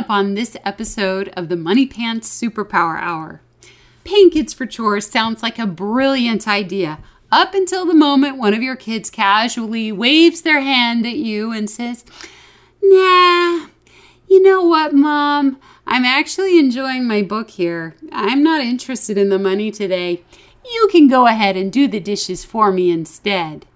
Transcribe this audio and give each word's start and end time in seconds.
up 0.00 0.08
on 0.08 0.32
this 0.32 0.56
episode 0.64 1.28
of 1.36 1.50
the 1.50 1.56
Money 1.56 1.84
Pants 1.84 2.26
Superpower 2.26 2.98
Hour. 2.98 3.42
Paying 4.02 4.30
kids 4.30 4.54
for 4.54 4.64
chores 4.64 5.06
sounds 5.06 5.42
like 5.42 5.58
a 5.58 5.66
brilliant 5.66 6.48
idea 6.48 7.00
up 7.30 7.52
until 7.52 7.84
the 7.84 7.92
moment 7.92 8.38
one 8.38 8.54
of 8.54 8.62
your 8.62 8.76
kids 8.76 9.10
casually 9.10 9.92
waves 9.92 10.40
their 10.40 10.62
hand 10.62 11.04
at 11.04 11.16
you 11.16 11.52
and 11.52 11.68
says, 11.68 12.06
Nah, 12.82 13.66
you 14.26 14.42
know 14.42 14.62
what, 14.62 14.94
Mom? 14.94 15.60
I'm 15.86 16.06
actually 16.06 16.58
enjoying 16.58 17.06
my 17.06 17.20
book 17.20 17.50
here. 17.50 17.94
I'm 18.10 18.42
not 18.42 18.62
interested 18.62 19.18
in 19.18 19.28
the 19.28 19.38
money 19.38 19.70
today. 19.70 20.22
You 20.64 20.88
can 20.90 21.08
go 21.08 21.26
ahead 21.26 21.58
and 21.58 21.70
do 21.70 21.86
the 21.86 22.00
dishes 22.00 22.42
for 22.42 22.72
me 22.72 22.90
instead. 22.90 23.66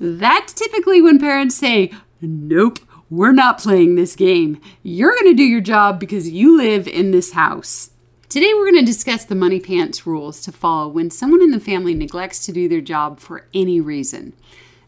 That's 0.00 0.52
typically 0.52 1.00
when 1.00 1.20
parents 1.20 1.54
say, 1.54 1.92
Nope, 2.20 2.80
we're 3.08 3.32
not 3.32 3.58
playing 3.58 3.94
this 3.94 4.16
game. 4.16 4.60
You're 4.82 5.14
going 5.14 5.30
to 5.30 5.34
do 5.34 5.44
your 5.44 5.60
job 5.60 6.00
because 6.00 6.28
you 6.28 6.56
live 6.56 6.88
in 6.88 7.12
this 7.12 7.32
house. 7.32 7.90
Today, 8.28 8.52
we're 8.52 8.72
going 8.72 8.84
to 8.84 8.92
discuss 8.92 9.24
the 9.24 9.36
money 9.36 9.60
pants 9.60 10.08
rules 10.08 10.40
to 10.40 10.50
follow 10.50 10.88
when 10.88 11.10
someone 11.10 11.40
in 11.40 11.52
the 11.52 11.60
family 11.60 11.94
neglects 11.94 12.44
to 12.46 12.52
do 12.52 12.68
their 12.68 12.80
job 12.80 13.20
for 13.20 13.46
any 13.54 13.80
reason. 13.80 14.32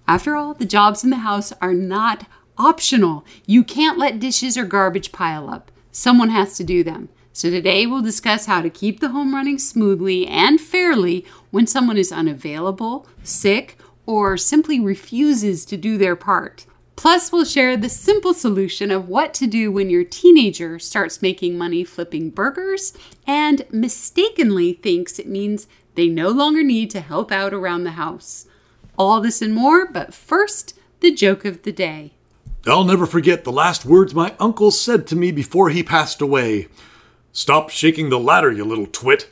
After 0.08 0.34
all, 0.34 0.54
the 0.54 0.66
jobs 0.66 1.04
in 1.04 1.10
the 1.10 1.18
house 1.18 1.52
are 1.60 1.74
not 1.74 2.26
optional. 2.56 3.24
You 3.46 3.62
can't 3.62 3.98
let 3.98 4.18
dishes 4.18 4.58
or 4.58 4.64
garbage 4.64 5.12
pile 5.12 5.48
up. 5.48 5.70
Someone 5.92 6.30
has 6.30 6.56
to 6.56 6.64
do 6.64 6.82
them. 6.82 7.10
So, 7.32 7.50
today 7.50 7.86
we'll 7.86 8.02
discuss 8.02 8.46
how 8.46 8.62
to 8.62 8.70
keep 8.70 8.98
the 8.98 9.10
home 9.10 9.32
running 9.32 9.60
smoothly 9.60 10.26
and 10.26 10.60
fairly 10.60 11.24
when 11.52 11.68
someone 11.68 11.96
is 11.96 12.10
unavailable, 12.10 13.06
sick, 13.22 13.78
or 14.06 14.36
simply 14.36 14.80
refuses 14.80 15.64
to 15.66 15.76
do 15.76 15.96
their 15.96 16.16
part. 16.16 16.66
Plus, 16.98 17.30
we'll 17.30 17.44
share 17.44 17.76
the 17.76 17.88
simple 17.88 18.34
solution 18.34 18.90
of 18.90 19.08
what 19.08 19.32
to 19.32 19.46
do 19.46 19.70
when 19.70 19.88
your 19.88 20.02
teenager 20.02 20.80
starts 20.80 21.22
making 21.22 21.56
money 21.56 21.84
flipping 21.84 22.28
burgers 22.28 22.92
and 23.24 23.64
mistakenly 23.70 24.72
thinks 24.72 25.20
it 25.20 25.28
means 25.28 25.68
they 25.94 26.08
no 26.08 26.28
longer 26.28 26.64
need 26.64 26.90
to 26.90 27.00
help 27.00 27.30
out 27.30 27.54
around 27.54 27.84
the 27.84 27.92
house. 27.92 28.46
All 28.98 29.20
this 29.20 29.40
and 29.40 29.54
more, 29.54 29.86
but 29.86 30.12
first, 30.12 30.76
the 30.98 31.14
joke 31.14 31.44
of 31.44 31.62
the 31.62 31.70
day. 31.70 32.14
I'll 32.66 32.82
never 32.82 33.06
forget 33.06 33.44
the 33.44 33.52
last 33.52 33.84
words 33.84 34.12
my 34.12 34.34
uncle 34.40 34.72
said 34.72 35.06
to 35.06 35.16
me 35.16 35.30
before 35.30 35.70
he 35.70 35.84
passed 35.84 36.20
away. 36.20 36.66
Stop 37.30 37.70
shaking 37.70 38.10
the 38.10 38.18
ladder, 38.18 38.50
you 38.50 38.64
little 38.64 38.88
twit. 38.88 39.30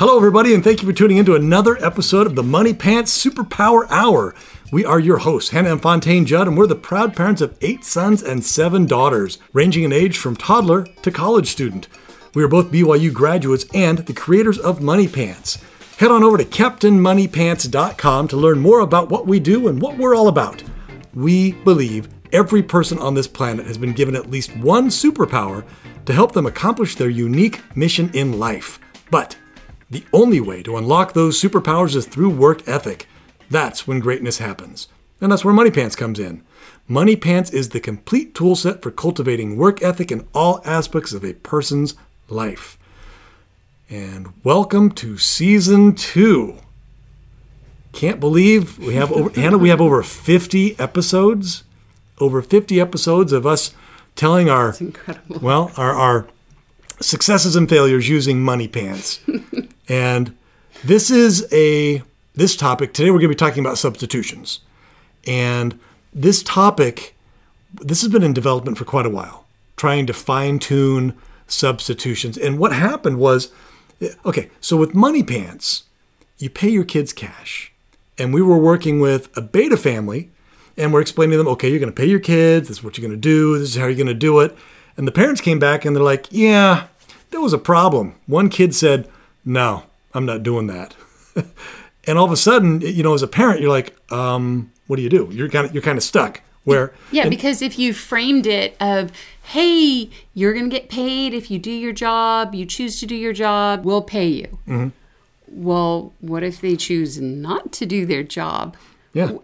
Hello, 0.00 0.16
everybody, 0.16 0.54
and 0.54 0.64
thank 0.64 0.80
you 0.80 0.88
for 0.88 0.94
tuning 0.94 1.18
in 1.18 1.26
to 1.26 1.34
another 1.34 1.76
episode 1.84 2.26
of 2.26 2.34
the 2.34 2.42
Money 2.42 2.72
Pants 2.72 3.22
Superpower 3.22 3.86
Hour. 3.90 4.34
We 4.72 4.82
are 4.82 4.98
your 4.98 5.18
hosts, 5.18 5.50
Hannah 5.50 5.72
and 5.72 5.82
Fontaine 5.82 6.24
Judd, 6.24 6.48
and 6.48 6.56
we're 6.56 6.66
the 6.66 6.74
proud 6.74 7.14
parents 7.14 7.42
of 7.42 7.54
eight 7.60 7.84
sons 7.84 8.22
and 8.22 8.42
seven 8.42 8.86
daughters, 8.86 9.36
ranging 9.52 9.84
in 9.84 9.92
age 9.92 10.16
from 10.16 10.36
toddler 10.36 10.84
to 11.02 11.10
college 11.10 11.48
student. 11.48 11.86
We 12.34 12.42
are 12.42 12.48
both 12.48 12.72
BYU 12.72 13.12
graduates 13.12 13.66
and 13.74 13.98
the 13.98 14.14
creators 14.14 14.58
of 14.58 14.80
Money 14.80 15.06
Pants. 15.06 15.58
Head 15.98 16.10
on 16.10 16.24
over 16.24 16.38
to 16.38 16.46
CaptainMoneyPants.com 16.46 18.28
to 18.28 18.36
learn 18.38 18.58
more 18.58 18.80
about 18.80 19.10
what 19.10 19.26
we 19.26 19.38
do 19.38 19.68
and 19.68 19.82
what 19.82 19.98
we're 19.98 20.16
all 20.16 20.28
about. 20.28 20.62
We 21.12 21.52
believe 21.52 22.08
every 22.32 22.62
person 22.62 22.98
on 23.00 23.12
this 23.12 23.28
planet 23.28 23.66
has 23.66 23.76
been 23.76 23.92
given 23.92 24.16
at 24.16 24.30
least 24.30 24.56
one 24.56 24.88
superpower 24.88 25.62
to 26.06 26.14
help 26.14 26.32
them 26.32 26.46
accomplish 26.46 26.94
their 26.94 27.10
unique 27.10 27.60
mission 27.76 28.10
in 28.14 28.38
life. 28.38 28.80
But 29.10 29.36
the 29.90 30.04
only 30.12 30.40
way 30.40 30.62
to 30.62 30.76
unlock 30.76 31.12
those 31.12 31.40
superpowers 31.40 31.96
is 31.96 32.06
through 32.06 32.30
work 32.30 32.66
ethic. 32.68 33.08
That's 33.50 33.86
when 33.86 33.98
greatness 33.98 34.38
happens. 34.38 34.88
And 35.20 35.32
that's 35.32 35.44
where 35.44 35.52
Money 35.52 35.70
Pants 35.70 35.96
comes 35.96 36.20
in. 36.20 36.42
Money 36.86 37.16
Pants 37.16 37.50
is 37.50 37.70
the 37.70 37.80
complete 37.80 38.34
toolset 38.34 38.82
for 38.82 38.90
cultivating 38.90 39.56
work 39.56 39.82
ethic 39.82 40.12
in 40.12 40.26
all 40.32 40.62
aspects 40.64 41.12
of 41.12 41.24
a 41.24 41.34
person's 41.34 41.94
life. 42.28 42.78
And 43.88 44.32
welcome 44.44 44.92
to 44.92 45.18
season 45.18 45.94
two. 45.96 46.58
Can't 47.92 48.20
believe 48.20 48.78
we 48.78 48.94
have 48.94 49.10
over 49.10 49.30
Hannah, 49.30 49.58
we 49.58 49.68
have 49.70 49.80
over 49.80 50.02
50 50.02 50.78
episodes. 50.78 51.64
Over 52.18 52.42
50 52.42 52.80
episodes 52.80 53.32
of 53.32 53.46
us 53.46 53.74
telling 54.14 54.48
our 54.48 54.76
well, 55.40 55.72
our, 55.76 55.92
our 55.92 56.26
successes 57.00 57.56
and 57.56 57.68
failures 57.68 58.08
using 58.08 58.42
money 58.42 58.68
pants. 58.68 59.20
and 59.88 60.36
this 60.84 61.10
is 61.10 61.46
a 61.52 62.02
this 62.34 62.56
topic 62.56 62.92
today 62.92 63.10
we're 63.10 63.18
going 63.18 63.24
to 63.24 63.28
be 63.28 63.34
talking 63.34 63.64
about 63.64 63.78
substitutions. 63.78 64.60
And 65.26 65.78
this 66.12 66.42
topic 66.42 67.14
this 67.74 68.02
has 68.02 68.10
been 68.10 68.22
in 68.22 68.32
development 68.32 68.78
for 68.78 68.84
quite 68.84 69.06
a 69.06 69.10
while, 69.10 69.46
trying 69.76 70.06
to 70.06 70.12
fine 70.12 70.58
tune 70.58 71.14
substitutions. 71.46 72.36
And 72.36 72.58
what 72.58 72.72
happened 72.72 73.18
was 73.18 73.52
okay, 74.24 74.50
so 74.60 74.76
with 74.76 74.94
money 74.94 75.22
pants, 75.22 75.84
you 76.38 76.50
pay 76.50 76.68
your 76.68 76.84
kids 76.84 77.12
cash. 77.12 77.72
And 78.18 78.34
we 78.34 78.42
were 78.42 78.58
working 78.58 79.00
with 79.00 79.34
a 79.36 79.40
beta 79.40 79.76
family 79.76 80.30
and 80.76 80.92
we're 80.92 81.00
explaining 81.00 81.32
to 81.32 81.38
them, 81.38 81.48
okay, 81.48 81.68
you're 81.68 81.78
going 81.78 81.92
to 81.92 81.96
pay 81.96 82.06
your 82.06 82.20
kids, 82.20 82.68
this 82.68 82.78
is 82.78 82.84
what 82.84 82.96
you're 82.96 83.06
going 83.06 83.18
to 83.18 83.28
do, 83.28 83.58
this 83.58 83.70
is 83.70 83.76
how 83.76 83.86
you're 83.86 83.94
going 83.94 84.06
to 84.06 84.14
do 84.14 84.40
it. 84.40 84.56
And 84.96 85.06
the 85.06 85.12
parents 85.12 85.40
came 85.40 85.58
back 85.58 85.84
and 85.84 85.96
they're 85.96 86.02
like, 86.02 86.26
yeah, 86.30 86.86
there 87.30 87.40
was 87.40 87.52
a 87.52 87.58
problem. 87.58 88.14
One 88.26 88.48
kid 88.48 88.74
said, 88.74 89.08
no, 89.44 89.84
I'm 90.14 90.26
not 90.26 90.42
doing 90.42 90.66
that. 90.66 90.94
and 92.06 92.18
all 92.18 92.24
of 92.24 92.32
a 92.32 92.36
sudden, 92.36 92.80
you 92.80 93.02
know, 93.02 93.14
as 93.14 93.22
a 93.22 93.28
parent, 93.28 93.60
you're 93.60 93.70
like, 93.70 93.94
um, 94.12 94.72
what 94.86 94.96
do 94.96 95.02
you 95.02 95.08
do? 95.08 95.28
You're 95.30 95.48
kind 95.48 95.66
of, 95.66 95.72
you're 95.72 95.82
kind 95.82 95.98
of 95.98 96.04
stuck 96.04 96.42
where. 96.64 96.92
Yeah, 97.10 97.22
and, 97.22 97.30
because 97.30 97.62
if 97.62 97.78
you 97.78 97.94
framed 97.94 98.46
it 98.46 98.76
of, 98.80 99.12
hey, 99.42 100.10
you're 100.34 100.52
going 100.52 100.68
to 100.68 100.76
get 100.76 100.88
paid 100.88 101.32
if 101.34 101.50
you 101.50 101.58
do 101.58 101.70
your 101.70 101.92
job, 101.92 102.54
you 102.54 102.66
choose 102.66 103.00
to 103.00 103.06
do 103.06 103.14
your 103.14 103.32
job, 103.32 103.84
we'll 103.84 104.02
pay 104.02 104.26
you. 104.26 104.58
Mm-hmm. 104.66 104.88
Well, 105.48 106.12
what 106.20 106.42
if 106.42 106.60
they 106.60 106.76
choose 106.76 107.20
not 107.20 107.72
to 107.72 107.86
do 107.86 108.06
their 108.06 108.22
job? 108.22 108.76
Yeah. 109.12 109.38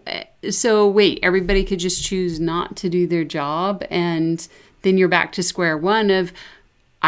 So 0.49 0.87
wait, 0.87 1.19
everybody 1.21 1.65
could 1.65 1.79
just 1.79 2.03
choose 2.03 2.39
not 2.39 2.77
to 2.77 2.89
do 2.89 3.05
their 3.05 3.25
job 3.25 3.83
and 3.89 4.47
then 4.83 4.97
you're 4.97 5.09
back 5.09 5.33
to 5.33 5.43
square 5.43 5.77
one 5.77 6.09
of 6.09 6.31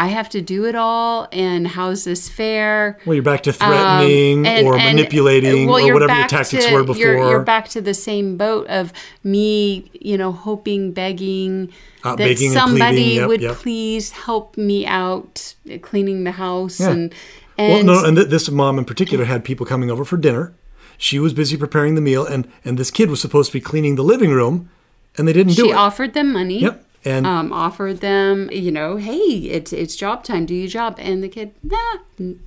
I 0.00 0.06
have 0.06 0.30
to 0.30 0.40
do 0.40 0.64
it 0.64 0.74
all, 0.74 1.28
and 1.30 1.68
how's 1.68 2.04
this 2.04 2.26
fair? 2.26 2.98
Well, 3.04 3.12
you're 3.12 3.22
back 3.22 3.42
to 3.42 3.52
threatening 3.52 4.38
um, 4.38 4.46
and, 4.46 4.66
or 4.66 4.78
and, 4.78 4.96
manipulating 4.96 5.68
well, 5.68 5.86
or 5.86 5.92
whatever 5.92 6.14
your 6.14 6.26
tactics 6.26 6.64
to, 6.64 6.72
were 6.72 6.84
before. 6.84 7.02
You're, 7.02 7.18
you're, 7.18 7.42
back 7.42 7.68
to 7.68 7.82
the 7.82 7.92
same 7.92 8.38
boat 8.38 8.66
of 8.68 8.94
me, 9.24 9.90
you 9.92 10.16
know, 10.16 10.32
hoping, 10.32 10.92
begging 10.92 11.70
uh, 12.02 12.16
that 12.16 12.38
somebody 12.38 13.16
yep, 13.16 13.28
would 13.28 13.42
yep. 13.42 13.56
please 13.56 14.12
help 14.12 14.56
me 14.56 14.86
out 14.86 15.54
cleaning 15.82 16.24
the 16.24 16.32
house 16.32 16.80
yeah. 16.80 16.90
and. 16.90 17.14
And 17.58 17.86
well, 17.86 17.96
no, 17.96 18.08
and 18.08 18.16
th- 18.16 18.28
this 18.28 18.50
mom 18.50 18.78
in 18.78 18.86
particular 18.86 19.26
had 19.26 19.44
people 19.44 19.66
coming 19.66 19.90
over 19.90 20.02
for 20.02 20.16
dinner. 20.16 20.54
She 20.96 21.18
was 21.18 21.34
busy 21.34 21.58
preparing 21.58 21.94
the 21.94 22.00
meal, 22.00 22.24
and 22.24 22.50
and 22.64 22.78
this 22.78 22.90
kid 22.90 23.10
was 23.10 23.20
supposed 23.20 23.50
to 23.50 23.58
be 23.58 23.60
cleaning 23.60 23.96
the 23.96 24.02
living 24.02 24.30
room, 24.30 24.70
and 25.18 25.28
they 25.28 25.34
didn't 25.34 25.56
do 25.56 25.64
it. 25.64 25.68
She 25.68 25.72
offered 25.74 26.14
them 26.14 26.32
money. 26.32 26.60
Yep 26.60 26.86
and 27.04 27.26
um, 27.26 27.52
offered 27.52 28.00
them, 28.00 28.50
you 28.52 28.70
know, 28.70 28.96
hey, 28.96 29.16
it's 29.16 29.72
it's 29.72 29.96
job 29.96 30.24
time, 30.24 30.46
do 30.46 30.54
your 30.54 30.68
job, 30.68 30.96
and 30.98 31.22
the 31.22 31.28
kid, 31.28 31.52
nah, 31.62 31.96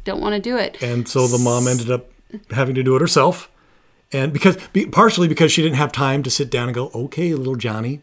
don't 0.03 0.21
want 0.21 0.35
to 0.35 0.39
do 0.39 0.57
it. 0.57 0.81
And 0.81 1.07
so 1.07 1.27
the 1.27 1.39
mom 1.39 1.67
ended 1.67 1.89
up 1.89 2.11
having 2.51 2.75
to 2.75 2.83
do 2.83 2.95
it 2.95 3.01
herself, 3.01 3.49
and 4.11 4.31
because 4.31 4.57
partially 4.91 5.27
because 5.27 5.51
she 5.51 5.61
didn't 5.61 5.77
have 5.77 5.91
time 5.91 6.23
to 6.23 6.29
sit 6.29 6.49
down 6.51 6.67
and 6.67 6.75
go, 6.75 6.91
okay, 6.93 7.33
little 7.33 7.55
Johnny, 7.55 8.01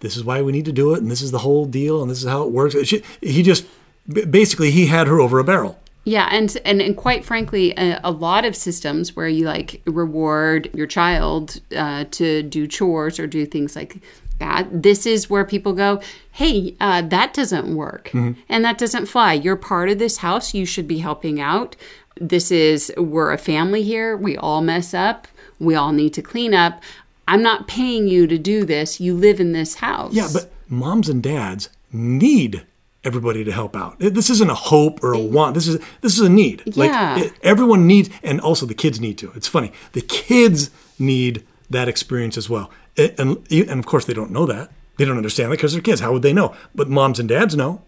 this 0.00 0.16
is 0.16 0.24
why 0.24 0.42
we 0.42 0.52
need 0.52 0.64
to 0.64 0.72
do 0.72 0.94
it, 0.94 1.02
and 1.02 1.10
this 1.10 1.22
is 1.22 1.30
the 1.30 1.40
whole 1.40 1.66
deal, 1.66 2.00
and 2.00 2.10
this 2.10 2.22
is 2.22 2.28
how 2.28 2.42
it 2.42 2.50
works. 2.50 2.76
She, 2.84 3.02
he 3.20 3.42
just 3.42 3.66
basically 4.08 4.70
he 4.70 4.86
had 4.86 5.06
her 5.06 5.20
over 5.20 5.38
a 5.38 5.44
barrel. 5.44 5.78
Yeah, 6.06 6.28
and 6.30 6.54
and, 6.66 6.82
and 6.82 6.96
quite 6.96 7.24
frankly, 7.24 7.72
a, 7.78 7.98
a, 8.04 8.10
lot 8.10 8.44
of 8.44 8.54
systems 8.54 9.16
where 9.16 9.26
you 9.26 9.46
like 9.46 9.80
reward 9.86 10.68
your 10.74 10.86
child 10.86 11.60
uh, 11.74 12.04
to 12.10 12.42
do 12.42 12.66
chores 12.66 13.18
or 13.18 13.26
do 13.26 13.46
things 13.46 13.74
like 13.74 14.02
that. 14.38 14.82
This 14.82 15.06
is 15.06 15.30
where 15.30 15.44
people 15.44 15.72
go, 15.72 16.00
hey, 16.32 16.76
uh, 16.80 17.02
that 17.02 17.34
doesn't 17.34 17.74
work 17.74 18.08
mm-hmm. 18.08 18.40
and 18.48 18.64
that 18.64 18.78
doesn't 18.78 19.06
fly. 19.06 19.32
You're 19.32 19.56
part 19.56 19.88
of 19.88 19.98
this 19.98 20.18
house. 20.18 20.54
You 20.54 20.66
should 20.66 20.88
be 20.88 20.98
helping 20.98 21.40
out. 21.40 21.76
This 22.16 22.50
is, 22.50 22.92
we're 22.96 23.32
a 23.32 23.38
family 23.38 23.82
here. 23.82 24.16
We 24.16 24.36
all 24.36 24.60
mess 24.60 24.94
up. 24.94 25.26
We 25.58 25.74
all 25.74 25.92
need 25.92 26.14
to 26.14 26.22
clean 26.22 26.54
up. 26.54 26.82
I'm 27.26 27.42
not 27.42 27.66
paying 27.66 28.06
you 28.06 28.26
to 28.26 28.38
do 28.38 28.64
this. 28.64 29.00
You 29.00 29.14
live 29.16 29.40
in 29.40 29.52
this 29.52 29.76
house. 29.76 30.12
Yeah, 30.12 30.28
but 30.32 30.50
moms 30.68 31.08
and 31.08 31.22
dads 31.22 31.70
need 31.92 32.66
everybody 33.02 33.44
to 33.44 33.52
help 33.52 33.76
out. 33.76 33.98
This 33.98 34.30
isn't 34.30 34.50
a 34.50 34.54
hope 34.54 35.02
or 35.02 35.14
a 35.14 35.18
want. 35.18 35.54
This 35.54 35.66
is 35.66 35.78
this 36.02 36.14
is 36.14 36.20
a 36.20 36.28
need. 36.28 36.62
Yeah. 36.66 37.14
Like 37.14 37.24
it, 37.24 37.32
everyone 37.42 37.86
needs, 37.86 38.10
and 38.22 38.40
also 38.40 38.66
the 38.66 38.74
kids 38.74 39.00
need 39.00 39.16
to. 39.18 39.32
It's 39.34 39.48
funny. 39.48 39.72
The 39.92 40.02
kids 40.02 40.70
need 40.98 41.44
that 41.70 41.88
experience 41.88 42.36
as 42.36 42.50
well 42.50 42.70
Eh, 42.96 43.10
and, 43.18 43.44
and 43.50 43.78
of 43.78 43.86
course 43.86 44.04
they 44.04 44.14
don't 44.14 44.30
know 44.30 44.46
that. 44.46 44.70
They 44.96 45.04
don't 45.04 45.16
understand 45.16 45.50
that 45.50 45.56
because 45.56 45.72
they're 45.72 45.82
kids. 45.82 46.00
How 46.00 46.12
would 46.12 46.22
they 46.22 46.32
know? 46.32 46.54
But 46.74 46.88
moms 46.88 47.18
and 47.18 47.28
dads 47.28 47.56
know. 47.56 47.82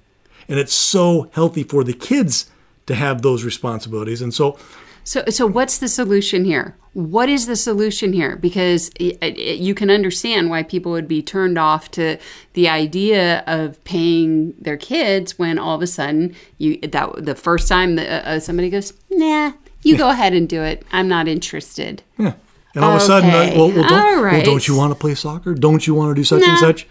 And 0.49 0.59
it's 0.59 0.75
so 0.75 1.31
healthy 1.33 1.63
for 1.63 1.85
the 1.85 1.93
kids 1.93 2.51
to 2.87 2.95
have 2.95 3.23
those 3.23 3.45
responsibilities. 3.45 4.23
And 4.23 4.33
so 4.33 4.59
So, 5.05 5.23
so 5.29 5.47
what's 5.47 5.79
the 5.79 5.87
solution 5.87 6.45
here? 6.45 6.77
What 6.93 7.29
is 7.29 7.47
the 7.47 7.55
solution 7.55 8.13
here? 8.13 8.35
Because 8.35 8.91
it, 8.99 9.19
it, 9.23 9.59
you 9.59 9.73
can 9.73 9.89
understand 9.89 10.51
why 10.51 10.65
people 10.65 10.91
would 10.93 11.07
be 11.07 11.23
turned 11.23 11.59
off 11.59 11.91
to 11.93 12.19
the 12.55 12.69
idea 12.69 13.45
of 13.47 13.83
paying 13.85 14.55
their 14.59 14.77
kids 14.77 15.39
when 15.39 15.61
all 15.61 15.77
of 15.77 15.83
a 15.83 15.87
sudden 15.87 16.35
you 16.59 16.79
that 16.79 17.25
the 17.25 17.37
first 17.37 17.69
time 17.69 17.95
that 17.97 18.09
uh, 18.09 18.29
uh 18.31 18.41
somebody 18.41 18.69
goes, 18.69 18.95
"Nah, 19.11 19.53
you 19.83 19.97
go 19.97 20.09
ahead 20.09 20.33
and 20.33 20.49
do 20.49 20.63
it. 20.63 20.85
I'm 20.91 21.07
not 21.07 21.29
interested." 21.29 22.03
Yeah. 22.19 22.33
And 22.77 22.85
all 22.85 22.93
of 22.93 22.99
a 22.99 23.05
sudden, 23.05 23.31
uh, 23.31 23.55
well, 23.57 23.73
well, 23.73 23.89
don't, 23.89 23.93
All 23.93 24.23
well, 24.23 24.45
don't 24.45 24.69
you 24.69 24.77
want 24.77 24.93
to 24.93 24.99
play 24.99 25.15
soccer? 25.15 25.55
Don't 25.55 25.87
you 25.87 25.95
want 25.95 26.11
to 26.11 26.15
do 26.15 26.25
such 26.25 26.43
and 26.43 26.59
such? 26.59 26.87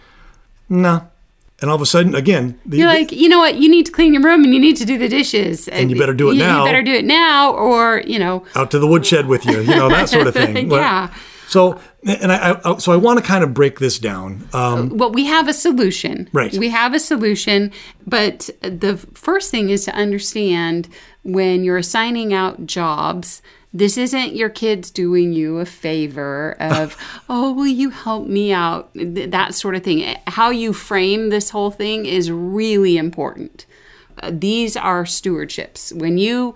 No. 0.68 1.08
And 1.60 1.70
all 1.70 1.76
of 1.76 1.80
a 1.80 1.86
sudden, 1.86 2.14
again, 2.14 2.58
the, 2.66 2.78
You're 2.78 2.88
like, 2.88 3.12
you 3.12 3.28
know 3.28 3.38
what? 3.38 3.54
You 3.54 3.70
need 3.70 3.86
to 3.86 3.92
clean 3.92 4.12
your 4.12 4.22
room 4.22 4.42
and 4.42 4.52
you 4.52 4.58
need 4.60 4.76
to 4.76 4.84
do 4.84 4.98
the 4.98 5.08
dishes. 5.08 5.68
And 5.68 5.88
you 5.88 5.96
better 5.96 6.12
do 6.12 6.28
it 6.30 6.34
you, 6.34 6.40
now. 6.40 6.64
You 6.64 6.68
better 6.68 6.82
do 6.82 6.92
it 6.92 7.04
now, 7.04 7.52
or 7.52 8.02
you 8.04 8.18
know, 8.18 8.44
out 8.56 8.72
to 8.72 8.78
the 8.78 8.86
woodshed 8.86 9.26
with 9.26 9.46
you, 9.46 9.60
you 9.60 9.74
know 9.74 9.88
that 9.88 10.08
sort 10.08 10.26
of 10.26 10.34
thing. 10.34 10.70
Yeah. 10.76 11.14
So, 11.48 11.80
and 12.04 12.32
I, 12.32 12.60
I 12.64 12.76
so 12.78 12.92
I 12.92 12.96
want 12.96 13.20
to 13.20 13.24
kind 13.24 13.44
of 13.44 13.54
break 13.54 13.78
this 13.78 14.00
down. 14.00 14.48
Um, 14.52 14.98
well, 14.98 15.12
we 15.12 15.26
have 15.26 15.46
a 15.46 15.54
solution. 15.54 16.28
Right. 16.32 16.52
We 16.58 16.68
have 16.70 16.92
a 16.92 16.98
solution, 16.98 17.72
but 18.04 18.50
the 18.60 18.96
first 19.14 19.52
thing 19.52 19.70
is 19.70 19.84
to 19.84 19.94
understand 19.94 20.88
when 21.22 21.62
you're 21.62 21.78
assigning 21.78 22.34
out 22.34 22.66
jobs. 22.66 23.40
This 23.76 23.98
isn't 23.98 24.34
your 24.34 24.48
kids 24.48 24.90
doing 24.90 25.34
you 25.34 25.58
a 25.58 25.66
favor 25.66 26.56
of, 26.58 26.96
oh, 27.28 27.52
will 27.52 27.66
you 27.66 27.90
help 27.90 28.26
me 28.26 28.52
out? 28.52 28.92
Th- 28.94 29.30
That 29.30 29.54
sort 29.54 29.74
of 29.74 29.82
thing. 29.82 30.16
How 30.28 30.48
you 30.50 30.72
frame 30.72 31.28
this 31.28 31.50
whole 31.50 31.70
thing 31.70 32.06
is 32.06 32.30
really 32.30 32.96
important. 32.96 33.66
Uh, 34.22 34.30
these 34.32 34.78
are 34.78 35.04
stewardships. 35.04 35.92
When 35.92 36.16
you 36.16 36.54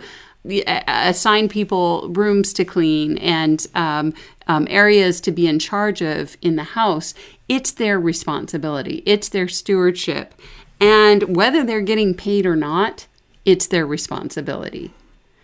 uh, 0.67 0.81
assign 0.87 1.50
people 1.50 2.08
rooms 2.08 2.55
to 2.55 2.64
clean 2.64 3.19
and 3.19 3.67
um, 3.75 4.14
um, 4.46 4.67
areas 4.70 5.20
to 5.20 5.31
be 5.31 5.46
in 5.46 5.58
charge 5.58 6.00
of 6.00 6.38
in 6.40 6.56
the 6.56 6.64
house, 6.64 7.12
it's 7.49 7.70
their 7.72 8.00
responsibility, 8.00 9.02
it's 9.05 9.28
their 9.28 9.46
stewardship. 9.49 10.32
And 10.81 11.37
whether 11.37 11.64
they're 11.64 11.82
getting 11.82 12.14
paid 12.14 12.46
or 12.46 12.56
not, 12.56 13.06
it's 13.44 13.67
their 13.67 13.87
responsibility. 13.87 14.93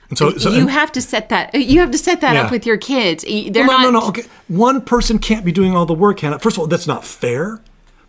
And 0.09 0.17
so, 0.19 0.37
so 0.39 0.51
you 0.51 0.61
and- 0.63 0.71
have 0.71 0.93
to 0.93 1.01
set 1.01 1.29
that. 1.31 1.55
Uh, 1.55 1.59
you 1.59 1.81
have 1.81 1.91
to 1.91 1.99
set 1.99 2.21
that 2.21 2.35
Yeah. 2.35 2.43
up 2.45 2.51
with 2.51 2.67
your 2.67 2.77
kids. 2.77 3.25
They're 3.25 3.67
Well, 3.67 3.79
not. 3.79 3.83
no, 3.83 3.91
no, 3.91 4.01
no. 4.01 4.07
Okay, 4.09 4.25
one 4.49 4.81
person 4.81 5.19
can't 5.19 5.45
be 5.45 5.53
doing 5.53 5.75
all 5.75 5.87
the 5.87 5.95
work, 5.95 6.21
Hannah. 6.21 6.39
First 6.39 6.57
of 6.57 6.61
all, 6.61 6.67
that's 6.67 6.87
not 6.87 7.05
fair, 7.05 7.61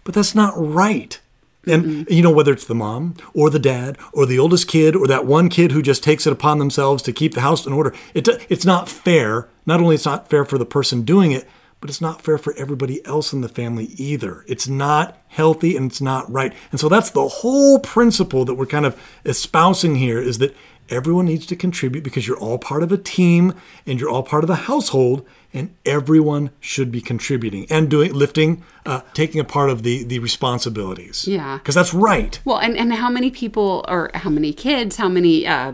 but 0.03 0.13
that's 0.13 0.35
not 0.35 0.53
right. 0.55 1.19
And 1.65 2.07
you 2.09 2.21
know 2.21 2.31
whether 2.31 2.53
it's 2.53 2.63
the 2.63 2.75
mom 2.75 3.15
or 3.33 3.49
the 3.49 3.59
dad 3.59 3.97
or 4.13 4.25
the 4.25 4.39
oldest 4.39 4.69
kid 4.69 4.95
or 4.95 5.05
that 5.07 5.25
one 5.25 5.49
kid 5.49 5.73
who 5.73 5.81
just 5.81 6.01
takes 6.01 6.25
it 6.25 6.31
upon 6.31 6.59
themselves 6.59 7.03
to 7.03 7.11
keep 7.11 7.33
the 7.33 7.41
house 7.41 7.65
in 7.65 7.73
order. 7.73 7.93
It 8.13 8.27
it's 8.47 8.65
not 8.65 8.87
fair. 8.87 9.49
Not 9.65 9.81
only 9.81 9.95
it's 9.95 10.05
not 10.05 10.29
fair 10.29 10.45
for 10.45 10.57
the 10.57 10.65
person 10.65 11.01
doing 11.01 11.33
it, 11.33 11.45
but 11.81 11.89
it's 11.89 11.99
not 11.99 12.21
fair 12.21 12.37
for 12.37 12.53
everybody 12.57 13.05
else 13.05 13.33
in 13.33 13.41
the 13.41 13.49
family 13.49 13.85
either. 13.97 14.45
It's 14.47 14.69
not 14.69 15.17
healthy 15.27 15.75
and 15.75 15.91
it's 15.91 15.99
not 15.99 16.31
right. 16.31 16.53
And 16.71 16.79
so 16.79 16.87
that's 16.87 17.09
the 17.09 17.27
whole 17.27 17.79
principle 17.79 18.45
that 18.45 18.55
we're 18.55 18.65
kind 18.65 18.85
of 18.85 18.95
espousing 19.25 19.95
here 19.97 20.19
is 20.19 20.37
that 20.37 20.55
everyone 20.89 21.25
needs 21.25 21.45
to 21.47 21.55
contribute 21.55 22.03
because 22.03 22.27
you're 22.27 22.37
all 22.37 22.57
part 22.57 22.83
of 22.83 22.91
a 22.91 22.97
team 22.97 23.53
and 23.85 23.99
you're 23.99 24.09
all 24.09 24.23
part 24.23 24.43
of 24.43 24.47
the 24.47 24.55
household 24.55 25.25
and 25.53 25.73
everyone 25.85 26.49
should 26.59 26.91
be 26.91 27.01
contributing 27.01 27.65
and 27.69 27.89
doing 27.89 28.13
lifting 28.13 28.63
uh, 28.85 29.01
taking 29.13 29.39
a 29.39 29.43
part 29.43 29.69
of 29.69 29.83
the 29.83 30.03
the 30.03 30.19
responsibilities 30.19 31.27
Yeah. 31.27 31.57
because 31.57 31.75
that's 31.75 31.93
right 31.93 32.39
Well, 32.45 32.57
and, 32.57 32.77
and 32.77 32.93
how 32.93 33.09
many 33.09 33.31
people 33.31 33.85
or 33.87 34.09
how 34.13 34.29
many 34.29 34.53
kids, 34.53 34.95
how 34.97 35.09
many 35.09 35.45
uh, 35.47 35.73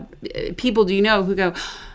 people 0.56 0.84
do 0.84 0.94
you 0.94 1.02
know 1.02 1.22
who 1.22 1.34
go, 1.34 1.52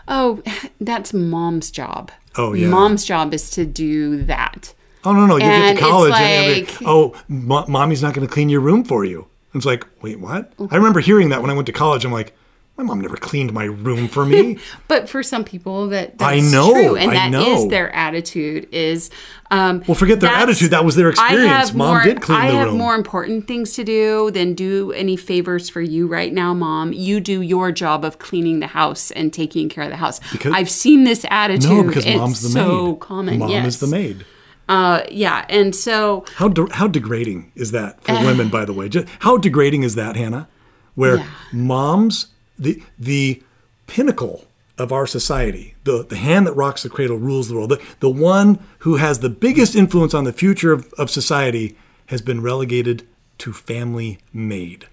oh, 0.08 0.42
that's 0.80 1.12
mom's 1.12 1.70
job? 1.70 2.10
Oh, 2.36 2.52
yeah. 2.52 2.68
Mom's 2.68 3.04
job 3.04 3.34
is 3.34 3.50
to 3.50 3.64
do 3.66 4.22
that. 4.24 4.72
oh 5.04 5.12
no 5.14 5.26
no 5.26 5.36
you 5.36 5.42
And 5.44 5.76
get 5.78 5.82
to 5.84 5.90
college 5.90 6.12
and 6.14 6.24
they- 6.24 6.60
like- 6.62 6.76
oh 6.84 7.14
mo- 7.28 7.64
mommy's 7.66 8.02
not 8.02 8.14
going 8.14 8.26
to 8.26 8.32
clean 8.32 8.48
your 8.48 8.60
room 8.60 8.84
for 8.84 9.04
you 9.04 9.26
it's 9.54 9.64
like 9.64 9.84
wait 10.02 10.20
what 10.20 10.52
i 10.70 10.76
remember 10.76 11.00
hearing 11.00 11.30
that 11.30 11.40
when 11.42 11.50
i 11.50 11.54
went 11.54 11.66
to 11.66 11.72
college 11.72 12.04
i'm 12.04 12.12
like 12.12 12.34
my 12.80 12.86
mom 12.86 13.00
never 13.00 13.16
cleaned 13.16 13.52
my 13.52 13.64
room 13.64 14.08
for 14.08 14.24
me 14.24 14.58
But 14.88 15.08
for 15.08 15.22
some 15.22 15.44
people, 15.44 15.88
that 15.90 16.18
that's 16.18 16.22
I 16.22 16.40
know, 16.50 16.72
true, 16.72 16.96
and 16.96 17.10
I 17.10 17.14
that 17.30 17.34
is 17.48 17.64
know. 17.64 17.68
their 17.70 17.94
attitude. 17.94 18.68
Is 18.72 19.10
um, 19.50 19.82
Well, 19.86 19.94
forget 19.94 20.20
their 20.20 20.30
attitude, 20.30 20.70
that 20.70 20.84
was 20.84 20.96
their 20.96 21.10
experience. 21.10 21.72
Mom 21.74 21.88
more, 21.96 22.02
did 22.02 22.20
clean 22.22 22.38
I 22.38 22.46
the 22.48 22.52
room. 22.54 22.62
I 22.62 22.66
have 22.66 22.74
more 22.74 22.94
important 22.94 23.46
things 23.46 23.72
to 23.74 23.84
do 23.84 24.30
than 24.30 24.54
do 24.54 24.92
any 24.92 25.16
favors 25.16 25.68
for 25.68 25.80
you 25.80 26.06
right 26.06 26.32
now, 26.32 26.54
mom. 26.54 26.92
You 26.92 27.20
do 27.20 27.42
your 27.42 27.70
job 27.72 28.04
of 28.04 28.18
cleaning 28.18 28.60
the 28.60 28.68
house 28.68 29.10
and 29.12 29.32
taking 29.32 29.68
care 29.68 29.84
of 29.84 29.90
the 29.90 29.96
house. 29.96 30.20
Because- 30.32 30.52
I've 30.54 30.70
seen 30.70 31.04
this 31.04 31.24
attitude. 31.30 31.70
no 31.70 31.82
because 31.84 32.06
it's 32.06 32.16
mom's 32.18 32.42
the 32.42 32.48
so 32.48 32.86
maid 32.92 33.00
common. 33.00 33.38
mom 33.38 33.50
yes. 33.50 33.66
is 33.66 33.80
the 33.80 33.86
maid 33.88 34.24
Uh, 34.68 35.02
yeah, 35.10 35.44
and 35.48 35.74
so 35.74 36.24
How 36.36 36.48
de- 36.48 36.72
how 36.72 36.86
degrading 36.86 37.50
is 37.56 37.72
that 37.72 38.02
for 38.04 38.14
women? 38.14 38.48
By 38.48 38.64
the 38.64 38.72
way, 38.72 38.88
Just, 38.88 39.06
how 39.20 39.36
degrading 39.36 39.82
is 39.82 39.94
that, 39.96 40.16
Hannah? 40.16 40.48
Where 40.94 41.16
Yeah. 41.18 41.26
moms, 41.52 42.26
the 42.60 42.82
the 42.98 43.42
pinnacle 43.86 44.44
of 44.78 44.92
our 44.92 45.06
society, 45.06 45.74
the 45.84 46.04
the 46.04 46.16
hand 46.16 46.46
that 46.46 46.52
rocks 46.52 46.82
the 46.82 46.90
cradle 46.90 47.18
rules 47.18 47.48
the 47.48 47.54
world. 47.54 47.70
The, 47.70 47.82
the 48.00 48.10
one 48.10 48.58
who 48.80 48.96
has 48.96 49.18
the 49.18 49.28
biggest 49.28 49.74
influence 49.74 50.14
on 50.14 50.24
the 50.24 50.32
future 50.32 50.72
of, 50.72 50.92
of 50.94 51.10
society 51.10 51.76
has 52.06 52.22
been 52.22 52.42
relegated 52.42 53.06
to 53.38 53.52
family 53.52 54.18
maid. 54.32 54.86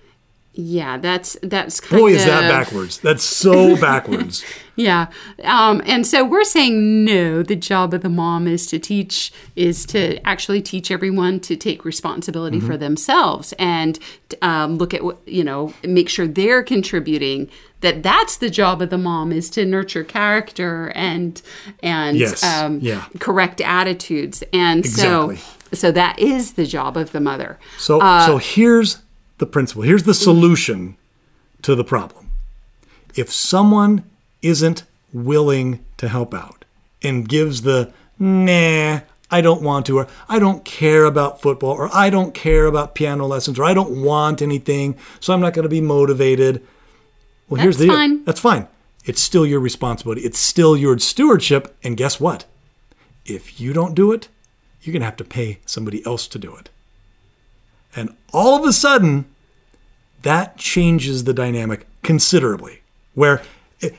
Yeah, 0.59 0.97
that's 0.97 1.37
that's 1.43 1.79
kind 1.79 2.01
Boy, 2.01 2.09
of 2.13 2.15
is 2.17 2.25
that 2.25 2.49
backwards! 2.49 2.99
That's 2.99 3.23
so 3.23 3.75
backwards. 3.81 4.43
Yeah. 4.75 5.07
Um, 5.43 5.81
and 5.85 6.05
so 6.05 6.23
we're 6.25 6.43
saying 6.43 7.03
no, 7.05 7.41
the 7.43 7.55
job 7.55 7.93
of 7.93 8.01
the 8.01 8.09
mom 8.09 8.47
is 8.47 8.65
to 8.67 8.77
teach, 8.79 9.31
is 9.55 9.85
to 9.87 10.19
actually 10.27 10.61
teach 10.61 10.89
everyone 10.91 11.39
to 11.41 11.55
take 11.55 11.85
responsibility 11.85 12.57
Mm-hmm. 12.57 12.67
for 12.67 12.77
themselves 12.77 13.53
and 13.59 13.97
um, 14.41 14.77
look 14.77 14.93
at 14.93 15.03
what, 15.03 15.17
you 15.27 15.43
know, 15.43 15.73
make 15.83 16.09
sure 16.09 16.27
they're 16.27 16.63
contributing. 16.63 17.49
That 17.81 18.01
that's 18.01 18.37
the 18.37 18.49
job 18.49 18.81
of 18.81 18.89
the 18.89 18.97
mom 18.97 19.31
is 19.31 19.51
to 19.51 19.63
nurture 19.65 20.03
character 20.03 20.91
and 20.95 21.39
and 21.83 22.17
Yes. 22.17 22.43
um, 22.43 22.79
Yeah. 22.81 23.05
correct 23.19 23.61
attitudes. 23.61 24.43
And 24.53 24.79
Exactly. 24.85 25.37
so 25.37 25.43
so 25.73 25.91
that 25.91 26.17
is 26.19 26.53
the 26.53 26.65
job 26.65 26.97
of 26.97 27.11
the 27.11 27.19
mother. 27.19 27.59
So, 27.77 27.99
Uh, 27.99 28.25
so 28.25 28.37
here's 28.37 28.97
the 29.37 29.45
principle. 29.45 29.83
Here's 29.83 30.03
the 30.03 30.13
solution 30.13 30.97
to 31.61 31.75
the 31.75 31.83
problem. 31.83 32.31
If 33.15 33.31
someone 33.31 34.03
isn't 34.41 34.83
willing 35.13 35.83
to 35.97 36.07
help 36.07 36.33
out 36.33 36.65
and 37.01 37.27
gives 37.27 37.63
the 37.63 37.91
nah, 38.19 39.01
I 39.29 39.41
don't 39.41 39.61
want 39.61 39.85
to, 39.87 39.99
or 39.99 40.07
I 40.29 40.39
don't 40.39 40.63
care 40.63 41.05
about 41.05 41.41
football, 41.41 41.71
or 41.71 41.89
I 41.93 42.09
don't 42.09 42.33
care 42.33 42.65
about 42.65 42.95
piano 42.95 43.25
lessons, 43.25 43.59
or 43.59 43.65
I 43.65 43.73
don't 43.73 44.01
want 44.01 44.41
anything, 44.41 44.95
so 45.19 45.33
I'm 45.33 45.41
not 45.41 45.53
going 45.53 45.63
to 45.63 45.69
be 45.69 45.81
motivated. 45.81 46.65
Well, 47.49 47.61
here's 47.61 47.77
the 47.77 47.87
fine. 47.87 48.23
That's 48.23 48.39
fine. 48.39 48.67
It's 49.05 49.21
still 49.21 49.45
your 49.45 49.59
responsibility. 49.61 50.21
It's 50.21 50.39
still 50.39 50.75
your 50.75 50.97
stewardship. 50.99 51.75
And 51.83 51.95
guess 51.95 52.19
what? 52.19 52.45
If 53.25 53.59
you 53.59 53.71
don't 53.73 53.95
do 53.95 54.11
it, 54.11 54.27
you're 54.81 54.91
going 54.91 55.01
to 55.01 55.05
have 55.05 55.17
to 55.17 55.23
pay 55.23 55.59
somebody 55.65 56.05
else 56.05 56.27
to 56.27 56.39
do 56.39 56.55
it. 56.55 56.69
And 57.95 58.15
all 58.33 58.59
of 58.61 58.67
a 58.67 58.73
sudden, 58.73 59.25
that 60.23 60.57
changes 60.57 61.23
the 61.23 61.33
dynamic 61.33 61.85
considerably. 62.03 62.81
Where, 63.13 63.41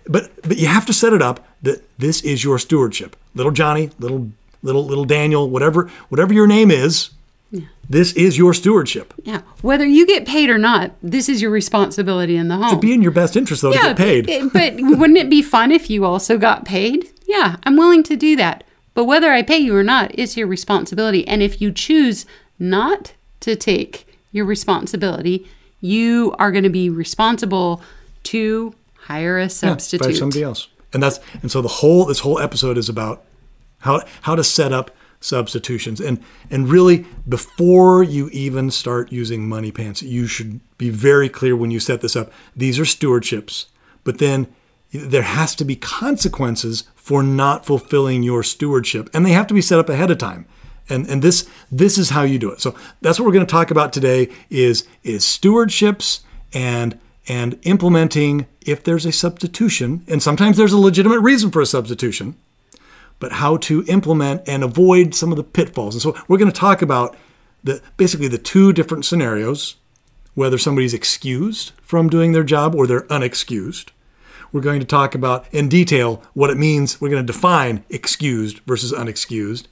but 0.07 0.31
but 0.43 0.57
you 0.59 0.67
have 0.67 0.87
to 0.87 0.93
set 0.93 1.13
it 1.13 1.23
up 1.23 1.47
that 1.63 1.83
this 1.99 2.21
is 2.23 2.45
your 2.45 2.59
stewardship. 2.59 3.17
Little 3.35 3.53
Johnny, 3.53 3.91
little 3.99 4.31
little 4.63 4.85
little 4.85 5.05
Daniel, 5.05 5.49
whatever 5.49 5.91
whatever 6.09 6.33
your 6.33 6.47
name 6.47 6.71
is, 6.71 7.11
this 7.89 8.13
is 8.13 8.37
your 8.37 8.53
stewardship. 8.55 9.15
yeah. 9.25 9.41
Whether 9.63 9.87
you 9.87 10.07
get 10.07 10.27
paid 10.27 10.51
or 10.51 10.59
not, 10.59 10.93
this 11.03 11.29
is 11.29 11.41
your 11.41 11.51
responsibility 11.51 12.37
in 12.37 12.49
the 12.49 12.57
home. 12.57 12.71
To 12.75 12.77
be 12.79 12.93
in 12.93 13.01
your 13.03 13.11
best 13.13 13.35
interest 13.37 13.63
though 13.63 13.73
to 13.73 13.79
get 13.79 13.97
paid. 13.97 14.29
it- 14.29 14.53
but 14.53 14.75
wouldn't 14.79 15.19
it 15.19 15.31
be 15.31 15.41
fun 15.43 15.73
if 15.73 15.89
you 15.89 16.05
also 16.05 16.37
got 16.39 16.65
paid? 16.65 17.09
Yeah, 17.27 17.57
I'm 17.65 17.77
willing 17.77 18.03
to 18.05 18.17
do 18.17 18.37
that. 18.37 18.65
But 18.95 19.05
whether 19.05 19.33
I 19.33 19.43
pay 19.43 19.59
you 19.59 19.75
or 19.77 19.83
not, 19.85 20.11
it's 20.15 20.37
your 20.37 20.47
responsibility. 20.49 21.27
And 21.27 21.43
if 21.43 21.61
you 21.61 21.71
choose 21.73 22.27
not 22.59 23.13
to 23.41 23.57
take 23.57 24.07
your 24.33 24.45
responsibility, 24.45 25.49
you 25.81 26.35
are 26.39 26.51
going 26.51 26.65
to 26.65 26.71
be 26.71 26.91
responsible 26.91 27.83
to 28.25 28.75
hire 28.97 29.39
a 29.39 29.43
Yeah, 29.43 29.49
substitute. 29.49 30.07
by 30.07 30.13
somebody 30.13 30.43
else. 30.43 30.69
And 30.93 31.03
that's 31.03 31.21
and 31.43 31.51
so 31.51 31.63
the 31.63 31.69
whole 31.69 32.05
this 32.07 32.21
whole 32.21 32.39
episode 32.39 32.79
is 32.79 32.89
about 32.89 33.25
how 33.81 34.03
how 34.23 34.35
to 34.35 34.45
set 34.45 34.73
up 34.73 34.91
substitutions. 35.21 36.01
And 36.01 36.23
and 36.51 36.69
really 36.69 37.07
before 37.29 38.03
you 38.03 38.29
even 38.31 38.71
start 38.71 39.13
using 39.13 39.49
money 39.49 39.71
pants 39.71 40.03
you 40.03 40.27
should 40.27 40.61
be 40.79 40.91
very 40.91 41.29
clear 41.29 41.57
when 41.57 41.71
you 41.71 41.81
set 41.81 42.01
this 42.01 42.17
up 42.17 42.33
these 42.57 42.79
are 42.79 42.85
stewardships. 42.85 43.67
But 44.05 44.19
then 44.19 44.47
there 44.93 45.23
has 45.23 45.55
to 45.57 45.65
be 45.65 45.77
consequences 45.77 46.85
for 46.97 47.23
not 47.23 47.67
fulfilling 47.67 48.23
your 48.23 48.43
stewardship. 48.43 49.11
And 49.13 49.25
they 49.27 49.33
have 49.33 49.47
to 49.49 49.55
be 49.55 49.61
set 49.61 49.79
up 49.79 49.89
ahead 49.91 50.11
of 50.11 50.19
time 50.19 50.47
and 50.89 51.07
and 51.09 51.23
this 51.23 51.49
this 51.71 51.99
is 51.99 52.11
how 52.11 52.23
you 52.23 52.39
do 52.39 52.51
it 52.51 52.61
so 52.61 52.75
that's 53.01 53.19
what 53.19 53.27
we're 53.27 53.33
going 53.33 53.47
to 53.47 53.51
talk 53.51 53.71
about 53.71 53.93
today 53.93 54.29
is 54.51 54.87
is 55.03 55.23
stewardships 55.25 56.21
and 56.53 56.99
and 57.29 57.59
implementing 57.63 58.47
if 58.65 58.83
there's 58.83 59.07
a 59.07 59.13
substitution, 59.13 60.05
and 60.09 60.23
sometimes 60.23 60.57
there's 60.57 60.73
a 60.73 60.79
legitimate 60.79 61.21
reason 61.21 61.51
for 61.51 61.61
a 61.61 61.67
substitution, 61.67 62.37
but 63.19 63.33
how 63.33 63.57
to 63.59 63.85
implement 63.87 64.49
and 64.49 64.65
avoid 64.65 65.15
some 65.15 65.31
of 65.31 65.37
the 65.37 65.45
pitfalls. 65.45 65.95
And 65.95 66.03
so 66.03 66.17
we're 66.27 66.39
going 66.39 66.51
to 66.51 66.59
talk 66.59 66.81
about 66.83 67.17
the 67.63 67.83
basically 67.97 68.29
the 68.29 68.39
two 68.39 68.73
different 68.73 69.05
scenarios, 69.05 69.77
whether 70.35 70.57
somebody's 70.57 70.95
excused 70.95 71.73
from 71.83 72.09
doing 72.09 72.33
their 72.33 72.45
job 72.45 72.75
or 72.75 72.87
they're 72.87 73.03
unexcused. 73.03 73.91
We're 74.51 74.63
going 74.63 74.81
to 74.81 74.87
talk 74.87 75.15
about 75.15 75.47
in 75.53 75.69
detail 75.69 76.23
what 76.33 76.49
it 76.49 76.57
means. 76.57 77.01
We're 77.01 77.11
going 77.11 77.27
to 77.27 77.33
define 77.33 77.85
excused 77.91 78.61
versus 78.67 78.93
unexcused. 78.93 79.67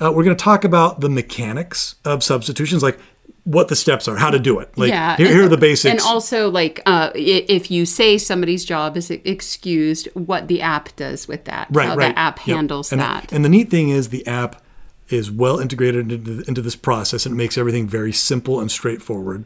Uh, 0.00 0.12
we're 0.12 0.24
going 0.24 0.36
to 0.36 0.42
talk 0.42 0.64
about 0.64 1.00
the 1.00 1.08
mechanics 1.08 1.96
of 2.04 2.22
substitutions, 2.22 2.82
like 2.82 2.98
what 3.44 3.68
the 3.68 3.76
steps 3.76 4.06
are, 4.06 4.16
how 4.16 4.30
to 4.30 4.38
do 4.38 4.58
it. 4.58 4.76
Like, 4.76 4.90
Yeah, 4.90 5.16
here, 5.16 5.28
here 5.28 5.44
are 5.44 5.48
the 5.48 5.56
basics. 5.56 5.90
And 5.90 6.00
also, 6.00 6.50
like, 6.50 6.80
uh, 6.86 7.10
if 7.14 7.70
you 7.70 7.86
say 7.86 8.18
somebody's 8.18 8.64
job 8.64 8.96
is 8.96 9.10
excused, 9.10 10.08
what 10.14 10.48
the 10.48 10.60
app 10.60 10.94
does 10.96 11.26
with 11.26 11.44
that, 11.44 11.68
right, 11.70 11.88
how 11.88 11.96
right. 11.96 12.14
the 12.14 12.18
app 12.18 12.46
Yep. 12.46 12.56
handles 12.56 12.92
and, 12.92 13.00
that. 13.00 13.32
And 13.32 13.44
the 13.44 13.48
neat 13.48 13.70
thing 13.70 13.88
is 13.88 14.10
the 14.10 14.26
app 14.26 14.62
is 15.08 15.30
well 15.30 15.58
integrated 15.58 16.12
into, 16.12 16.44
into 16.46 16.60
this 16.60 16.76
process 16.76 17.24
and 17.24 17.32
it 17.32 17.36
makes 17.36 17.56
everything 17.56 17.88
very 17.88 18.12
simple 18.12 18.60
and 18.60 18.70
straightforward. 18.70 19.44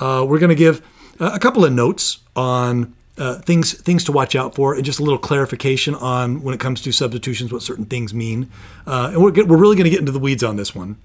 Uh, 0.00 0.24
we're 0.26 0.38
going 0.38 0.48
to 0.48 0.54
give 0.54 0.80
uh, 1.20 1.30
a 1.34 1.38
couple 1.38 1.64
of 1.64 1.72
notes 1.72 2.20
on 2.34 2.94
uh, 3.18 3.38
things 3.40 3.72
things 3.72 4.04
to 4.04 4.12
watch 4.12 4.34
out 4.34 4.54
for 4.54 4.74
and 4.74 4.84
just 4.84 4.98
a 4.98 5.02
little 5.02 5.18
clarification 5.18 5.94
on 5.94 6.42
when 6.42 6.54
it 6.54 6.60
comes 6.60 6.80
to 6.82 6.92
substitutions 6.92 7.52
what 7.52 7.62
certain 7.62 7.86
things 7.86 8.12
mean. 8.12 8.50
Uh, 8.86 9.10
and 9.12 9.22
we're, 9.22 9.30
get, 9.30 9.48
we're 9.48 9.56
really 9.56 9.76
going 9.76 9.84
to 9.84 9.90
get 9.90 10.00
into 10.00 10.12
the 10.12 10.18
weeds 10.18 10.44
on 10.44 10.56
this 10.56 10.74
one. 10.74 10.98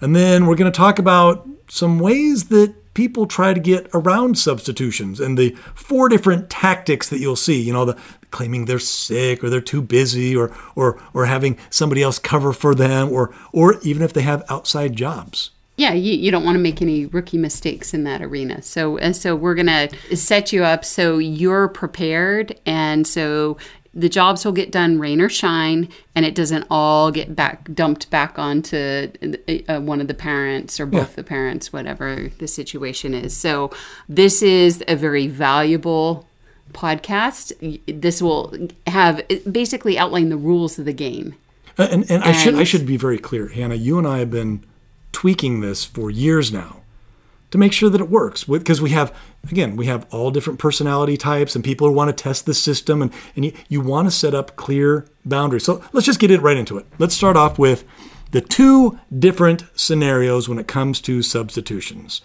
And 0.00 0.14
then 0.14 0.46
we're 0.46 0.56
going 0.56 0.70
to 0.70 0.76
talk 0.76 0.98
about 0.98 1.48
some 1.68 1.98
ways 1.98 2.44
that 2.44 2.94
people 2.94 3.26
try 3.26 3.52
to 3.52 3.60
get 3.60 3.88
around 3.92 4.38
substitutions 4.38 5.20
and 5.20 5.36
the 5.36 5.50
four 5.74 6.08
different 6.08 6.48
tactics 6.48 7.08
that 7.08 7.18
you'll 7.18 7.36
see. 7.36 7.60
You 7.60 7.72
know, 7.72 7.84
the 7.84 7.98
claiming 8.30 8.66
they're 8.66 8.78
sick 8.78 9.42
or 9.42 9.50
they're 9.50 9.60
too 9.60 9.82
busy 9.82 10.36
or 10.36 10.54
or 10.74 11.00
or 11.14 11.26
having 11.26 11.58
somebody 11.70 12.02
else 12.02 12.18
cover 12.18 12.52
for 12.52 12.74
them 12.74 13.10
or 13.10 13.34
or 13.52 13.78
even 13.82 14.02
if 14.02 14.12
they 14.12 14.22
have 14.22 14.44
outside 14.48 14.94
jobs. 14.94 15.50
Yeah, 15.76 15.92
you, 15.92 16.14
you 16.14 16.30
don't 16.30 16.44
want 16.44 16.56
to 16.56 16.60
make 16.60 16.80
any 16.80 17.04
rookie 17.06 17.36
mistakes 17.36 17.92
in 17.92 18.04
that 18.04 18.22
arena. 18.22 18.62
So, 18.62 18.98
uh, 18.98 19.12
so 19.12 19.36
we're 19.36 19.54
gonna 19.54 19.88
set 20.14 20.52
you 20.52 20.64
up 20.64 20.84
so 20.84 21.18
you're 21.18 21.68
prepared, 21.68 22.58
and 22.64 23.06
so 23.06 23.58
the 23.92 24.08
jobs 24.08 24.44
will 24.44 24.52
get 24.52 24.70
done, 24.70 24.98
rain 24.98 25.20
or 25.20 25.28
shine, 25.28 25.88
and 26.14 26.24
it 26.24 26.34
doesn't 26.34 26.66
all 26.70 27.10
get 27.10 27.36
back 27.36 27.72
dumped 27.74 28.08
back 28.10 28.38
onto 28.38 29.10
uh, 29.68 29.80
one 29.80 30.00
of 30.00 30.08
the 30.08 30.14
parents 30.14 30.80
or 30.80 30.86
both 30.86 31.16
the 31.16 31.24
parents, 31.24 31.72
whatever 31.72 32.30
the 32.38 32.48
situation 32.48 33.12
is. 33.12 33.36
So, 33.36 33.70
this 34.08 34.42
is 34.42 34.82
a 34.88 34.96
very 34.96 35.26
valuable 35.26 36.26
podcast. 36.72 37.52
This 38.00 38.22
will 38.22 38.54
have 38.86 39.22
basically 39.50 39.98
outline 39.98 40.30
the 40.30 40.36
rules 40.36 40.78
of 40.78 40.84
the 40.84 40.92
game. 40.92 41.34
Uh, 41.78 41.88
And, 41.90 42.10
and 42.10 42.24
I 42.24 42.32
should 42.32 42.54
I 42.54 42.64
should 42.64 42.86
be 42.86 42.96
very 42.96 43.18
clear, 43.18 43.48
Hannah. 43.48 43.74
You 43.74 43.98
and 43.98 44.06
I 44.06 44.18
have 44.18 44.30
been 44.30 44.64
tweaking 45.16 45.62
this 45.62 45.82
for 45.82 46.10
years 46.10 46.52
now 46.52 46.82
to 47.50 47.56
make 47.56 47.72
sure 47.72 47.88
that 47.88 48.02
it 48.02 48.10
works. 48.10 48.44
Because 48.44 48.82
we 48.82 48.90
have 48.90 49.16
again 49.50 49.74
we 49.74 49.86
have 49.86 50.06
all 50.12 50.30
different 50.30 50.58
personality 50.58 51.16
types 51.16 51.54
and 51.54 51.64
people 51.64 51.88
who 51.88 51.94
want 51.94 52.14
to 52.14 52.22
test 52.22 52.44
the 52.44 52.52
system 52.52 53.00
and, 53.00 53.10
and 53.34 53.46
you, 53.46 53.52
you 53.70 53.80
want 53.80 54.06
to 54.06 54.10
set 54.10 54.34
up 54.34 54.56
clear 54.56 55.06
boundaries. 55.24 55.64
So 55.64 55.82
let's 55.94 56.04
just 56.04 56.20
get 56.20 56.30
it 56.30 56.42
right 56.42 56.58
into 56.58 56.76
it. 56.76 56.84
Let's 56.98 57.14
start 57.14 57.34
off 57.34 57.58
with 57.58 57.84
the 58.32 58.42
two 58.42 58.98
different 59.18 59.64
scenarios 59.74 60.50
when 60.50 60.58
it 60.58 60.66
comes 60.66 61.00
to 61.00 61.22
substitutions. 61.22 62.20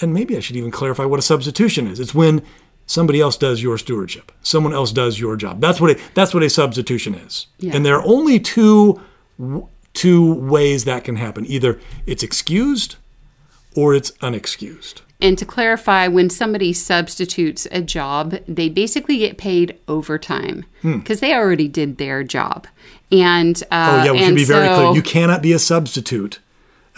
And 0.00 0.12
maybe 0.12 0.36
I 0.36 0.40
should 0.40 0.56
even 0.56 0.72
clarify 0.72 1.04
what 1.04 1.20
a 1.20 1.22
substitution 1.22 1.86
is. 1.86 2.00
It's 2.00 2.16
when 2.16 2.42
somebody 2.86 3.20
else 3.20 3.36
does 3.36 3.62
your 3.62 3.78
stewardship. 3.78 4.32
Someone 4.42 4.72
else 4.72 4.90
does 4.90 5.20
your 5.20 5.36
job. 5.36 5.60
That's 5.60 5.80
what 5.80 5.92
a, 5.92 6.00
that's 6.14 6.34
what 6.34 6.42
a 6.42 6.50
substitution 6.50 7.14
is. 7.14 7.46
Yeah. 7.58 7.76
And 7.76 7.86
there 7.86 7.94
are 7.94 8.04
only 8.04 8.40
two 8.40 9.00
two 9.98 10.34
ways 10.34 10.84
that 10.84 11.02
can 11.02 11.16
happen. 11.16 11.44
Either 11.46 11.80
it's 12.06 12.22
excused 12.22 12.96
or 13.74 13.94
it's 13.94 14.12
unexcused. 14.22 15.02
And 15.20 15.36
to 15.36 15.44
clarify, 15.44 16.06
when 16.06 16.30
somebody 16.30 16.72
substitutes 16.72 17.66
a 17.72 17.82
job, 17.82 18.36
they 18.46 18.68
basically 18.68 19.18
get 19.18 19.36
paid 19.36 19.76
overtime 19.88 20.64
because 20.82 21.18
they 21.18 21.34
already 21.34 21.66
did 21.66 21.98
their 21.98 22.22
job. 22.22 22.68
And 23.10 23.60
uh, 23.72 23.90
Hmm. 23.90 24.00
Oh 24.00 24.04
yeah, 24.04 24.12
we 24.12 24.18
should 24.24 24.34
be 24.36 24.44
very 24.44 24.68
clear. 24.68 24.94
You 24.94 25.02
cannot 25.02 25.42
be 25.42 25.52
a 25.52 25.58
substitute 25.58 26.38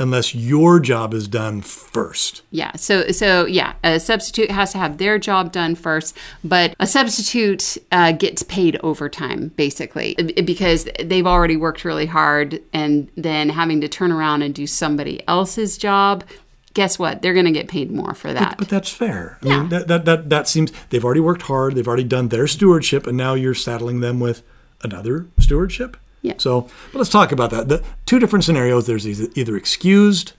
unless 0.01 0.35
your 0.35 0.81
job 0.81 1.15
is 1.15 1.29
done 1.29 1.61
first. 1.61 2.43
Yeah. 2.51 2.73
So 2.77 3.09
so 3.13 3.47
yeah, 3.47 3.75
a 3.85 4.01
substitute 4.01 4.51
has 4.51 4.73
to 4.73 4.79
have 4.79 4.99
their 4.99 5.19
job 5.19 5.53
done 5.53 5.75
first, 5.75 6.17
but 6.43 6.75
a 6.81 6.87
substitute 6.87 7.79
uh, 7.93 8.13
gets 8.13 8.43
paid 8.43 8.79
overtime 8.83 9.53
basically 9.57 10.15
because 10.45 10.89
they've 11.05 11.27
already 11.27 11.57
worked 11.57 11.85
really 11.85 12.07
hard, 12.07 12.61
and 12.73 13.09
then 13.17 13.51
having 13.51 13.81
to 13.83 13.89
turn 13.89 14.11
around 14.11 14.43
and 14.43 14.55
do 14.55 14.67
somebody 14.67 15.23
else's 15.29 15.79
job. 15.79 16.25
Guess 16.73 17.01
what? 17.01 17.21
They're 17.21 17.35
going 17.35 17.47
to 17.47 17.53
get 17.53 17.67
paid 17.67 17.91
more 17.91 18.15
for 18.15 18.33
that. 18.33 18.57
But 18.57 18.69
that's 18.69 18.89
fair. 18.89 19.39
I 19.43 19.49
mean, 19.49 19.69
that, 19.71 19.89
that, 19.89 20.05
that, 20.05 20.31
that 20.31 20.49
seems 20.49 20.71
they've 20.91 21.05
already 21.05 21.21
worked 21.21 21.43
hard. 21.43 21.75
They've 21.75 21.87
already 21.87 22.05
done 22.05 22.29
their 22.29 22.47
stewardship, 22.47 23.09
and 23.09 23.17
now 23.17 23.35
you're 23.35 23.55
saddling 23.55 23.99
them 23.99 24.21
with 24.21 24.45
another 24.83 25.27
stewardship. 25.41 25.97
Yeah. 26.23 26.35
So, 26.37 26.63
but 26.93 26.99
let's 26.99 27.11
talk 27.11 27.33
about 27.33 27.51
that. 27.51 27.69
The 27.69 27.83
two 28.07 28.19
different 28.19 28.45
scenarios. 28.45 28.87
There's 28.87 29.07
either, 29.07 29.31
either 29.35 29.57
excused 29.57 30.33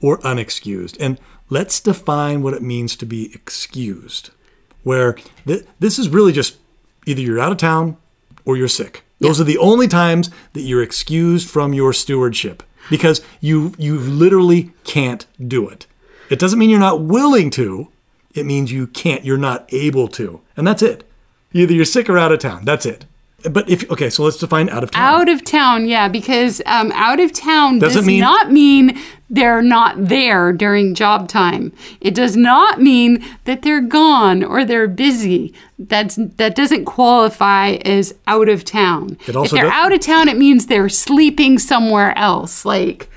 or 0.00 0.18
unexcused, 0.18 0.96
and 1.00 1.18
let's 1.50 1.80
define 1.80 2.42
what 2.42 2.54
it 2.54 2.62
means 2.62 2.96
to 2.96 3.06
be 3.06 3.32
excused. 3.34 4.30
Where 4.82 5.16
th- 5.46 5.64
this 5.80 5.98
is 5.98 6.08
really 6.08 6.32
just 6.32 6.58
either 7.06 7.20
you're 7.20 7.40
out 7.40 7.52
of 7.52 7.58
town 7.58 7.96
or 8.44 8.56
you're 8.56 8.68
sick. 8.68 9.02
Those 9.18 9.40
are 9.40 9.44
the 9.44 9.58
only 9.58 9.88
times 9.88 10.30
that 10.52 10.60
you're 10.60 10.82
excused 10.82 11.48
from 11.48 11.72
your 11.72 11.92
stewardship 11.92 12.62
because 12.90 13.22
you 13.40 13.72
you 13.78 13.98
literally 13.98 14.72
can't 14.84 15.26
do 15.44 15.68
it. 15.68 15.86
It 16.30 16.38
doesn't 16.38 16.58
mean 16.58 16.70
you're 16.70 16.78
not 16.78 17.02
willing 17.02 17.50
to. 17.50 17.88
It 18.34 18.46
means 18.46 18.70
you 18.70 18.86
can't. 18.86 19.24
You're 19.24 19.38
not 19.38 19.72
able 19.72 20.08
to, 20.08 20.40
and 20.56 20.66
that's 20.66 20.82
it. 20.82 21.08
Either 21.52 21.72
you're 21.72 21.84
sick 21.84 22.10
or 22.10 22.18
out 22.18 22.32
of 22.32 22.38
town. 22.38 22.64
That's 22.64 22.84
it. 22.84 23.06
But 23.50 23.68
if 23.70 23.88
okay, 23.90 24.10
so 24.10 24.22
let's 24.24 24.36
define 24.38 24.68
out 24.70 24.82
of 24.84 24.90
town. 24.90 25.02
Out 25.20 25.28
of 25.28 25.44
town, 25.44 25.86
yeah, 25.86 26.08
because 26.08 26.60
um, 26.66 26.90
out 26.92 27.20
of 27.20 27.32
town 27.32 27.78
Doesn't 27.78 28.00
does 28.00 28.06
mean- 28.06 28.20
not 28.20 28.50
mean 28.50 28.98
they're 29.28 29.62
not 29.62 29.96
there 30.06 30.52
during 30.52 30.94
job 30.94 31.28
time. 31.28 31.72
It 32.00 32.14
does 32.14 32.36
not 32.36 32.80
mean 32.80 33.24
that 33.44 33.62
they're 33.62 33.80
gone 33.80 34.44
or 34.44 34.64
they're 34.64 34.86
busy. 34.88 35.52
That's 35.78 36.16
that 36.16 36.54
doesn't 36.54 36.84
qualify 36.84 37.72
as 37.84 38.14
out 38.26 38.48
of 38.48 38.64
town. 38.64 39.18
It 39.26 39.34
also 39.36 39.56
if 39.56 39.60
they're 39.62 39.70
do- 39.70 39.76
out 39.76 39.92
of 39.92 40.00
town, 40.00 40.28
it 40.28 40.36
means 40.38 40.66
they're 40.66 40.88
sleeping 40.88 41.58
somewhere 41.58 42.16
else. 42.16 42.64
Like 42.64 43.10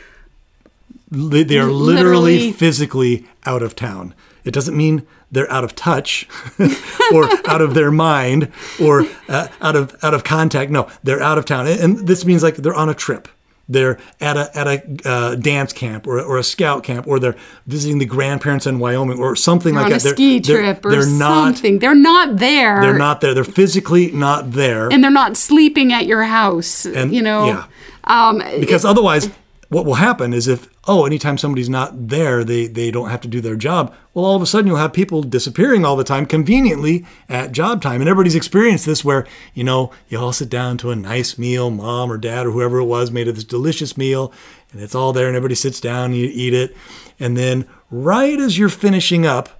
Li- 1.12 1.44
They 1.44 1.58
are 1.58 1.66
literally, 1.72 2.34
Literally. 2.36 2.52
physically 2.52 3.26
out 3.46 3.64
of 3.64 3.76
town. 3.76 4.14
It 4.44 4.52
doesn't 4.54 4.76
mean 4.78 5.06
they're 5.32 5.52
out 5.52 5.64
of 5.64 5.76
touch 5.76 6.28
or 7.14 7.26
out 7.48 7.62
of 7.62 7.74
their 7.74 7.92
mind 7.92 8.52
or 8.82 9.06
uh, 9.28 9.48
out 9.62 9.76
of 9.76 9.96
out 10.04 10.14
of 10.14 10.24
contact. 10.24 10.72
No, 10.72 10.90
they're 11.04 11.22
out 11.22 11.38
of 11.38 11.46
town, 11.46 11.68
and 11.68 12.08
this 12.08 12.26
means 12.26 12.44
like 12.44 12.56
they're 12.58 12.74
on 12.74 12.90
a 12.90 12.94
trip. 12.96 13.28
They're 13.72 14.00
at 14.20 14.36
a 14.36 14.58
at 14.58 14.66
a 14.68 15.08
uh, 15.08 15.36
dance 15.36 15.74
camp 15.74 16.08
or, 16.08 16.20
or 16.20 16.40
a 16.40 16.44
scout 16.44 16.84
camp, 16.84 17.06
or 17.08 17.20
they're 17.20 17.36
visiting 17.68 18.00
the 18.00 18.06
grandparents 18.06 18.66
in 18.66 18.80
Wyoming 18.80 19.20
or 19.20 19.36
something 19.36 19.78
on 19.78 19.84
like 19.84 19.92
a 19.92 19.96
that. 19.96 20.04
They're- 20.04 20.14
ski 20.14 20.40
they're- 20.40 20.58
trip 20.74 20.86
or 20.86 20.90
they're 20.92 21.06
not. 21.06 21.54
something. 21.56 21.78
They're 21.78 21.94
not 21.94 22.38
there. 22.38 22.82
They're 22.82 22.98
not 22.98 23.22
there. 23.22 23.36
They're 23.36 23.44
physically 23.44 24.10
not 24.12 24.54
there. 24.54 24.92
and 24.92 25.04
they're 25.04 25.12
not 25.12 25.38
sleeping 25.38 25.94
at 25.94 26.08
your 26.08 26.24
house. 26.24 26.86
And- 26.88 27.14
you 27.14 27.22
know. 27.22 27.46
yeah. 27.46 27.66
Um, 28.06 28.42
because 28.60 28.86
otherwise 28.86 29.30
what 29.70 29.86
will 29.86 29.96
happen 29.96 30.34
is 30.34 30.48
if 30.48 30.68
oh 30.88 31.06
anytime 31.06 31.38
somebody's 31.38 31.70
not 31.70 32.10
there 32.10 32.44
they 32.44 32.68
they 32.68 32.92
don't 32.92 33.10
have 33.10 33.22
to 33.22 33.28
do 33.28 33.40
their 33.40 33.56
job 33.56 33.94
well 34.14 34.26
all 34.26 34.36
of 34.36 34.42
a 34.42 34.46
sudden 34.46 34.68
you'll 34.68 34.78
have 34.78 34.94
people 34.94 35.22
disappearing 35.24 35.86
all 35.86 35.96
the 35.96 36.04
time 36.04 36.26
conveniently 36.26 37.06
at 37.28 37.52
job 37.52 37.82
time 37.82 38.02
and 38.02 38.10
everybody's 38.10 38.36
experienced 38.36 38.86
this 38.86 39.06
where 39.06 39.26
you 39.54 39.64
know 39.64 39.92
you 40.10 40.18
all 40.18 40.34
sit 40.34 40.50
down 40.50 40.78
to 40.78 40.92
a 40.92 40.96
nice 40.96 41.38
meal 41.38 41.70
mom 41.70 42.12
or 42.12 42.18
dad 42.18 42.46
or 42.46 42.52
whoever 42.52 42.80
it 42.80 42.86
was 42.86 43.12
made 43.12 43.28
this 43.28 43.44
delicious 43.44 43.98
meal 43.98 44.34
and 44.72 44.82
it's 44.82 44.96
all 44.96 45.14
there 45.14 45.28
and 45.28 45.36
everybody 45.36 45.56
sits 45.56 45.80
down 45.80 46.06
and 46.06 46.16
you 46.16 46.30
eat 46.34 46.54
it 46.54 46.76
and 47.20 47.38
then 47.38 47.66
right 47.90 48.40
as 48.40 48.58
you're 48.58 48.70
finishing 48.70 49.26
up 49.26 49.60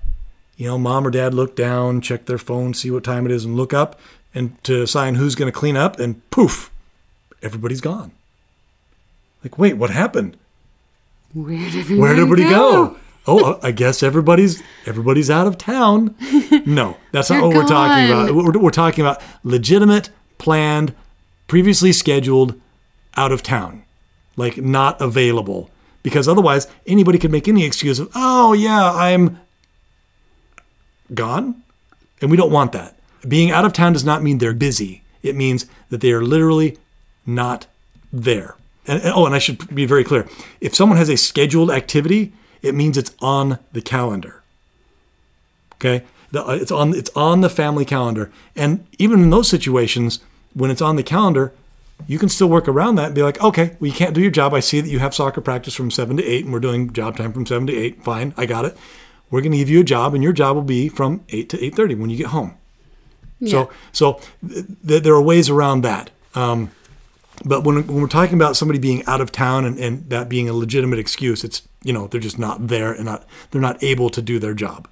you 0.60 0.68
know, 0.68 0.78
mom 0.78 1.08
or 1.08 1.10
dad 1.10 1.34
look 1.34 1.56
down, 1.56 2.02
check 2.02 2.26
their 2.26 2.38
phone, 2.38 2.74
see 2.74 2.92
what 2.92 3.06
time 3.06 3.26
it 3.26 3.32
is, 3.32 3.46
and 3.46 3.56
look 3.56 3.74
up 3.74 3.98
and 4.36 4.62
to 4.66 4.82
assign 4.82 5.16
who's 5.16 5.34
going 5.34 5.50
to 5.50 5.58
clean 5.58 5.78
up, 5.78 6.00
and 6.00 6.30
poof, 6.32 6.70
everybody's 7.42 7.80
gone. 7.80 8.12
Like, 9.44 9.58
wait, 9.58 9.74
what 9.76 9.90
happened? 9.90 10.38
where 11.34 11.58
did 11.58 11.68
everybody, 11.68 12.00
Where 12.00 12.16
did 12.16 12.22
everybody 12.24 12.44
go? 12.50 12.98
Oh, 13.28 13.54
uh, 13.54 13.60
I 13.62 13.72
guess 13.72 14.02
everybody's 14.02 14.64
everybody's 14.86 15.30
out 15.30 15.48
of 15.48 15.58
town. 15.58 16.16
No, 16.66 16.98
that's 17.12 17.30
not 17.30 17.42
what 17.42 17.56
we're 17.56 17.66
talking 17.66 18.12
about. 18.12 18.34
We're, 18.36 18.60
we're 18.60 18.70
talking 18.72 19.04
about 19.04 19.22
legitimate, 19.44 20.10
planned, 20.38 20.94
previously 21.48 21.92
scheduled, 21.92 22.60
out 23.16 23.32
of 23.32 23.42
town, 23.42 23.84
like 24.36 24.58
not 24.58 25.00
available. 25.02 25.70
Because 26.04 26.28
otherwise, 26.28 26.68
anybody 26.86 27.18
could 27.18 27.32
make 27.32 27.48
any 27.48 27.66
excuse 27.66 28.00
of, 28.00 28.10
oh 28.14 28.54
yeah, 28.54 28.92
I'm 28.94 29.40
gone. 31.14 31.64
And 32.22 32.30
we 32.30 32.38
don't 32.38 32.52
want 32.52 32.72
that. 32.74 32.98
Being 33.28 33.52
out 33.52 33.66
of 33.66 33.74
town 33.74 33.94
does 33.94 34.06
not 34.06 34.22
mean 34.24 34.38
they're 34.38 34.54
busy. 34.54 35.04
It 35.24 35.36
means 35.36 35.66
that 35.90 36.02
they 36.02 36.12
are 36.12 36.24
literally 36.24 36.78
not 37.26 37.68
there. 38.12 38.56
And, 38.88 39.02
and- 39.04 39.14
oh, 39.16 39.26
and 39.26 39.36
I 39.36 39.40
should 39.40 39.74
be 39.74 39.86
very 39.86 40.04
clear. 40.04 40.28
If 40.62 40.76
someone 40.76 40.98
has 40.98 41.10
a 41.10 41.18
scheduled 41.18 41.72
activity, 41.72 42.34
it 42.62 42.76
means 42.76 42.98
it's 42.98 43.14
on 43.22 43.60
the 43.72 43.82
calendar. 43.82 44.42
Okay, 45.76 46.04
the, 46.32 46.46
uh, 46.46 46.52
it's 46.56 46.72
on 46.72 46.94
it's 46.94 47.10
on 47.16 47.42
the 47.42 47.50
family 47.50 47.86
calendar, 47.86 48.32
and 48.56 48.86
even 48.98 49.22
in 49.24 49.30
those 49.30 49.48
situations, 49.48 50.20
when 50.54 50.70
it's 50.72 50.82
on 50.82 50.98
the 50.98 51.04
calendar, 51.04 51.54
you 52.06 52.20
can 52.20 52.28
still 52.28 52.50
work 52.50 52.68
around 52.68 52.96
that 52.96 53.08
and 53.08 53.16
be 53.16 53.24
like, 53.24 53.42
okay, 53.42 53.78
well, 53.80 53.88
you 53.88 53.94
can't 53.94 54.14
do 54.14 54.20
your 54.22 54.30
job. 54.32 54.54
I 54.54 54.60
see 54.60 54.82
that 54.82 54.90
you 54.90 55.00
have 55.00 55.16
soccer 55.16 55.40
practice 55.40 55.74
from 55.76 55.90
seven 55.90 56.18
to 56.18 56.24
eight, 56.26 56.44
and 56.44 56.52
we're 56.54 56.60
doing 56.60 56.92
job 56.92 57.16
time 57.16 57.32
from 57.32 57.46
seven 57.46 57.66
to 57.68 57.74
eight. 57.76 58.04
Fine, 58.04 58.34
I 58.36 58.46
got 58.46 58.66
it. 58.66 58.76
We're 59.32 59.42
going 59.42 59.52
to 59.54 59.58
give 59.58 59.70
you 59.70 59.80
a 59.80 59.84
job, 59.86 60.14
and 60.14 60.22
your 60.24 60.34
job 60.34 60.56
will 60.58 60.64
be 60.64 60.90
from 60.90 61.24
eight 61.30 61.48
to 61.50 61.64
eight 61.64 61.76
thirty 61.76 61.96
when 61.96 62.10
you 62.10 62.18
get 62.18 62.28
home. 62.28 62.56
So, 63.48 63.70
so 63.94 64.20
th- 64.46 64.66
th- 64.86 65.04
there 65.04 65.14
are 65.14 65.22
ways 65.22 65.50
around 65.50 65.82
that. 65.84 66.10
Um, 66.36 66.72
but 67.46 67.64
when, 67.64 67.88
when 67.88 68.02
we're 68.02 68.08
talking 68.08 68.36
about 68.36 68.56
somebody 68.56 68.80
being 68.80 69.06
out 69.06 69.22
of 69.22 69.32
town 69.32 69.66
and, 69.66 69.78
and 69.80 70.10
that 70.10 70.30
being 70.30 70.50
a 70.50 70.54
legitimate 70.54 71.00
excuse, 71.00 71.44
it's 71.44 71.68
you 71.84 71.94
know 71.94 72.08
they're 72.08 72.20
just 72.20 72.40
not 72.40 72.68
there 72.68 72.92
and 72.92 73.06
not 73.06 73.26
they're 73.52 73.62
not 73.62 73.82
able 73.84 74.10
to 74.10 74.22
do 74.22 74.40
their 74.40 74.54
job. 74.54 74.88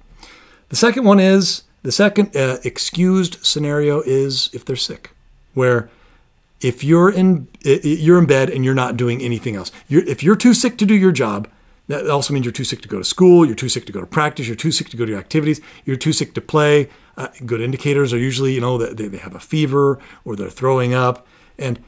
The 0.68 0.76
second 0.76 1.04
one 1.04 1.20
is 1.20 1.62
the 1.82 1.92
second 1.92 2.36
uh, 2.36 2.58
excused 2.64 3.44
scenario 3.44 4.00
is 4.02 4.50
if 4.52 4.64
they're 4.64 4.76
sick, 4.76 5.10
where 5.54 5.90
if 6.60 6.82
you're 6.82 7.10
in 7.10 7.48
you're 7.62 8.18
in 8.18 8.26
bed 8.26 8.50
and 8.50 8.64
you're 8.64 8.74
not 8.74 8.96
doing 8.96 9.22
anything 9.22 9.56
else. 9.56 9.70
You're, 9.86 10.04
if 10.04 10.22
you're 10.22 10.36
too 10.36 10.54
sick 10.54 10.76
to 10.78 10.86
do 10.86 10.94
your 10.94 11.12
job, 11.12 11.48
that 11.88 12.08
also 12.08 12.34
means 12.34 12.44
you're 12.44 12.52
too 12.52 12.64
sick 12.64 12.82
to 12.82 12.88
go 12.88 12.98
to 12.98 13.04
school. 13.04 13.46
You're 13.46 13.54
too 13.54 13.68
sick 13.68 13.86
to 13.86 13.92
go 13.92 14.00
to 14.00 14.06
practice. 14.06 14.46
You're 14.46 14.56
too 14.56 14.72
sick 14.72 14.88
to 14.90 14.96
go 14.96 15.04
to 15.04 15.10
your 15.10 15.20
activities. 15.20 15.60
You're 15.84 15.96
too 15.96 16.12
sick 16.12 16.34
to 16.34 16.40
play. 16.40 16.88
Uh, 17.16 17.28
good 17.44 17.60
indicators 17.60 18.12
are 18.12 18.18
usually 18.18 18.54
you 18.54 18.60
know 18.60 18.78
that 18.78 18.96
they, 18.96 19.08
they 19.08 19.18
have 19.18 19.34
a 19.34 19.40
fever 19.40 19.98
or 20.24 20.36
they're 20.36 20.50
throwing 20.50 20.94
up. 20.94 21.26
And 21.58 21.80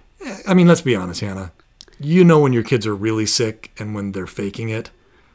I 0.46 0.54
mean, 0.54 0.66
let's 0.66 0.80
be 0.80 0.96
honest, 0.96 1.20
Hannah. 1.20 1.52
You 1.98 2.24
know 2.24 2.40
when 2.40 2.52
your 2.52 2.62
kids 2.62 2.86
are 2.86 2.94
really 2.94 3.26
sick 3.26 3.70
and 3.78 3.94
when 3.94 4.12
they're 4.12 4.26
faking 4.26 4.68
it. 4.68 4.90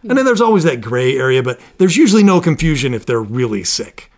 And 0.07 0.17
then 0.17 0.25
there's 0.25 0.41
always 0.41 0.63
that 0.63 0.81
gray 0.81 1.17
area, 1.17 1.41
but 1.41 1.59
there's 1.77 1.97
usually 1.97 2.23
no 2.23 2.39
confusion 2.39 2.93
if 2.93 3.05
they're 3.05 3.21
really 3.21 3.63
sick 3.63 4.11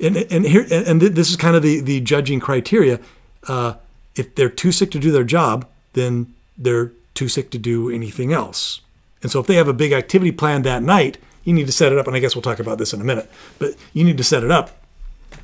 and 0.00 0.16
and 0.16 0.44
here 0.44 0.66
and 0.70 1.00
this 1.00 1.30
is 1.30 1.36
kind 1.36 1.56
of 1.56 1.62
the 1.62 1.80
the 1.80 2.00
judging 2.00 2.40
criteria. 2.40 3.00
Uh, 3.46 3.74
if 4.14 4.34
they're 4.34 4.48
too 4.48 4.72
sick 4.72 4.90
to 4.90 4.98
do 4.98 5.10
their 5.10 5.24
job, 5.24 5.66
then 5.92 6.32
they're 6.56 6.92
too 7.14 7.28
sick 7.28 7.50
to 7.50 7.58
do 7.58 7.90
anything 7.90 8.32
else. 8.32 8.80
And 9.22 9.30
so 9.30 9.40
if 9.40 9.46
they 9.46 9.54
have 9.54 9.68
a 9.68 9.72
big 9.72 9.92
activity 9.92 10.32
planned 10.32 10.64
that 10.64 10.82
night, 10.82 11.18
you 11.44 11.52
need 11.52 11.66
to 11.66 11.72
set 11.72 11.92
it 11.92 11.98
up. 11.98 12.06
And 12.06 12.14
I 12.14 12.18
guess 12.18 12.34
we'll 12.34 12.42
talk 12.42 12.58
about 12.60 12.78
this 12.78 12.92
in 12.92 13.00
a 13.00 13.04
minute. 13.04 13.30
But 13.58 13.74
you 13.92 14.04
need 14.04 14.18
to 14.18 14.24
set 14.24 14.44
it 14.44 14.50
up 14.50 14.77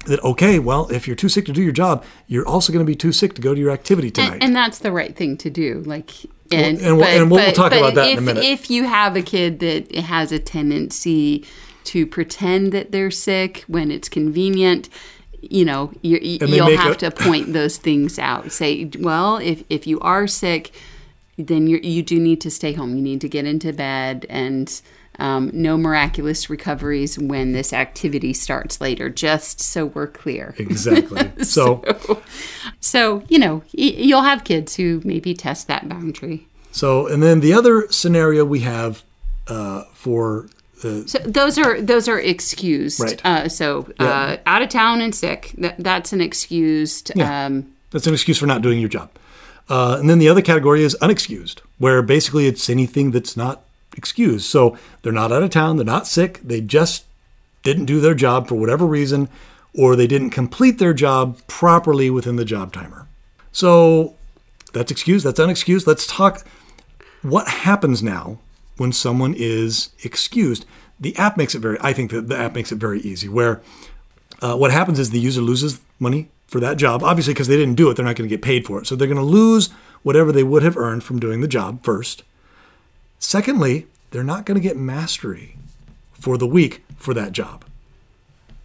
that 0.06 0.22
okay, 0.22 0.58
well, 0.58 0.86
if 0.90 1.06
you're 1.06 1.16
too 1.16 1.28
sick 1.28 1.46
to 1.46 1.52
do 1.52 1.62
your 1.62 1.72
job, 1.72 2.04
you're 2.26 2.46
also 2.46 2.72
going 2.72 2.84
to 2.84 2.90
be 2.90 2.96
too 2.96 3.12
sick 3.12 3.34
to 3.34 3.42
go 3.42 3.54
to 3.54 3.60
your 3.60 3.70
activity 3.70 4.10
tonight. 4.10 4.34
And, 4.34 4.42
and 4.44 4.56
that's 4.56 4.78
the 4.80 4.92
right 4.92 5.14
thing 5.16 5.36
to 5.38 5.50
do. 5.50 5.82
Like, 5.86 6.10
and, 6.52 6.78
and 6.80 6.96
we'll- 6.98 7.06
and 7.06 7.30
we'll- 7.30 7.40
we'll 7.42 7.52
talk 7.52 7.72
about 7.72 7.94
that 7.94 8.08
in 8.08 8.12
if, 8.14 8.18
a 8.18 8.22
minute. 8.22 8.44
If 8.44 8.70
you 8.70 8.84
have 8.84 9.16
a 9.16 9.22
kid 9.22 9.60
that 9.60 9.94
has 9.94 10.30
a 10.32 10.38
tendency 10.38 11.46
to 11.84 12.06
pretend 12.06 12.72
that 12.72 12.92
they're 12.92 13.10
sick 13.10 13.64
when 13.66 13.90
it's 13.90 14.08
convenient, 14.08 14.88
you 15.40 15.64
know, 15.64 15.92
you, 16.02 16.18
you, 16.22 16.38
And 16.40 16.50
they 16.52 16.56
you'll 16.56 16.76
have 16.76 16.92
a- 16.92 16.96
to 16.96 17.10
point 17.10 17.52
those 17.52 17.76
things 17.78 18.18
out. 18.18 18.52
Say, 18.52 18.90
well, 18.98 19.36
if 19.38 19.64
if 19.70 19.86
you 19.86 20.00
are 20.00 20.26
sick, 20.26 20.74
then 21.36 21.66
you 21.66 21.78
you 21.82 22.02
do 22.02 22.18
need 22.20 22.40
to 22.42 22.50
stay 22.50 22.72
home. 22.72 22.94
You 22.96 23.02
need 23.02 23.20
to 23.22 23.28
get 23.28 23.46
into 23.46 23.72
bed 23.72 24.26
and. 24.28 24.80
Um, 25.18 25.50
no 25.52 25.76
miraculous 25.76 26.50
recoveries 26.50 27.18
when 27.18 27.52
this 27.52 27.73
activity 27.73 28.33
starts 28.33 28.80
later, 28.80 29.09
just 29.09 29.61
so 29.61 29.87
we're 29.87 30.09
clear. 30.09 30.54
exactly. 30.59 31.30
So 31.44 31.83
So, 32.80 33.23
you 33.28 33.38
know, 33.38 33.62
y- 33.76 33.94
you'll 33.97 34.23
have 34.23 34.44
kids 34.44 34.76
who 34.76 35.00
maybe 35.04 35.35
test 35.35 35.68
that 35.68 35.88
boundary. 35.88 36.47
so 36.73 37.06
and 37.06 37.23
then 37.23 37.40
the 37.40 37.52
other 37.52 37.87
scenario 37.90 38.44
we 38.44 38.61
have 38.61 39.02
uh, 39.47 39.85
for 39.92 40.49
the 40.83 41.06
So 41.09 41.18
those 41.21 41.59
are 41.59 41.80
those 41.80 42.08
are 42.08 42.19
excused. 42.21 43.00
Right. 43.00 43.21
Uh, 43.25 43.49
so 43.49 43.93
uh, 44.00 44.38
out 44.47 44.62
of 44.62 44.69
town 44.69 45.00
and 45.00 45.15
sick. 45.15 45.52
That, 45.58 45.76
that's 45.78 46.12
an 46.12 46.21
excused. 46.21 47.12
Yeah. 47.15 47.47
Um, 47.47 47.71
That's 47.91 48.06
an 48.08 48.12
excuse 48.15 48.38
for 48.38 48.47
not 48.47 48.60
doing 48.62 48.80
your 48.80 48.88
job. 48.88 49.10
Uh, 49.69 49.97
and 50.00 50.10
then 50.10 50.19
the 50.19 50.28
other 50.28 50.43
category 50.43 50.82
is 50.82 50.97
unexcused, 51.00 51.60
where 51.78 52.02
basically 52.02 52.47
it's 52.49 52.69
anything 52.69 53.12
that's 53.12 53.36
not 53.36 53.63
excused. 53.97 54.47
So 54.47 54.76
they're 55.02 55.13
not 55.13 55.33
out 55.33 55.43
of 55.43 55.50
town, 55.50 55.76
they're 55.76 55.85
not 55.85 56.07
sick, 56.07 56.41
they 56.43 56.61
just 56.61 57.04
didn't 57.63 57.87
do 57.87 58.00
their 58.00 58.15
job 58.15 58.49
for 58.49 58.57
whatever 58.57 58.87
reason, 58.87 59.28
or 59.76 59.97
they 59.97 60.07
didn't 60.07 60.30
complete 60.30 60.78
their 60.78 60.95
job 60.95 61.39
properly 61.47 62.11
within 62.11 62.37
the 62.37 62.45
job 62.45 62.73
timer. 62.73 63.09
So 63.52 64.15
that's 64.73 64.91
excused, 64.91 65.25
that's 65.25 65.41
unexcused. 65.41 65.87
Let's 65.87 66.07
talk 66.07 66.45
what 67.23 67.49
happens 67.49 68.02
now 68.02 68.39
when 68.76 68.93
someone 68.93 69.35
is 69.37 69.91
excused. 70.02 70.67
The 71.00 71.17
app 71.17 71.37
makes 71.37 71.54
it 71.54 71.61
very, 71.61 71.78
I 71.80 71.93
think 71.93 72.11
that 72.11 72.28
the 72.28 72.37
app 72.37 72.54
makes 72.54 72.71
it 72.71 72.76
very 72.76 73.00
easy, 73.00 73.28
where 73.28 73.63
uh, 74.43 74.57
what 74.57 74.71
happens 74.71 74.99
is 74.99 75.11
the 75.11 75.19
user 75.19 75.41
loses 75.41 75.80
money 75.99 76.28
for 76.47 76.61
that 76.61 76.76
job. 76.76 77.02
Obviously, 77.02 77.33
because 77.33 77.49
they 77.49 77.57
didn't 77.57 77.75
do 77.75 77.91
it, 77.91 77.95
they're 77.95 78.04
not 78.04 78.17
going 78.17 78.28
to 78.28 78.35
get 78.35 78.43
paid 78.43 78.67
for 78.67 78.78
it. 78.78 78.87
So 78.87 78.95
they're 78.95 79.09
going 79.09 79.17
to 79.17 79.25
lose 79.25 79.71
whatever 80.02 80.30
they 80.33 80.43
would 80.43 80.63
have 80.63 80.76
earned 80.76 81.02
from 81.02 81.19
doing 81.19 81.41
the 81.41 81.49
job 81.49 81.83
first. 81.83 82.23
Secondly, 83.25 83.87
they're 84.10 84.23
not 84.23 84.45
going 84.45 84.54
to 84.54 84.60
get 84.60 84.76
mastery 84.76 85.56
for 86.13 86.37
the 86.37 86.47
week 86.47 86.84
for 86.99 87.15
that 87.15 87.32
job. 87.32 87.65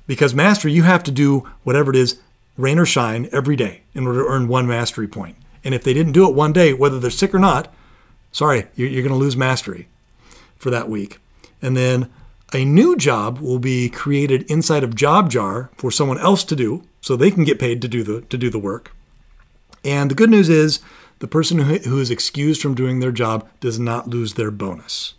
Because 0.06 0.36
mastery, 0.36 0.74
you 0.74 0.84
have 0.84 1.02
to 1.06 1.12
do 1.12 1.48
whatever 1.64 1.92
it 1.92 1.96
is, 1.96 2.20
rain 2.58 2.78
or 2.78 2.86
shine, 2.86 3.30
every 3.32 3.56
day 3.56 3.84
in 3.94 4.06
order 4.06 4.22
to 4.22 4.28
earn 4.28 4.50
one 4.50 4.68
mastery 4.68 5.08
point. 5.08 5.38
And 5.64 5.74
if 5.74 5.86
they 5.86 5.94
didn't 5.94 6.12
do 6.12 6.28
it 6.28 6.36
one 6.36 6.52
day, 6.52 6.74
whether 6.74 7.00
they're 7.00 7.10
sick 7.10 7.34
or 7.34 7.40
not, 7.40 7.74
sorry, 8.34 8.66
you're, 8.76 9.02
going 9.02 9.14
to 9.14 9.16
lose 9.16 9.38
mastery 9.38 9.88
for 10.58 10.70
that 10.70 10.90
week. 10.90 11.20
And 11.62 11.78
then 11.78 12.10
a 12.54 12.66
new 12.66 12.98
job 12.98 13.40
will 13.40 13.60
be 13.60 13.90
created 13.90 14.44
inside 14.52 14.84
of 14.84 14.90
JobJar 14.90 15.70
for 15.78 15.90
someone 15.90 16.20
else 16.20 16.44
to 16.44 16.56
do, 16.56 16.84
so 17.00 17.16
they 17.16 17.32
can 17.32 17.46
get 17.46 17.60
paid 17.60 17.82
to 17.82 17.88
do 17.88 18.04
the 18.04 18.22
to 18.24 18.38
do 18.38 18.50
the 18.50 18.60
work. 18.60 18.92
And 19.86 20.12
the 20.12 20.16
good 20.16 20.30
news 20.30 20.50
is, 20.50 20.82
the 21.20 21.28
person 21.28 21.60
who, 21.60 21.78
who 21.78 22.00
is 22.00 22.10
excused 22.12 22.62
from 22.62 22.76
doing 22.76 23.00
their 23.00 23.12
job 23.12 23.48
does 23.60 23.78
not 23.80 24.08
lose 24.10 24.34
their 24.36 24.52
bonus. 24.52 25.14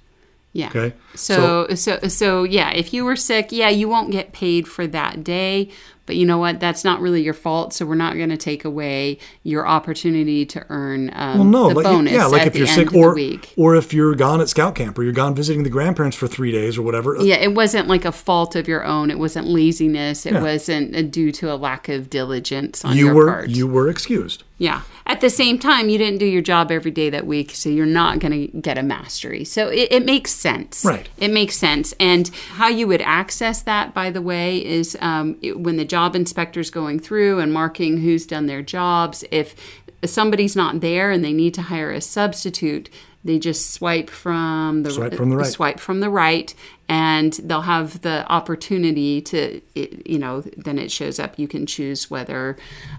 yeah. 0.53 0.69
Okay. 0.69 0.95
So, 1.15 1.69
so 1.75 1.99
so 2.09 2.45
yeah, 2.45 2.71
if 2.73 2.93
you 2.95 3.05
were 3.05 3.17
sick, 3.17 3.49
yeah, 3.53 3.69
you 3.69 3.89
won't 3.89 4.11
get 4.11 4.33
paid 4.33 4.67
for 4.69 4.87
that 4.89 5.23
day. 5.25 5.71
But 6.07 6.17
you 6.17 6.27
know 6.27 6.39
what? 6.39 6.59
That's 6.59 6.83
not 6.83 7.01
really 7.01 7.23
your 7.23 7.35
fault. 7.35 7.73
So 7.73 7.87
we're 7.87 7.95
not 7.95 8.17
going 8.17 8.31
to 8.31 8.37
take 8.37 8.65
away 8.65 9.19
your 9.45 9.65
opportunity 9.65 10.45
to 10.47 10.67
earn 10.69 11.11
um, 11.15 11.39
Well, 11.39 11.45
no, 11.45 11.69
the 11.69 11.75
like 11.77 11.85
bonus 11.85 12.13
yeah, 12.13 12.27
like 12.27 12.49
if 12.49 12.57
you're 12.57 12.67
sick 12.67 12.93
or 12.93 13.15
week. 13.15 13.55
or 13.57 13.77
if 13.77 13.93
you're 13.95 14.17
gone 14.17 14.41
at 14.41 14.49
scout 14.49 14.75
camp 14.75 14.99
or 14.99 15.05
you're 15.05 15.13
gone 15.13 15.37
visiting 15.37 15.63
the 15.63 15.71
grandparents 15.71 16.17
for 16.17 16.27
three 16.27 16.51
days 16.51 16.77
or 16.77 16.83
whatever. 16.83 17.17
Yeah, 17.21 17.37
it 17.37 17.55
wasn't 17.55 17.87
like 17.87 18.05
a 18.05 18.11
fault 18.11 18.57
of 18.57 18.67
your 18.67 18.85
own. 18.85 19.13
It 19.13 19.21
wasn't 19.21 19.47
laziness. 19.47 20.27
It 20.27 20.33
Yeah. 20.33 20.43
wasn't 20.43 20.97
uh, 20.97 21.03
due 21.03 21.31
to 21.33 21.53
a 21.53 21.55
lack 21.55 21.89
of 21.89 22.11
diligence 22.11 22.85
on 22.85 22.97
you 22.97 23.07
your 23.07 23.15
were 23.15 23.27
part. 23.31 23.51
you 23.51 23.69
were 23.69 23.89
excused. 23.89 24.43
Yeah. 24.59 24.83
At 25.11 25.21
the 25.21 25.29
same 25.29 25.59
time, 25.59 25.89
you 25.89 25.99
didn't 25.99 26.21
do 26.21 26.25
your 26.25 26.41
job 26.41 26.71
every 26.71 26.93
day 26.93 27.11
that 27.11 27.27
week, 27.27 27.51
so 27.51 27.69
you're 27.69 27.85
not 27.85 28.21
going 28.21 28.31
to 28.49 28.59
get 28.61 28.79
a 28.79 28.83
mastery. 28.85 29.45
So 29.45 29.67
it, 29.67 29.89
it 29.91 30.05
makes 30.05 30.31
sense. 30.31 30.85
Right. 30.85 31.09
It 31.19 31.33
makes 31.33 31.57
sense. 31.57 31.93
And 31.99 32.29
how 32.53 32.69
you 32.69 32.87
would 32.87 33.03
access 33.03 33.61
that, 33.63 33.93
by 33.93 34.11
the 34.11 34.23
way, 34.23 34.65
is 34.65 34.97
um, 35.01 35.37
it- 35.43 35.59
when 35.59 35.79
the 35.79 35.85
job 35.85 36.15
inspector's 36.15 36.71
going 36.71 37.01
through 37.01 37.41
and 37.41 37.53
marking 37.53 37.99
who's 37.99 38.25
done 38.25 38.47
their 38.47 38.63
jobs. 38.63 39.25
If 39.33 39.57
somebody's 40.05 40.55
not 40.55 40.81
there 40.81 41.11
and 41.11 41.25
they 41.25 41.33
need 41.33 41.55
to 41.55 41.63
hire 41.63 41.91
a 41.91 42.01
substitute, 42.01 42.89
they 43.25 43.41
just 43.41 43.73
swipe 43.73 44.11
from 44.11 44.85
the 44.85 44.93
Swipe 44.93 45.15
from 45.15 45.31
the 45.31 45.37
right. 45.39 45.47
swipe 45.47 45.81
from 45.81 45.99
the 46.01 46.09
right 46.09 46.55
and 46.89 47.33
they'll 47.45 47.61
have 47.63 48.01
the 48.01 48.25
opportunity 48.33 49.21
to 49.21 49.61
you 49.75 50.19
know 50.19 50.41
then 50.57 50.79
it 50.79 50.91
shows 50.91 51.19
up 51.19 51.39
you 51.39 51.47
can 51.47 51.67
choose 51.67 52.11
whether 52.11 52.57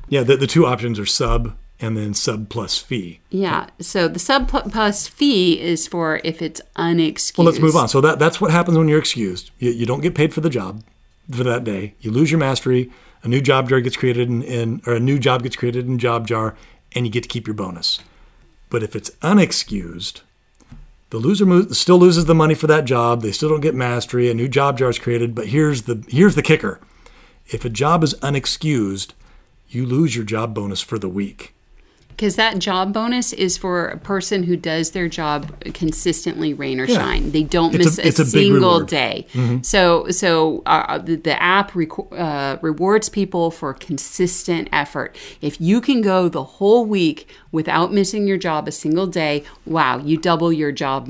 Yeah, 0.09 0.21
the, 0.21 0.37
the 0.37 0.45
two 0.45 0.67
options 0.67 0.99
are 0.99 1.07
sub 1.07 1.57
and 1.81 1.97
then 1.97 2.13
sub 2.13 2.47
plus 2.47 2.77
fee. 2.77 3.19
Yeah. 3.29 3.67
So 3.79 4.07
the 4.07 4.19
sub 4.19 4.47
plus 4.47 5.07
fee 5.07 5.59
is 5.59 5.87
for 5.87 6.21
if 6.23 6.41
it's 6.41 6.61
unexcused. 6.77 7.37
Well, 7.39 7.45
let's 7.45 7.59
move 7.59 7.75
on. 7.75 7.89
So 7.89 7.99
that 8.01 8.19
that's 8.19 8.39
what 8.39 8.51
happens 8.51 8.77
when 8.77 8.87
you're 8.87 8.99
excused. 8.99 9.49
You, 9.57 9.71
you 9.71 9.85
don't 9.85 10.01
get 10.01 10.13
paid 10.13 10.33
for 10.33 10.41
the 10.41 10.49
job 10.49 10.83
for 11.31 11.43
that 11.43 11.63
day. 11.63 11.95
You 11.99 12.11
lose 12.11 12.31
your 12.31 12.39
mastery. 12.39 12.91
A 13.23 13.27
new 13.27 13.41
job 13.41 13.69
jar 13.69 13.81
gets 13.81 13.97
created 13.97 14.29
in, 14.29 14.43
in 14.43 14.81
or 14.85 14.93
a 14.93 14.99
new 14.99 15.19
job 15.19 15.43
gets 15.43 15.55
created 15.55 15.87
in 15.87 15.97
job 15.97 16.27
jar, 16.27 16.55
and 16.93 17.05
you 17.05 17.11
get 17.11 17.23
to 17.23 17.29
keep 17.29 17.47
your 17.47 17.53
bonus. 17.55 17.99
But 18.69 18.83
if 18.83 18.95
it's 18.95 19.09
unexcused, 19.21 20.21
the 21.09 21.17
loser 21.17 21.45
mo- 21.45 21.67
still 21.69 21.99
loses 21.99 22.25
the 22.25 22.35
money 22.35 22.55
for 22.55 22.67
that 22.67 22.85
job. 22.85 23.21
They 23.21 23.31
still 23.31 23.49
don't 23.49 23.61
get 23.61 23.75
mastery. 23.75 24.29
A 24.29 24.33
new 24.33 24.47
job 24.47 24.77
jar 24.77 24.89
is 24.89 24.99
created. 24.99 25.35
But 25.35 25.47
here's 25.47 25.83
the 25.83 26.03
here's 26.07 26.35
the 26.35 26.41
kicker: 26.43 26.79
if 27.47 27.65
a 27.65 27.69
job 27.69 28.03
is 28.03 28.13
unexcused, 28.15 29.13
you 29.67 29.85
lose 29.85 30.15
your 30.15 30.25
job 30.25 30.53
bonus 30.53 30.81
for 30.81 30.99
the 30.99 31.09
week. 31.09 31.53
Because 32.21 32.35
that 32.35 32.59
job 32.59 32.93
bonus 32.93 33.33
is 33.33 33.57
for 33.57 33.87
a 33.87 33.97
person 33.97 34.43
who 34.43 34.55
does 34.55 34.91
their 34.91 35.09
job 35.09 35.59
consistently, 35.73 36.53
rain 36.53 36.79
or 36.79 36.85
shine. 36.85 37.31
They 37.31 37.41
don't 37.41 37.73
It's 37.73 37.83
miss 37.83 37.97
a, 37.97 38.07
it's 38.07 38.19
a 38.19 38.25
single 38.27 38.59
reward. 38.59 38.89
Mm-hmm. 38.89 39.55
day. 39.55 39.61
So, 39.63 40.11
so 40.11 40.61
uh, 40.67 40.99
the, 40.99 41.15
the 41.15 41.41
app 41.41 41.75
uh, 41.75 42.57
rewards 42.61 43.09
people 43.09 43.49
for 43.49 43.73
consistent 43.73 44.69
effort. 44.71 45.15
If 45.41 45.59
you 45.59 45.81
can 45.81 46.03
go 46.03 46.29
the 46.29 46.43
whole 46.43 46.85
week 46.85 47.27
without 47.51 47.91
missing 47.91 48.27
your 48.27 48.37
job 48.37 48.67
a 48.67 48.71
single 48.71 49.07
day, 49.07 49.43
wow, 49.65 49.97
you 49.97 50.15
double 50.15 50.53
your 50.53 50.71
job 50.71 51.09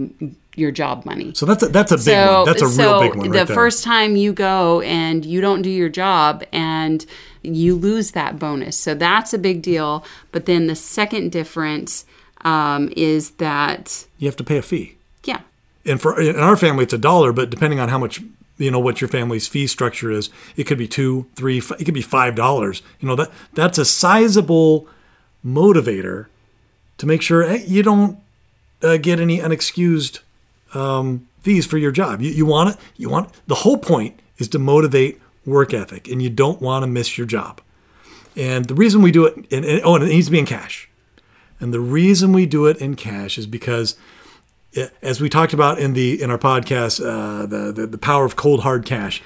your 0.61 0.71
job 0.71 1.03
money. 1.05 1.33
So 1.33 1.45
that's 1.45 1.63
a, 1.63 1.67
that's 1.67 1.91
a 1.91 1.97
big 1.97 2.17
one. 2.17 2.45
That's 2.45 2.61
a 2.61 2.69
so 2.69 2.83
real 2.83 3.01
big 3.01 3.15
one 3.17 3.29
the 3.31 3.39
right 3.39 3.47
there. 3.47 3.55
first 3.55 3.83
time 3.83 4.15
you 4.15 4.31
go 4.31 4.81
and 4.81 5.25
you 5.25 5.41
don't 5.41 5.61
do 5.61 5.69
your 5.69 5.89
job 5.89 6.43
and 6.53 7.05
you 7.41 7.75
lose 7.75 8.11
that 8.11 8.39
bonus. 8.39 8.77
So 8.77 8.93
that's 8.93 9.33
a 9.33 9.37
big 9.37 9.61
deal. 9.61 10.05
But 10.31 10.45
then 10.45 10.67
the 10.67 10.75
second 10.75 11.31
difference 11.31 12.05
um, 12.45 12.93
is 12.95 13.31
that, 13.31 14.05
you 14.19 14.27
have 14.27 14.37
to 14.37 14.43
pay 14.43 14.57
a 14.57 14.61
fee. 14.61 14.95
yeah, 15.25 15.41
and 15.85 16.01
for 16.01 16.19
in 16.19 16.35
our 16.37 16.55
family 16.55 16.83
it's 16.83 16.93
a 16.93 16.97
dollar 16.97 17.33
but 17.33 17.49
depending 17.49 17.79
on 17.79 17.89
how 17.89 17.97
much 17.97 18.21
you 18.57 18.71
know 18.71 18.79
what 18.79 19.01
your 19.01 19.07
family's 19.07 19.47
fee 19.47 19.67
structure 19.67 20.11
is 20.11 20.29
it 20.55 20.65
could 20.65 20.77
be 20.77 20.87
two 20.87 21.25
three 21.35 21.57
it 21.79 21.85
could 21.85 21.93
be 21.93 22.01
five 22.01 22.35
dollars 22.35 22.81
you 22.99 23.07
know 23.07 23.15
that 23.15 23.31
that's 23.53 23.77
a 23.77 23.85
sizable 23.85 24.87
motivator 25.45 26.27
to 26.97 27.05
make 27.05 27.21
sure 27.21 27.43
hey, 27.43 27.63
you 27.65 27.81
don't 27.83 28.19
uh, 28.83 28.97
get 28.97 29.19
any 29.19 29.39
unexcused 29.39 30.19
um, 30.73 31.27
fees 31.41 31.65
for 31.65 31.77
your 31.77 31.91
job 31.91 32.21
you, 32.21 32.31
you 32.31 32.45
want 32.45 32.69
it 32.69 32.77
you 32.97 33.09
want 33.09 33.29
the 33.47 33.55
whole 33.55 33.77
point 33.77 34.19
is 34.37 34.47
to 34.47 34.59
motivate 34.59 35.19
work 35.45 35.73
ethic 35.73 36.07
and 36.07 36.21
you 36.21 36.29
don't 36.29 36.61
want 36.61 36.83
to 36.83 36.87
miss 36.87 37.17
your 37.17 37.27
job 37.27 37.61
and 38.35 38.65
the 38.65 38.75
reason 38.75 39.01
we 39.01 39.11
do 39.11 39.25
it 39.25 39.35
and, 39.51 39.65
and- 39.65 39.81
oh 39.83 39.95
and 39.95 40.03
it 40.03 40.07
needs 40.07 40.27
to 40.27 40.31
be 40.31 40.39
in 40.39 40.45
cash 40.45 40.87
and 41.59 41.73
the 41.73 41.79
reason 41.79 42.31
we 42.33 42.45
do 42.45 42.65
it 42.65 42.77
in 42.77 42.95
cash 42.95 43.37
is 43.37 43.45
because 43.47 43.95
as 45.01 45.19
we 45.19 45.27
talked 45.29 45.53
about 45.53 45.79
in 45.79 45.93
the 45.93 46.21
in 46.21 46.31
our 46.31 46.37
podcast, 46.37 47.01
uh, 47.05 47.45
the, 47.45 47.71
the 47.73 47.85
the 47.87 47.97
power 47.97 48.23
of 48.23 48.37
cold 48.37 48.61
hard 48.61 48.85
cash. 48.85 49.21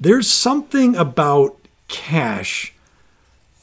There's 0.00 0.26
something 0.28 0.96
about 0.96 1.56
cash 1.88 2.72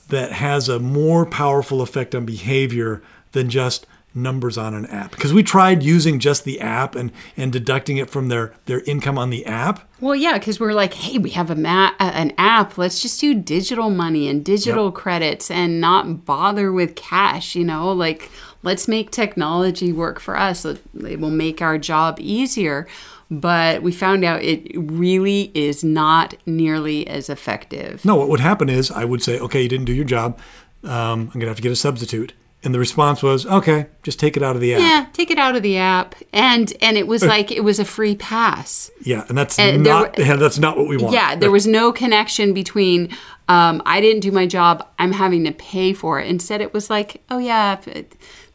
that 0.10 0.32
has 0.34 0.70
a 0.70 0.78
more 0.80 1.26
powerful 1.26 1.82
effect 1.82 2.14
on 2.14 2.24
behavior 2.26 3.02
than 3.32 3.50
just 3.50 3.88
numbers 4.16 4.58
on 4.58 4.74
an 4.74 4.86
app. 4.88 5.12
Because 5.12 5.34
we 5.34 5.44
tried 5.44 5.84
using 5.84 6.20
just 6.20 6.44
the 6.44 6.60
app 6.62 6.96
and 6.96 7.12
and 7.36 7.52
deducting 7.52 7.98
it 7.98 8.10
from 8.10 8.28
their 8.30 8.54
their 8.66 8.82
income 8.82 9.18
on 9.18 9.30
the 9.30 9.46
app. 9.46 9.88
Well, 10.00 10.16
yeah, 10.16 10.34
because 10.38 10.60
we're 10.60 10.74
like, 10.74 10.94
hey, 10.94 11.18
we 11.18 11.30
have 11.32 11.50
a 11.50 11.56
ma- 11.56 11.92
a- 12.00 12.04
an 12.04 12.34
app. 12.38 12.78
Let's 12.78 13.02
just 13.02 13.20
do 13.22 13.34
digital 13.34 13.90
money 13.90 14.28
and 14.28 14.44
digital 14.44 14.92
credits 14.92 15.50
and 15.50 15.80
not 15.82 16.26
bother 16.26 16.72
with 16.72 16.96
cash. 16.96 17.56
You 17.56 17.64
know, 17.64 17.92
like 17.92 18.30
let's 18.64 18.88
make 18.88 19.12
technology 19.12 19.92
work 19.92 20.20
for 20.20 20.38
us. 20.38 20.66
It 20.66 20.82
it 21.06 21.20
will 21.20 21.32
make 21.32 21.62
our 21.62 21.78
job 21.78 22.18
easier. 22.20 22.88
But 23.32 23.82
we 23.82 23.92
found 23.92 24.24
out 24.24 24.44
it 24.44 24.68
really 24.76 25.50
is 25.56 25.84
not 25.84 26.36
nearly 26.46 27.08
as 27.08 27.30
effective. 27.30 28.06
No, 28.06 28.16
what 28.16 28.30
would 28.30 28.42
happen 28.42 28.70
is 28.70 28.92
I 28.92 29.06
would 29.06 29.24
say, 29.24 29.40
okay, 29.40 29.64
you 29.64 29.70
didn't 29.70 29.86
do 29.86 29.94
your 29.94 30.06
job. 30.06 30.38
Um, 30.84 31.32
I'm 31.34 31.40
gonna 31.40 31.48
have 31.48 31.56
to 31.56 31.62
get 31.64 31.72
a 31.72 31.76
substitute. 31.76 32.34
And 32.64 32.74
the 32.74 32.80
response 32.80 33.22
was, 33.22 33.46
okay, 33.46 33.88
just 34.04 34.20
take 34.20 34.38
it 34.38 34.44
out 34.44 34.56
of 34.56 34.62
the 34.62 34.74
app. 34.76 34.80
Yeah, 34.80 35.06
take 35.12 35.30
it 35.30 35.38
out 35.38 35.56
of 35.56 35.64
the 35.64 35.78
app, 35.78 36.16
and 36.32 36.72
and 36.82 36.98
it 36.98 37.08
was 37.08 37.22
like 37.24 37.52
it 37.52 37.62
was 37.64 37.78
a 37.80 37.86
free 37.86 38.16
pass. 38.16 38.90
Yeah, 39.02 39.26
and 39.28 39.38
that's 39.38 39.60
And 39.60 39.84
not 39.84 40.18
were- 40.18 40.24
yeah, 40.24 40.36
that's 40.38 40.58
not 40.60 40.78
what 40.78 40.88
we 40.88 40.96
want. 40.96 41.14
Yeah, 41.14 41.36
there 41.36 41.52
was 41.52 41.68
no 41.68 41.92
connection 41.92 42.54
between 42.54 43.10
um, 43.50 43.82
I 43.86 44.00
didn't 44.00 44.22
do 44.22 44.32
my 44.32 44.46
job, 44.48 44.88
I'm 44.98 45.12
having 45.12 45.44
to 45.44 45.52
pay 45.52 45.92
for 45.94 46.20
it. 46.22 46.28
Instead, 46.28 46.62
it 46.62 46.74
was 46.74 46.90
like, 46.90 47.22
oh, 47.30 47.40
yeah, 47.40 47.82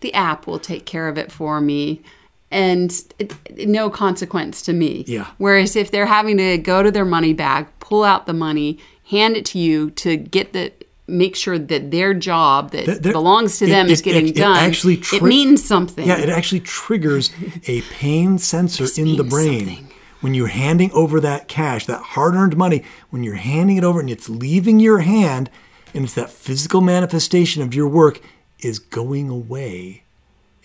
the 0.01 0.15
app 0.15 0.47
will 0.47 0.59
take 0.59 0.87
care 0.87 1.09
of 1.09 1.19
it 1.19 1.31
for 1.31 1.61
me. 1.61 2.03
And 2.51 2.91
it, 3.19 3.35
it- 3.45 3.69
no 3.69 3.91
consequence 3.91 4.63
to 4.63 4.73
me. 4.73 5.05
Yeah. 5.07 5.27
Whereas 5.37 5.77
if 5.77 5.91
they're 5.91 6.07
having 6.07 6.39
to 6.39 6.57
go 6.57 6.83
to 6.83 6.91
their 6.91 7.05
money 7.05 7.35
bag, 7.35 7.67
pull 7.81 8.05
out 8.05 8.25
the 8.27 8.33
money, 8.33 8.79
hand 9.11 9.37
it 9.37 9.45
to 9.47 9.59
you 9.59 9.91
to 9.91 10.17
get 10.17 10.55
the 10.55 10.73
make 11.09 11.35
sure 11.35 11.59
that 11.59 11.91
their 11.91 12.13
job 12.15 12.71
that 12.73 13.03
there- 13.03 13.13
belongs 13.13 13.59
to 13.59 13.65
it- 13.65 13.69
them 13.69 13.89
is 13.89 14.01
getting 14.03 14.27
it- 14.29 14.37
it 14.37 14.41
done. 14.41 14.57
actually 14.57 15.03
it 15.13 15.23
means 15.23 15.65
something. 15.65 16.07
Yeah, 16.07 16.19
it 16.19 16.29
actually 16.29 16.61
triggers 16.61 17.31
a 17.67 17.81
pain 17.83 18.39
sensor 18.39 18.87
in 18.97 19.17
the 19.17 19.25
brain. 19.25 19.67
something. 19.67 19.85
When 20.21 20.35
you're 20.35 20.49
handing 20.49 20.91
over 20.93 21.21
that 21.21 21.47
cash, 21.49 21.87
that 21.87 22.01
hard 22.01 22.35
earned 22.35 22.57
money, 22.57 22.83
when 23.11 23.23
you're 23.23 23.37
handing 23.37 23.77
it 23.77 23.85
over 23.85 24.01
and 24.01 24.11
it's 24.11 24.29
leaving 24.29 24.81
your 24.81 24.99
hand, 24.99 25.49
and 25.95 26.05
it's 26.05 26.15
that 26.15 26.29
physical 26.31 26.81
manifestation 26.81 27.63
of 27.63 27.73
your 27.75 27.87
work 27.89 28.21
is 28.61 28.79
going 28.81 29.29
away 29.31 30.03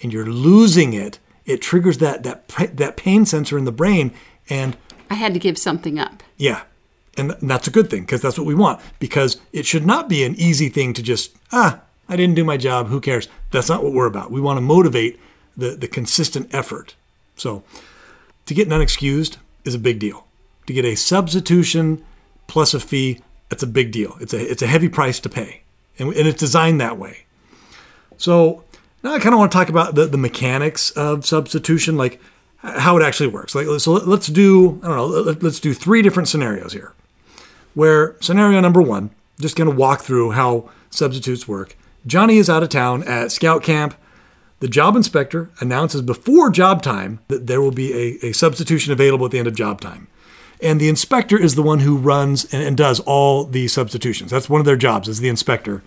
and 0.01 0.11
you're 0.11 0.25
losing 0.25 0.93
it, 0.93 1.19
it 1.45 1.61
triggers 1.61 1.99
that, 1.99 2.23
that, 2.23 2.47
that 2.77 2.97
pain 2.97 3.25
sensor 3.25 3.57
in 3.57 3.65
the 3.65 3.71
brain. 3.71 4.11
And 4.49 4.75
I 5.09 5.13
had 5.15 5.33
to 5.35 5.39
give 5.39 5.57
something 5.59 5.99
up. 5.99 6.23
yeah, 6.37 6.61
and 7.17 7.31
that's 7.41 7.67
a 7.67 7.71
good 7.71 7.89
thing 7.89 8.01
because 8.01 8.21
that's 8.21 8.37
what 8.37 8.47
we 8.47 8.55
want. 8.55 8.81
Because 8.99 9.37
it 9.51 9.65
should 9.65 9.85
not 9.85 10.09
be 10.09 10.23
an 10.23 10.35
easy 10.35 10.69
thing 10.69 10.93
to 10.93 11.03
just 11.03 11.35
ah, 11.51 11.81
I 12.09 12.15
didn't 12.15 12.35
do 12.35 12.43
my 12.43 12.57
job. 12.57 12.87
Who 12.87 12.99
cares? 12.99 13.27
That's 13.51 13.69
not 13.69 13.83
what 13.83 13.93
we're 13.93 14.07
about. 14.07 14.31
We 14.31 14.41
want 14.41 14.57
to 14.57 14.61
motivate 14.61 15.19
the 15.55 15.71
the 15.71 15.87
consistent 15.87 16.53
effort. 16.53 16.95
So 17.35 17.63
to 18.45 18.53
get 18.53 18.67
an 18.67 18.73
unexcused 18.73 19.37
is 19.63 19.75
a 19.75 19.79
big 19.79 19.99
deal. 19.99 20.27
To 20.67 20.73
get 20.73 20.85
a 20.85 20.95
substitution 20.95 22.03
plus 22.47 22.73
a 22.73 22.79
fee, 22.79 23.21
that's 23.49 23.63
a 23.63 23.67
big 23.67 23.91
deal. 23.91 24.17
It's 24.19 24.33
a 24.33 24.51
it's 24.51 24.61
a 24.61 24.67
heavy 24.67 24.89
price 24.89 25.19
to 25.21 25.29
pay, 25.29 25.61
and, 25.99 26.09
and 26.13 26.27
it's 26.27 26.39
designed 26.39 26.81
that 26.81 26.97
way. 26.97 27.25
So 28.17 28.63
now 29.03 29.13
I 29.13 29.19
kind 29.19 29.33
of 29.33 29.39
want 29.39 29.51
to 29.51 29.57
talk 29.57 29.69
about 29.69 29.95
the, 29.95 30.05
the 30.05 30.17
mechanics 30.17 30.91
of 30.91 31.25
substitution, 31.25 31.97
like 31.97 32.21
how 32.57 32.97
it 32.97 33.03
actually 33.03 33.27
works. 33.27 33.53
Like 33.53 33.67
so, 33.79 33.91
let- 33.91 34.07
let's 34.07 34.27
do 34.27 34.79
I 34.83 34.87
don't 34.87 34.97
know. 34.97 35.35
Let's 35.41 35.59
do 35.59 35.73
three 35.73 36.01
different 36.01 36.29
scenarios 36.29 36.73
here. 36.73 36.93
Where 37.73 38.15
scenario 38.21 38.59
number 38.59 38.81
one, 38.81 39.11
just 39.39 39.55
going 39.55 39.69
to 39.69 39.75
walk 39.75 40.01
through 40.01 40.31
how 40.31 40.69
substitutes 40.89 41.47
work. 41.47 41.75
Johnny 42.05 42.37
is 42.37 42.49
out 42.49 42.63
of 42.63 42.69
town 42.69 43.03
at 43.03 43.31
scout 43.31 43.63
camp. 43.63 43.95
The 44.59 44.67
job 44.67 44.95
inspector 44.95 45.49
announces 45.59 46.01
before 46.01 46.49
job 46.49 46.81
time 46.81 47.19
that 47.27 47.47
there 47.47 47.61
will 47.61 47.71
be 47.71 47.93
a, 47.93 48.27
a 48.27 48.31
substitution 48.33 48.93
available 48.93 49.25
at 49.25 49.31
the 49.31 49.39
end 49.39 49.47
of 49.47 49.55
job 49.55 49.81
time. 49.81 50.07
And 50.61 50.79
the 50.79 50.87
inspector 50.87 51.37
is 51.37 51.55
the 51.55 51.61
one 51.61 51.79
who 51.79 51.97
runs 51.97 52.45
and, 52.53 52.63
and 52.63 52.77
does 52.77 53.01
all 53.01 53.43
the 53.43 53.67
substitutions. 53.67 54.31
That's 54.31 54.49
one 54.49 54.61
of 54.61 54.65
their 54.65 54.77
jobs, 54.77 55.09
is 55.09 55.19
the 55.19 55.27
inspector. 55.27 55.83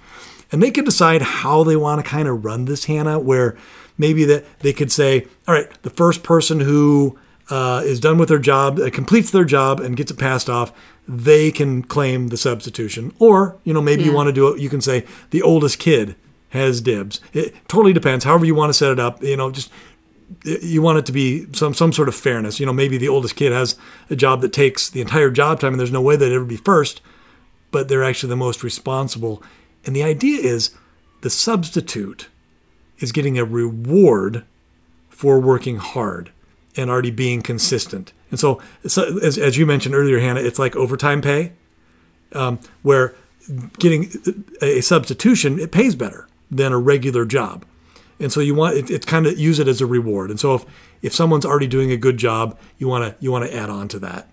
And 0.53 0.63
they 0.63 0.71
can 0.71 0.85
decide 0.85 1.23
how 1.23 1.65
they 1.65 1.77
want 1.77 2.05
to 2.05 2.09
kind 2.09 2.29
of 2.29 2.45
run 2.45 2.67
this, 2.67 2.85
Hannah, 2.85 3.19
where 3.19 3.57
maybe 3.97 4.25
that 4.27 4.45
they 4.61 4.73
could 4.73 4.93
say, 4.93 5.27
all 5.49 5.55
right, 5.55 5.71
the 5.83 5.91
first 5.91 6.23
person 6.23 6.61
who 6.61 7.19
uh, 7.49 7.83
is 7.85 8.01
done 8.01 8.19
with 8.19 8.29
their 8.29 8.39
job, 8.39 8.79
uh, 8.79 8.91
completes 8.91 9.31
their 9.31 9.45
job, 9.45 9.81
and 9.81 9.97
gets 9.97 10.11
it 10.11 10.19
passed 10.19 10.51
off, 10.51 10.73
they 11.09 11.51
can 11.51 11.83
claim 11.83 12.29
the 12.29 12.37
substitution. 12.37 13.13
Or, 13.19 13.57
you 13.65 13.73
know, 13.73 13.83
maybe 13.83 14.03
you 14.03 14.13
want 14.13 14.29
to 14.29 14.33
do 14.33 14.49
it, 14.49 14.61
you 14.61 14.69
can 14.69 14.81
say 14.81 15.05
the 15.31 15.43
oldest 15.43 15.79
kid 15.79 16.17
has 16.51 16.81
dibs. 16.81 17.21
It 17.33 17.55
totally 17.69 17.93
depends. 17.93 18.25
However 18.25 18.45
you 18.45 18.55
want 18.55 18.71
to 18.71 18.75
set 18.75 18.93
it 18.93 18.99
up, 18.99 19.23
you 19.23 19.37
know, 19.37 19.51
just 19.51 19.71
you 20.45 20.83
want 20.83 20.99
it 20.99 21.07
to 21.07 21.13
be 21.13 21.47
some 21.53 21.75
some 21.75 21.93
sort 21.93 22.09
of 22.09 22.15
fairness. 22.15 22.59
You 22.59 22.67
know, 22.67 22.73
maybe 22.73 22.99
the 22.99 23.09
oldest 23.09 23.37
kid 23.37 23.53
has 23.53 23.77
a 24.11 24.17
job 24.17 24.41
that 24.41 24.53
takes 24.53 24.91
the 24.91 25.01
entire 25.01 25.31
job 25.31 25.61
time, 25.61 25.75
and 25.75 25.81
there's 25.81 25.93
no 25.93 26.03
way 26.03 26.17
they'd 26.17 26.33
ever 26.33 26.45
be 26.45 26.57
first, 26.57 27.01
but 27.71 27.89
they're 27.89 28.05
actually 28.05 28.31
the 28.31 28.37
most 28.37 28.63
responsible. 28.63 29.43
And 29.85 29.95
the 29.95 30.03
idea 30.03 30.41
is 30.41 30.75
the 31.23 31.31
substitute 31.31 32.29
is 32.99 33.13
getting 33.13 33.39
a 33.39 33.45
reward 33.45 34.45
for 35.09 35.39
working 35.39 35.77
hard 35.77 36.33
and 36.77 36.91
already 36.91 37.11
being 37.11 37.43
consistent. 37.43 38.13
And 38.31 38.41
so, 38.41 38.61
so 38.87 39.19
as, 39.19 39.39
as 39.39 39.57
you 39.57 39.67
mentioned 39.67 39.95
earlier, 39.95 40.19
Hannah, 40.19 40.41
it's 40.41 40.59
like 40.59 40.75
overtime 40.77 41.23
pay, 41.23 41.53
um, 42.33 42.59
where 42.83 43.15
getting 43.79 44.11
a 44.61 44.81
substitution 44.81 45.59
it 45.59 45.71
pays 45.71 45.95
better 45.95 46.27
than 46.51 46.73
a 46.73 46.79
regular 46.79 47.25
job. 47.25 47.65
And 48.19 48.33
so 48.33 48.41
you 48.41 48.55
want 48.55 48.77
it, 48.77 48.91
it's 48.91 49.07
kind 49.07 49.27
of 49.27 49.39
use 49.39 49.59
it 49.59 49.69
as 49.69 49.81
a 49.81 49.87
reward. 49.87 50.31
And 50.31 50.41
so 50.41 50.55
if 50.55 50.65
if 51.03 51.15
someone's 51.15 51.45
already 51.45 51.67
doing 51.67 51.93
a 51.93 51.97
good 51.97 52.17
job, 52.17 52.59
you 52.79 52.89
want 52.89 53.05
to 53.05 53.23
you 53.23 53.31
want 53.31 53.49
to 53.49 53.55
add 53.55 53.71
on 53.71 53.89
to 53.89 53.99
that. 54.01 54.29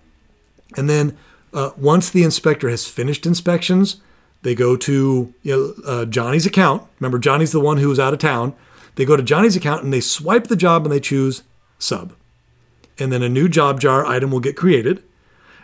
And 0.76 0.88
then 0.88 1.16
uh, 1.52 1.70
once 1.76 2.10
the 2.10 2.24
inspector 2.24 2.68
has 2.68 2.88
finished 2.88 3.26
inspections, 3.26 4.00
they 4.42 4.54
go 4.54 4.76
to 4.76 5.34
you 5.42 5.52
know, 5.52 5.74
uh, 5.86 6.04
Johnny's 6.04 6.46
account. 6.46 6.82
Remember, 6.98 7.18
Johnny's 7.18 7.52
the 7.52 7.60
one 7.60 7.76
who 7.76 7.88
was 7.88 8.00
out 8.00 8.12
of 8.12 8.18
town. 8.18 8.54
They 8.96 9.04
go 9.04 9.16
to 9.16 9.22
Johnny's 9.22 9.56
account 9.56 9.84
and 9.84 9.92
they 9.92 10.00
swipe 10.00 10.48
the 10.48 10.56
job 10.56 10.84
and 10.84 10.92
they 10.92 11.00
choose 11.00 11.42
sub. 11.78 12.14
And 12.98 13.12
then 13.12 13.22
a 13.22 13.28
new 13.28 13.48
job 13.48 13.80
jar 13.80 14.06
item 14.06 14.30
will 14.30 14.40
get 14.40 14.56
created. 14.56 15.02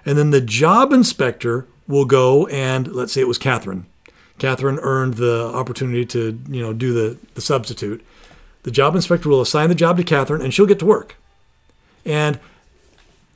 And 0.04 0.16
then 0.18 0.30
the 0.30 0.40
job 0.40 0.92
inspector 0.92 1.66
will 1.86 2.04
go 2.04 2.46
and 2.46 2.88
let's 2.88 3.12
say 3.12 3.20
it 3.20 3.28
was 3.28 3.38
Catherine. 3.38 3.86
Catherine 4.38 4.78
earned 4.80 5.14
the 5.14 5.46
opportunity 5.54 6.06
to 6.06 6.40
you 6.48 6.62
know 6.62 6.72
do 6.72 6.92
the, 6.92 7.18
the 7.34 7.40
substitute. 7.40 8.04
The 8.62 8.70
job 8.70 8.94
inspector 8.94 9.28
will 9.28 9.40
assign 9.40 9.68
the 9.68 9.74
job 9.74 9.96
to 9.98 10.04
Catherine 10.04 10.42
and 10.42 10.52
she'll 10.52 10.66
get 10.66 10.78
to 10.80 10.86
work. 10.86 11.16
And 12.04 12.38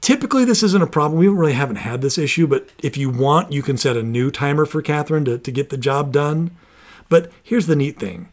typically 0.00 0.44
this 0.44 0.62
isn't 0.62 0.82
a 0.82 0.86
problem. 0.86 1.18
We 1.18 1.28
really 1.28 1.52
haven't 1.52 1.76
had 1.76 2.00
this 2.00 2.18
issue, 2.18 2.46
but 2.46 2.68
if 2.82 2.96
you 2.96 3.10
want, 3.10 3.52
you 3.52 3.62
can 3.62 3.76
set 3.76 3.96
a 3.96 4.02
new 4.02 4.30
timer 4.30 4.64
for 4.64 4.82
Catherine 4.82 5.24
to, 5.26 5.38
to 5.38 5.52
get 5.52 5.70
the 5.70 5.76
job 5.76 6.12
done. 6.12 6.50
But 7.08 7.30
here's 7.42 7.66
the 7.66 7.76
neat 7.76 7.98
thing. 7.98 8.28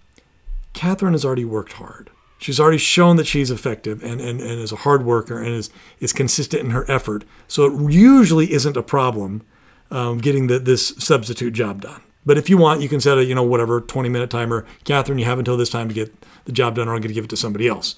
Catherine 0.73 1.13
has 1.13 1.25
already 1.25 1.45
worked 1.45 1.73
hard. 1.73 2.09
She's 2.41 2.59
already 2.59 2.79
shown 2.79 3.17
that 3.17 3.27
she's 3.27 3.51
effective 3.51 4.03
and, 4.03 4.19
and, 4.19 4.41
and 4.41 4.59
is 4.59 4.71
a 4.71 4.77
hard 4.77 5.05
worker 5.05 5.37
and 5.37 5.49
is, 5.49 5.69
is 5.99 6.11
consistent 6.11 6.63
in 6.63 6.71
her 6.71 6.89
effort. 6.89 7.23
So 7.47 7.65
it 7.65 7.91
usually 7.91 8.51
isn't 8.51 8.75
a 8.75 8.81
problem 8.81 9.43
um, 9.91 10.17
getting 10.17 10.47
the, 10.47 10.57
this 10.57 10.87
substitute 10.97 11.53
job 11.53 11.81
done. 11.81 12.01
But 12.25 12.39
if 12.39 12.49
you 12.49 12.57
want, 12.57 12.81
you 12.81 12.89
can 12.89 12.99
set 12.99 13.19
a, 13.19 13.23
you 13.23 13.35
know, 13.35 13.43
whatever 13.43 13.79
20 13.79 14.09
minute 14.09 14.31
timer. 14.31 14.65
Catherine, 14.85 15.19
you 15.19 15.25
have 15.25 15.37
until 15.37 15.55
this 15.55 15.69
time 15.69 15.87
to 15.87 15.93
get 15.93 16.11
the 16.45 16.51
job 16.51 16.75
done 16.75 16.87
or 16.87 16.95
I'm 16.95 17.01
going 17.01 17.09
to 17.09 17.13
give 17.13 17.25
it 17.25 17.29
to 17.29 17.37
somebody 17.37 17.67
else. 17.67 17.95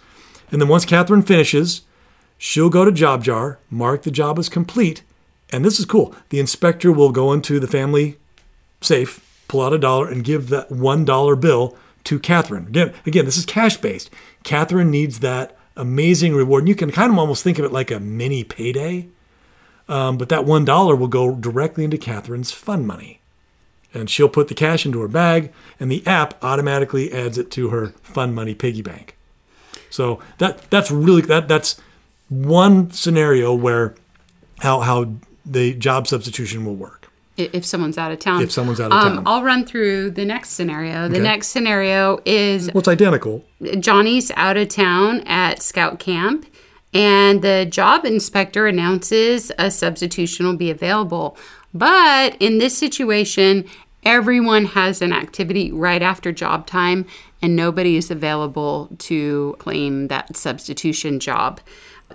And 0.51 0.61
then 0.61 0.67
once 0.67 0.83
Catherine 0.83 1.21
finishes, 1.21 1.83
she'll 2.37 2.69
go 2.69 2.83
to 2.83 2.91
Job 2.91 3.23
Jar, 3.23 3.59
mark 3.69 4.03
the 4.03 4.11
job 4.11 4.37
as 4.37 4.49
complete. 4.49 5.03
And 5.53 5.63
this 5.63 5.79
is 5.79 5.85
cool. 5.85 6.13
The 6.29 6.41
inspector 6.41 6.91
will 6.91 7.13
go 7.13 7.31
into 7.31 7.61
the 7.61 7.67
family 7.67 8.17
safe, 8.81 9.25
pull 9.47 9.61
out 9.61 9.71
a 9.71 9.77
dollar, 9.77 10.09
and 10.09 10.21
give 10.21 10.49
that 10.49 10.69
$1 10.69 11.39
bill 11.39 11.77
to 12.05 12.19
Catherine. 12.19 12.67
Again, 12.67 12.93
again, 13.05 13.25
this 13.25 13.37
is 13.37 13.45
cash 13.45 13.77
based. 13.77 14.09
Catherine 14.43 14.91
needs 14.91 15.19
that 15.19 15.57
amazing 15.75 16.33
reward. 16.33 16.63
And 16.63 16.69
you 16.69 16.75
can 16.75 16.91
kind 16.91 17.11
of 17.11 17.17
almost 17.17 17.43
think 17.43 17.59
of 17.59 17.65
it 17.65 17.71
like 17.71 17.91
a 17.91 17.99
mini 17.99 18.43
payday. 18.43 19.07
Um, 19.89 20.17
but 20.17 20.29
that 20.29 20.45
one 20.45 20.63
dollar 20.63 20.95
will 20.95 21.09
go 21.09 21.35
directly 21.35 21.83
into 21.83 21.97
Catherine's 21.97 22.51
fun 22.51 22.85
money, 22.87 23.19
and 23.93 24.09
she'll 24.09 24.29
put 24.29 24.47
the 24.47 24.53
cash 24.53 24.85
into 24.85 25.01
her 25.01 25.09
bag, 25.09 25.51
and 25.77 25.91
the 25.91 26.07
app 26.07 26.41
automatically 26.41 27.11
adds 27.11 27.37
it 27.37 27.51
to 27.51 27.67
her 27.69 27.87
fun 28.01 28.33
money 28.33 28.55
piggy 28.55 28.81
bank. 28.81 29.17
So 29.89 30.21
that 30.37 30.69
that's 30.71 30.89
really 30.89 31.21
that 31.23 31.49
that's 31.49 31.81
one 32.29 32.91
scenario 32.91 33.53
where 33.53 33.93
how 34.59 34.79
how 34.79 35.15
the 35.45 35.73
job 35.73 36.07
substitution 36.07 36.63
will 36.63 36.75
work. 36.75 37.02
If 37.35 37.65
someone's 37.65 37.97
out 37.97 38.11
of 38.11 38.19
town. 38.19 38.43
If 38.43 38.51
someone's 38.51 38.79
out 38.79 38.91
of 38.91 38.97
um, 38.97 39.15
town. 39.15 39.23
I'll 39.25 39.43
run 39.43 39.65
through 39.65 40.11
the 40.11 40.23
next 40.25 40.49
scenario. 40.51 41.07
The 41.07 41.15
Okay. 41.15 41.23
next 41.23 41.47
scenario 41.47 42.19
is 42.25 42.67
Well, 42.73 42.79
it's 42.79 42.87
identical. 42.87 43.43
Johnny's 43.79 44.31
out 44.35 44.55
of 44.57 44.67
town 44.67 45.21
at 45.21 45.61
scout 45.63 45.97
camp, 45.99 46.45
and 46.93 47.41
the 47.41 47.65
job 47.69 48.05
inspector 48.05 48.67
announces 48.67 49.51
a 49.57 49.71
substitution 49.71 50.45
will 50.45 50.57
be 50.57 50.69
available. 50.69 51.35
But 51.73 52.35
in 52.39 52.59
this 52.59 52.77
situation, 52.77 53.65
everyone 54.05 54.65
has 54.65 55.01
an 55.01 55.11
activity 55.11 55.71
right 55.71 56.03
after 56.03 56.31
job 56.31 56.67
time, 56.67 57.05
and 57.41 57.55
nobody 57.55 57.97
is 57.97 58.11
available 58.11 58.89
to 58.99 59.55
claim 59.57 60.07
that 60.09 60.37
substitution 60.37 61.19
job. 61.19 61.59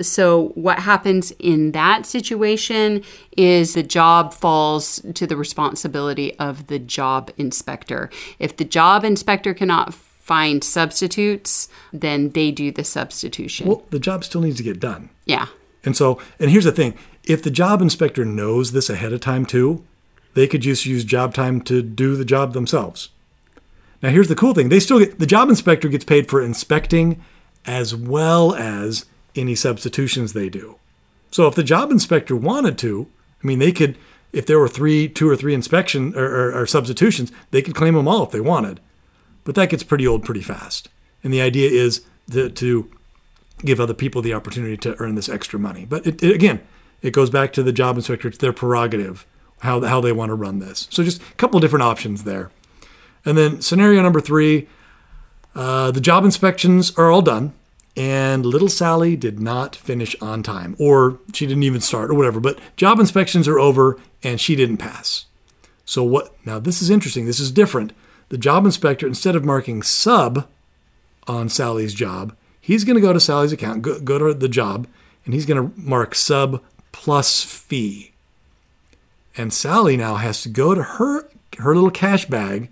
So, 0.00 0.48
what 0.54 0.80
happens 0.80 1.32
in 1.38 1.72
that 1.72 2.06
situation 2.06 3.02
is 3.36 3.74
the 3.74 3.82
job 3.82 4.32
falls 4.32 5.00
to 5.14 5.26
the 5.26 5.36
responsibility 5.36 6.38
of 6.38 6.66
the 6.68 6.78
job 6.78 7.30
inspector. 7.36 8.10
If 8.38 8.56
the 8.56 8.64
job 8.64 9.04
inspector 9.04 9.54
cannot 9.54 9.94
find 9.94 10.62
substitutes, 10.62 11.68
then 11.92 12.30
they 12.30 12.50
do 12.50 12.70
the 12.70 12.84
substitution. 12.84 13.66
Well, 13.66 13.82
the 13.90 13.98
job 13.98 14.24
still 14.24 14.42
needs 14.42 14.58
to 14.58 14.62
get 14.62 14.80
done. 14.80 15.10
yeah. 15.24 15.46
And 15.84 15.96
so, 15.96 16.20
and 16.38 16.50
here's 16.50 16.64
the 16.64 16.72
thing 16.72 16.94
if 17.24 17.42
the 17.42 17.50
job 17.50 17.80
inspector 17.80 18.24
knows 18.24 18.72
this 18.72 18.90
ahead 18.90 19.12
of 19.12 19.20
time 19.20 19.46
too, 19.46 19.84
they 20.34 20.46
could 20.46 20.60
just 20.60 20.86
use 20.86 21.04
job 21.04 21.34
time 21.34 21.60
to 21.62 21.82
do 21.82 22.16
the 22.16 22.24
job 22.24 22.52
themselves. 22.52 23.10
Now, 24.02 24.10
here's 24.10 24.28
the 24.28 24.36
cool 24.36 24.54
thing 24.54 24.68
they 24.68 24.80
still 24.80 24.98
get 24.98 25.18
the 25.18 25.26
job 25.26 25.48
inspector 25.48 25.88
gets 25.88 26.04
paid 26.04 26.28
for 26.28 26.42
inspecting 26.42 27.22
as 27.64 27.94
well 27.94 28.54
as 28.54 29.06
any 29.38 29.54
substitutions 29.54 30.32
they 30.32 30.48
do. 30.48 30.76
So, 31.30 31.46
if 31.46 31.54
the 31.54 31.62
job 31.62 31.90
inspector 31.90 32.34
wanted 32.34 32.78
to, 32.78 33.06
I 33.42 33.46
mean, 33.46 33.58
they 33.58 33.72
could, 33.72 33.96
if 34.32 34.46
there 34.46 34.58
were 34.58 34.68
three, 34.68 35.08
two 35.08 35.28
or 35.28 35.36
three 35.36 35.54
inspection 35.54 36.14
or, 36.16 36.24
or, 36.24 36.62
or 36.62 36.66
substitutions, 36.66 37.30
they 37.50 37.62
could 37.62 37.74
claim 37.74 37.94
them 37.94 38.08
all 38.08 38.24
if 38.24 38.30
they 38.30 38.40
wanted. 38.40 38.80
But 39.44 39.54
that 39.54 39.70
gets 39.70 39.82
pretty 39.82 40.06
old 40.06 40.24
pretty 40.24 40.42
fast. 40.42 40.88
And 41.22 41.32
the 41.32 41.40
idea 41.42 41.70
is 41.70 42.04
to, 42.30 42.48
to 42.50 42.90
give 43.64 43.80
other 43.80 43.94
people 43.94 44.22
the 44.22 44.34
opportunity 44.34 44.76
to 44.78 44.96
earn 45.00 45.14
this 45.14 45.28
extra 45.28 45.58
money. 45.58 45.84
But 45.84 46.06
it, 46.06 46.22
it- 46.22 46.34
again, 46.34 46.60
it 47.02 47.12
goes 47.12 47.30
back 47.30 47.52
to 47.54 47.62
the 47.62 47.72
job 47.72 47.96
inspector. 47.96 48.28
It's 48.28 48.38
their 48.38 48.52
prerogative 48.52 49.26
how, 49.60 49.80
how 49.82 50.00
they 50.00 50.12
want 50.12 50.30
to 50.30 50.34
run 50.34 50.58
this. 50.60 50.86
So 50.90 51.02
just 51.04 51.20
a 51.20 51.34
couple 51.34 51.58
different 51.60 51.82
options 51.82 52.24
there. 52.24 52.50
And 53.24 53.36
then 53.36 53.60
scenario 53.60 54.02
number 54.02 54.20
three, 54.20 54.68
uh, 55.54 55.90
the 55.90 56.00
job 56.00 56.24
inspections 56.24 56.96
are 56.96 57.10
all 57.10 57.22
done, 57.22 57.52
and 57.96 58.46
little 58.46 58.68
Sally 58.68 59.16
did 59.16 59.40
not 59.40 59.74
finish 59.74 60.14
on 60.20 60.42
time, 60.42 60.76
or 60.78 61.18
she 61.32 61.46
didn't 61.46 61.62
even 61.64 61.80
start, 61.80 62.10
or 62.10 62.14
whatever. 62.14 62.40
But 62.40 62.58
job 62.76 63.00
inspections 63.00 63.48
are 63.48 63.58
over, 63.58 63.98
and 64.22 64.40
she 64.40 64.54
didn't 64.54 64.76
pass. 64.78 65.26
So 65.84 66.04
what? 66.04 66.34
Now 66.44 66.58
this 66.58 66.82
is 66.82 66.90
interesting. 66.90 67.26
This 67.26 67.40
is 67.40 67.50
different. 67.50 67.92
The 68.28 68.38
job 68.38 68.66
inspector, 68.66 69.06
instead 69.06 69.34
of 69.34 69.44
marking 69.44 69.82
sub 69.82 70.46
on 71.26 71.48
Sally's 71.48 71.94
job, 71.94 72.36
he's 72.60 72.84
going 72.84 72.96
to 72.96 73.00
go 73.00 73.12
to 73.12 73.20
Sally's 73.20 73.52
account, 73.52 73.82
go, 73.82 73.98
go 74.00 74.18
to 74.18 74.34
the 74.34 74.48
job, 74.48 74.86
and 75.24 75.32
he's 75.34 75.46
going 75.46 75.62
to 75.62 75.80
mark 75.80 76.14
sub 76.14 76.62
plus 76.92 77.42
fee. 77.42 78.12
And 79.36 79.52
Sally 79.52 79.96
now 79.96 80.16
has 80.16 80.42
to 80.42 80.48
go 80.48 80.74
to 80.74 80.82
her 80.82 81.28
her 81.58 81.74
little 81.74 81.90
cash 81.90 82.26
bag 82.26 82.70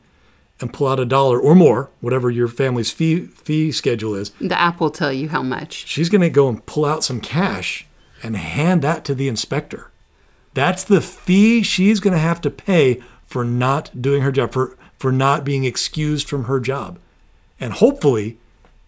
and 0.60 0.72
pull 0.72 0.88
out 0.88 1.00
a 1.00 1.04
dollar 1.04 1.38
or 1.38 1.54
more, 1.54 1.90
whatever 2.00 2.30
your 2.30 2.48
family's 2.48 2.90
fee 2.90 3.26
fee 3.26 3.70
schedule 3.72 4.14
is. 4.14 4.30
The 4.40 4.58
app 4.58 4.80
will 4.80 4.90
tell 4.90 5.12
you 5.12 5.28
how 5.28 5.42
much. 5.42 5.86
She's 5.86 6.08
going 6.08 6.22
to 6.22 6.30
go 6.30 6.48
and 6.48 6.64
pull 6.66 6.84
out 6.84 7.04
some 7.04 7.20
cash 7.20 7.86
and 8.22 8.36
hand 8.36 8.82
that 8.82 9.04
to 9.04 9.14
the 9.14 9.28
inspector. 9.28 9.90
That's 10.54 10.84
the 10.84 11.02
fee 11.02 11.62
she's 11.62 12.00
going 12.00 12.14
to 12.14 12.18
have 12.18 12.40
to 12.40 12.50
pay 12.50 13.02
for 13.26 13.44
not 13.44 14.00
doing 14.00 14.22
her 14.22 14.32
job, 14.32 14.52
for, 14.52 14.76
for 14.98 15.12
not 15.12 15.44
being 15.44 15.64
excused 15.64 16.28
from 16.28 16.44
her 16.44 16.60
job. 16.60 16.98
And 17.60 17.74
hopefully 17.74 18.38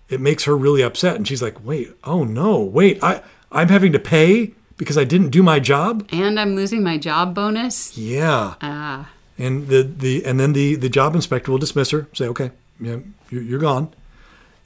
it 0.09 0.21
makes 0.21 0.45
her 0.45 0.57
really 0.57 0.83
upset. 0.83 1.17
And 1.17 1.29
she's 1.29 1.43
like, 1.43 1.63
wait, 1.65 1.91
oh 2.05 2.25
no, 2.25 2.61
wait, 2.61 3.03
I, 3.03 3.23
I'm 3.53 3.69
having 3.69 3.93
to 3.93 3.99
pay 3.99 4.55
because 4.79 4.97
I 4.97 5.05
didn't 5.05 5.31
do 5.31 5.43
my 5.43 5.61
job? 5.61 6.09
And 6.11 6.41
I'm 6.41 6.55
losing 6.55 6.83
my 6.83 6.97
job 6.97 7.35
bonus. 7.35 7.99
Yeah. 7.99 8.55
Ah. 8.63 9.11
And 9.39 9.69
the, 9.69 9.83
the 9.83 10.25
and 10.25 10.39
then 10.41 10.53
the, 10.53 10.75
the 10.75 10.89
job 10.89 11.15
inspector 11.15 11.51
will 11.51 11.59
dismiss 11.59 11.91
her, 11.91 12.09
say, 12.13 12.27
okay, 12.27 12.51
yeah, 12.81 12.99
you're, 13.31 13.43
you're 13.43 13.61
gone. 13.61 13.95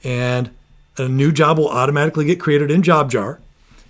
And 0.03 0.49
a 0.97 1.07
new 1.07 1.31
job 1.31 1.57
will 1.57 1.69
automatically 1.69 2.25
get 2.25 2.39
created 2.39 2.71
in 2.71 2.81
JobJar. 2.81 3.37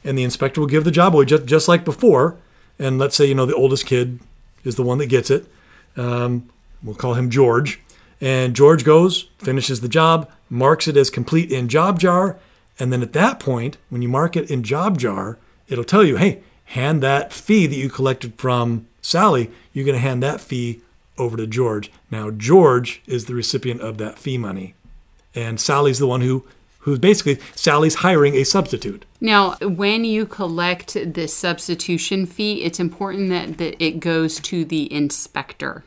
And 0.04 0.18
the 0.18 0.24
inspector 0.24 0.60
will 0.60 0.68
give 0.68 0.84
the 0.84 0.92
job 0.92 1.16
away 1.16 1.26
just, 1.26 1.46
just 1.46 1.68
like 1.68 1.86
before. 1.86 2.38
And 2.78 3.00
let's 3.00 3.16
say, 3.16 3.26
you 3.26 3.36
know, 3.36 3.46
the 3.46 3.56
oldest 3.56 3.86
kid 3.86 4.20
is 4.64 4.76
the 4.76 4.84
one 4.84 4.98
that 4.98 5.08
gets 5.08 5.30
it. 5.30 5.48
Um, 5.96 6.50
we'll 6.82 6.96
call 6.96 7.14
him 7.14 7.30
George. 7.30 7.80
And 8.20 8.56
George 8.56 8.84
goes, 8.84 9.30
finishes 9.38 9.82
the 9.82 9.90
job, 9.90 10.30
marks 10.50 10.88
it 10.88 10.98
as 10.98 11.10
complete 11.10 11.52
in 11.52 11.68
JobJar. 11.68 12.38
And 12.80 12.92
then 12.92 13.02
at 13.02 13.14
that 13.14 13.40
point, 13.40 13.78
when 13.90 14.02
you 14.02 14.10
mark 14.10 14.36
it 14.36 14.50
in 14.50 14.64
JobJar, 14.64 15.38
it'll 15.68 15.84
tell 15.84 16.04
you, 16.04 16.18
hey, 16.18 16.42
hand 16.66 17.04
that 17.04 17.32
fee 17.32 17.68
that 17.68 17.76
you 17.76 17.90
collected 17.90 18.36
from 18.36 18.88
Sally, 19.04 19.52
you're 19.74 19.86
going 19.86 19.94
to 19.94 20.02
hand 20.02 20.24
that 20.24 20.42
fee 20.42 20.82
over 21.20 21.38
to 21.38 21.46
George. 21.46 21.92
Now, 22.10 22.32
George 22.32 23.04
is 23.06 23.26
the 23.26 23.36
recipient 23.36 23.82
of 23.82 24.00
that 24.00 24.18
fee 24.18 24.40
money. 24.40 24.74
And 25.36 25.60
Sally's 25.60 26.00
the 26.00 26.08
one 26.08 26.22
who, 26.22 26.48
who's 26.80 27.00
basically, 27.00 27.40
Sally's 27.56 27.96
hiring 27.96 28.36
a 28.36 28.44
substitute. 28.46 29.06
Now, 29.20 29.56
when 29.62 30.06
you 30.06 30.26
collect 30.26 30.94
the 30.94 31.28
substitution 31.28 32.26
fee, 32.26 32.64
it's 32.64 32.80
important 32.80 33.30
that, 33.30 33.58
that 33.58 33.84
it 33.84 34.00
goes 34.00 34.40
to 34.40 34.66
the 34.66 34.92
inspector. 34.92 35.84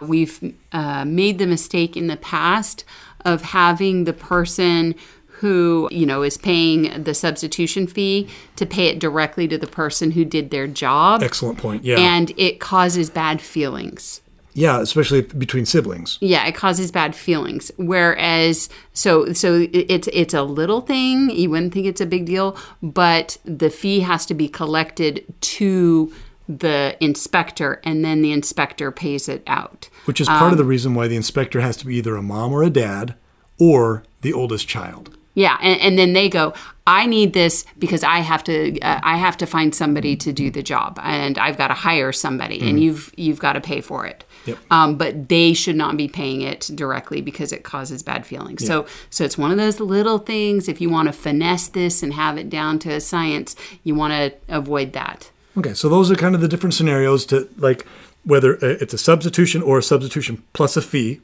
We've 0.00 0.54
uh, 0.72 1.04
made 1.04 1.38
the 1.38 1.46
mistake 1.46 1.96
in 1.96 2.06
the 2.06 2.16
past 2.16 2.84
of 3.24 3.42
having 3.42 4.04
the 4.04 4.12
person 4.12 4.94
who 5.42 5.88
you 5.90 6.06
know 6.06 6.22
is 6.22 6.38
paying 6.38 7.02
the 7.02 7.12
substitution 7.12 7.86
fee 7.86 8.28
to 8.54 8.64
pay 8.64 8.86
it 8.86 9.00
directly 9.00 9.48
to 9.48 9.58
the 9.58 9.66
person 9.66 10.12
who 10.12 10.24
did 10.24 10.50
their 10.50 10.68
job 10.68 11.20
Excellent 11.20 11.58
point. 11.58 11.82
Yeah. 11.84 11.98
and 11.98 12.32
it 12.38 12.60
causes 12.60 13.10
bad 13.10 13.40
feelings 13.40 14.20
yeah, 14.54 14.80
especially 14.82 15.22
between 15.22 15.64
siblings. 15.66 16.18
yeah 16.20 16.46
it 16.46 16.54
causes 16.54 16.92
bad 16.92 17.16
feelings 17.16 17.72
whereas 17.76 18.68
so 18.92 19.32
so 19.32 19.66
it's 19.72 20.08
it's 20.12 20.32
a 20.32 20.42
little 20.42 20.80
thing 20.80 21.30
you 21.30 21.50
wouldn't 21.50 21.74
think 21.74 21.86
it's 21.86 22.00
a 22.00 22.06
big 22.06 22.24
deal 22.24 22.56
but 22.80 23.36
the 23.44 23.68
fee 23.70 24.00
has 24.00 24.24
to 24.26 24.34
be 24.34 24.48
collected 24.48 25.24
to 25.40 26.12
the 26.48 26.96
inspector 27.00 27.80
and 27.82 28.04
then 28.04 28.22
the 28.22 28.30
inspector 28.30 28.92
pays 28.92 29.28
it 29.28 29.42
out 29.48 29.88
Which 30.04 30.20
is 30.20 30.28
part 30.28 30.52
of 30.52 30.58
the 30.58 30.64
um, 30.64 30.70
reason 30.70 30.94
why 30.94 31.08
the 31.08 31.16
inspector 31.16 31.60
has 31.60 31.76
to 31.78 31.86
be 31.86 31.96
either 31.96 32.14
a 32.14 32.22
mom 32.22 32.52
or 32.52 32.62
a 32.62 32.70
dad 32.70 33.16
or 33.58 34.02
the 34.22 34.32
oldest 34.32 34.66
child. 34.68 35.16
Yeah 35.34 35.56
and, 35.62 35.80
and 35.80 35.98
then 35.98 36.12
they 36.12 36.28
go 36.28 36.52
i 36.86 37.06
need 37.06 37.32
this 37.32 37.64
because 37.78 38.02
i 38.02 38.18
have 38.18 38.42
to 38.44 38.78
uh, 38.80 39.00
i 39.02 39.16
have 39.16 39.36
to 39.36 39.46
find 39.46 39.74
somebody 39.74 40.16
to 40.16 40.32
do 40.32 40.50
the 40.50 40.62
job 40.62 40.98
and 41.02 41.38
i've 41.38 41.56
got 41.56 41.68
to 41.68 41.74
hire 41.74 42.12
somebody 42.12 42.60
and 42.68 42.80
you've 42.82 43.12
you've 43.16 43.38
got 43.38 43.54
to 43.54 43.60
pay 43.60 43.80
for 43.80 44.06
it 44.06 44.24
Yep. 44.44 44.58
um, 44.72 44.98
but 44.98 45.28
they 45.28 45.54
should 45.54 45.76
not 45.76 45.96
be 45.96 46.08
paying 46.08 46.40
it 46.42 46.68
directly 46.74 47.20
because 47.20 47.52
it 47.52 47.62
causes 47.62 48.02
bad 48.02 48.26
feelings 48.26 48.66
so 48.66 48.86
so 49.08 49.22
it's 49.24 49.38
one 49.38 49.52
of 49.52 49.56
those 49.56 49.78
little 49.78 50.18
things 50.18 50.68
if 50.68 50.80
you 50.80 50.90
want 50.90 51.06
to 51.06 51.12
finesse 51.12 51.68
this 51.68 52.02
and 52.02 52.12
have 52.14 52.36
it 52.38 52.50
down 52.50 52.80
to 52.80 52.90
a 52.90 53.00
science 53.00 53.54
you 53.84 53.94
want 53.94 54.12
to 54.12 54.32
avoid 54.54 54.92
that 54.94 55.30
Okay, 55.56 55.74
so 55.74 55.88
those 55.90 56.10
are 56.10 56.14
kind 56.14 56.34
of 56.34 56.40
the 56.40 56.48
different 56.48 56.72
scenarios 56.72 57.26
to 57.26 57.46
like 57.58 57.86
whether 58.24 58.54
uh, 58.56 58.78
it's 58.80 58.94
a 58.94 58.98
substitution 58.98 59.60
or 59.60 59.76
a 59.76 59.82
substitution 59.82 60.42
plus 60.54 60.78
a 60.78 60.82
fee. 60.82 61.20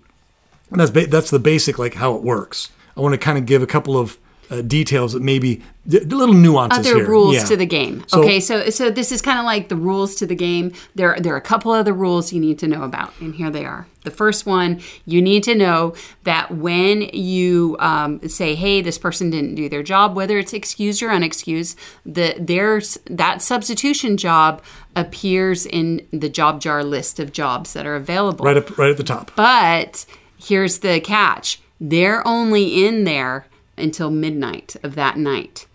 And 0.71 0.79
that's 0.79 0.91
ba- 0.91 1.07
that's 1.07 1.31
the 1.31 1.39
basic 1.39 1.79
like 1.79 1.95
how 1.95 2.15
it 2.15 2.23
works. 2.23 2.69
I 2.99 3.01
want 3.01 3.13
to 3.15 3.19
kind 3.19 3.39
of 3.39 3.47
give 3.47 3.63
a 3.63 3.67
couple 3.67 3.97
of 3.97 4.19
uh, 4.51 4.63
details 4.63 5.13
that 5.13 5.21
maybe 5.21 5.63
d- 5.87 6.01
little 6.01 6.35
nuances 6.35 6.79
other 6.87 6.97
here. 7.01 7.07
rules 7.07 7.35
Yeah. 7.35 7.45
to 7.45 7.57
the 7.57 7.67
game. 7.67 8.03
So- 8.07 8.23
okay, 8.23 8.41
so 8.41 8.71
so 8.71 8.91
this 8.91 9.13
is 9.13 9.21
kind 9.21 9.39
of 9.39 9.45
like 9.45 9.69
the 9.69 9.77
rules 9.77 10.15
to 10.17 10.27
the 10.27 10.35
game. 10.35 10.73
There 10.95 11.15
there 11.21 11.35
are 11.35 11.37
a 11.37 11.43
couple 11.43 11.71
other 11.71 11.93
rules 11.93 12.33
you 12.33 12.41
need 12.41 12.59
to 12.61 12.67
know 12.67 12.83
about, 12.83 13.13
and 13.21 13.35
here 13.35 13.51
they 13.51 13.67
are. 13.67 13.87
The 14.05 14.11
first 14.11 14.47
one, 14.47 14.81
you 15.05 15.21
need 15.21 15.43
to 15.43 15.55
know 15.55 15.93
that 16.25 16.51
when 16.51 17.03
you 17.13 17.77
um, 17.79 18.27
say, 18.27 18.55
"Hey, 18.55 18.81
this 18.81 18.97
person 18.97 19.29
didn't 19.29 19.55
do 19.55 19.69
their 19.69 19.83
job," 19.83 20.17
whether 20.17 20.39
it's 20.39 20.55
excused 20.55 21.03
or 21.03 21.09
unexcused, 21.11 21.77
the 22.07 22.35
there's 22.41 22.97
that 23.11 23.43
substitution 23.43 24.17
job 24.17 24.63
appears 24.97 25.67
in 25.67 26.07
the 26.11 26.31
job 26.31 26.61
jar 26.63 26.83
list 26.83 27.21
of 27.21 27.33
jobs 27.33 27.75
that 27.75 27.85
are 27.87 27.97
available. 27.97 28.47
right 28.47 28.57
up 28.57 28.79
right 28.79 28.91
at 28.91 28.97
the 28.97 29.05
top. 29.05 29.31
But 29.37 30.07
here's 30.39 30.79
the 30.79 31.01
catch 31.01 31.61
they're 31.81 32.27
only 32.27 32.85
in 32.85 33.05
there 33.05 33.47
until 33.77 34.11
midnight 34.11 34.77
of 34.83 34.95
that 34.97 35.17
night. 35.17 35.67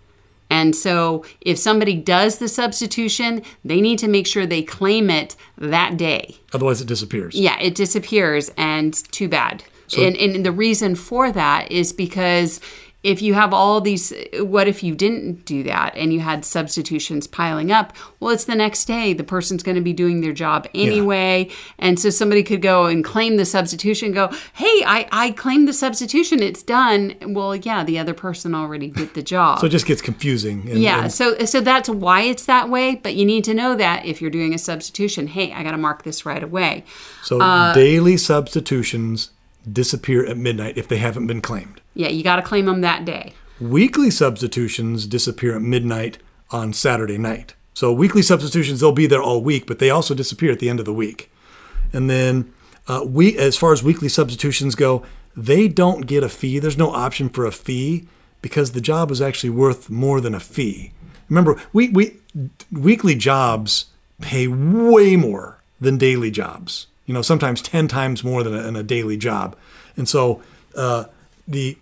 And 0.50 0.76
so 0.76 1.26
if 1.42 1.58
somebody 1.58 1.96
does 1.96 2.38
the 2.38 2.48
substitution, 2.48 3.42
they 3.66 3.82
need 3.82 3.98
to 4.00 4.08
make 4.08 4.28
sure 4.28 4.46
they 4.46 4.62
claim 4.62 5.10
it 5.10 5.36
that 5.58 5.98
day. 5.98 6.38
Otherwise, 6.54 6.80
it 6.80 6.88
disappears. 6.88 7.34
Yeah, 7.34 7.60
it 7.60 7.74
disappears, 7.74 8.52
and 8.56 8.94
too 9.12 9.28
bad. 9.28 9.63
and, 9.98 10.16
and 10.16 10.46
the 10.46 10.52
reason 10.52 10.94
for 10.96 11.32
that 11.32 11.72
is 11.72 11.92
because 11.92 12.60
if 13.04 13.22
you 13.22 13.34
have 13.34 13.54
all 13.54 13.82
these, 13.82 14.13
what 14.39 14.68
if 14.68 14.82
you 14.82 14.96
didn't 14.96 15.44
do 15.46 15.62
that 15.63 15.94
and 15.96 16.13
you 16.13 16.22
had 16.22 16.46
substitutions 16.46 17.28
piling 17.28 17.70
up? 17.72 17.94
Well, 18.20 18.32
it's 18.32 18.46
the 18.46 18.56
next 18.56 18.86
day. 18.86 19.12
The 19.12 19.26
person's 19.26 19.62
going 19.62 19.76
to 19.76 19.82
be 19.82 19.92
doing 19.92 20.22
their 20.22 20.32
job 20.32 20.68
anyway. 20.74 21.50
And 21.78 22.00
so 22.00 22.10
somebody 22.10 22.44
could 22.44 22.62
go 22.62 22.86
and 22.86 23.04
claim 23.04 23.36
the 23.36 23.46
substitution, 23.46 24.13
go, 24.13 24.30
hey, 24.54 24.84
I, 24.86 25.08
I 25.12 25.32
claimed 25.32 25.68
the 25.68 25.74
substitution. 25.74 26.42
It's 26.42 26.63
done. 26.63 27.16
Well, 27.22 27.56
yeah, 27.56 27.84
the 27.84 28.00
other 28.00 28.13
person 28.13 28.56
already 28.56 28.88
did 28.88 29.13
the 29.13 29.22
job. 29.22 29.60
So 29.60 29.66
it 29.68 29.72
just 29.72 29.86
gets 29.86 30.02
confusing. 30.02 30.62
And, 30.70 30.80
Yeah, 30.82 31.04
and 31.04 31.12
so 31.12 31.38
so 31.46 31.60
that's 31.60 31.89
why 31.89 32.22
it's 32.22 32.46
that 32.46 32.70
way. 32.70 32.96
But 32.96 33.16
you 33.16 33.26
need 33.26 33.44
to 33.44 33.54
know 33.54 33.76
that 33.76 34.06
if 34.06 34.22
you're 34.22 34.32
doing 34.32 34.54
a 34.54 34.58
substitution, 34.58 35.28
hey, 35.28 35.52
I 35.52 35.63
got 35.63 35.72
to 35.72 35.78
mark 35.78 36.04
this 36.04 36.26
right 36.26 36.42
away. 36.42 36.86
so 37.22 37.42
uh, 37.42 37.74
daily 37.74 38.16
substitutions 38.16 39.32
disappear 39.70 40.26
at 40.26 40.38
midnight 40.38 40.78
if 40.78 40.88
they 40.88 40.98
haven't 40.98 41.28
been 41.28 41.42
claimed. 41.42 41.82
Yeah, 41.93 42.10
you 42.10 42.23
got 42.23 42.38
to 42.38 42.41
claim 42.41 42.65
them 42.65 42.82
that 42.82 43.06
day. 43.06 43.34
Weekly 43.60 44.10
substitutions 44.10 45.06
disappear 45.08 45.56
at 45.56 45.62
midnight 45.62 46.17
on 46.51 46.73
Saturday 46.73 47.17
night. 47.17 47.53
So 47.73 47.91
weekly 47.91 48.21
substitutions, 48.21 48.79
they'll 48.79 48.91
be 48.91 49.08
there 49.08 49.21
all 49.21 49.41
week, 49.41 49.65
but 49.65 49.79
they 49.79 49.89
also 49.89 50.13
disappear 50.13 50.51
at 50.51 50.60
the 50.60 50.69
end 50.69 50.79
of 50.79 50.86
the 50.86 50.93
week. 50.93 51.32
And 51.91 52.10
then 52.10 52.53
uh, 52.88 53.03
we, 53.06 53.38
as 53.38 53.58
far 53.58 53.73
as 53.73 53.84
weekly 53.84 54.10
substitutions 54.10 54.75
go, 54.75 55.03
they 55.36 55.67
don't 55.67 56.06
get 56.06 56.23
a 56.23 56.29
fee. 56.29 56.60
There's 56.60 56.77
no 56.77 56.91
option 56.91 57.29
for 57.29 57.45
a 57.45 57.51
fee 57.51 58.08
because 58.41 58.71
the 58.71 58.82
job 58.82 59.10
is 59.10 59.21
actually 59.21 59.49
worth 59.49 59.89
more 59.89 60.21
than 60.21 60.36
a 60.36 60.39
fee. 60.39 60.91
Remember, 61.29 61.60
we, 61.71 61.89
we 61.89 62.17
weekly 62.71 63.15
jobs 63.15 63.86
pay 64.21 64.47
way 64.47 65.15
more 65.15 65.60
than 65.79 65.97
daily 65.97 66.29
jobs. 66.29 66.88
You 67.06 67.13
know, 67.13 67.21
sometimes 67.21 67.62
ten 67.62 67.88
times 67.88 68.23
more 68.23 68.43
than 68.43 68.53
a, 68.53 68.62
than 68.62 68.75
a 68.75 68.84
daily 68.84 69.17
job. 69.17 69.56
And 69.97 70.08
so 70.08 70.41
uh, 70.75 71.06
the 71.47 71.77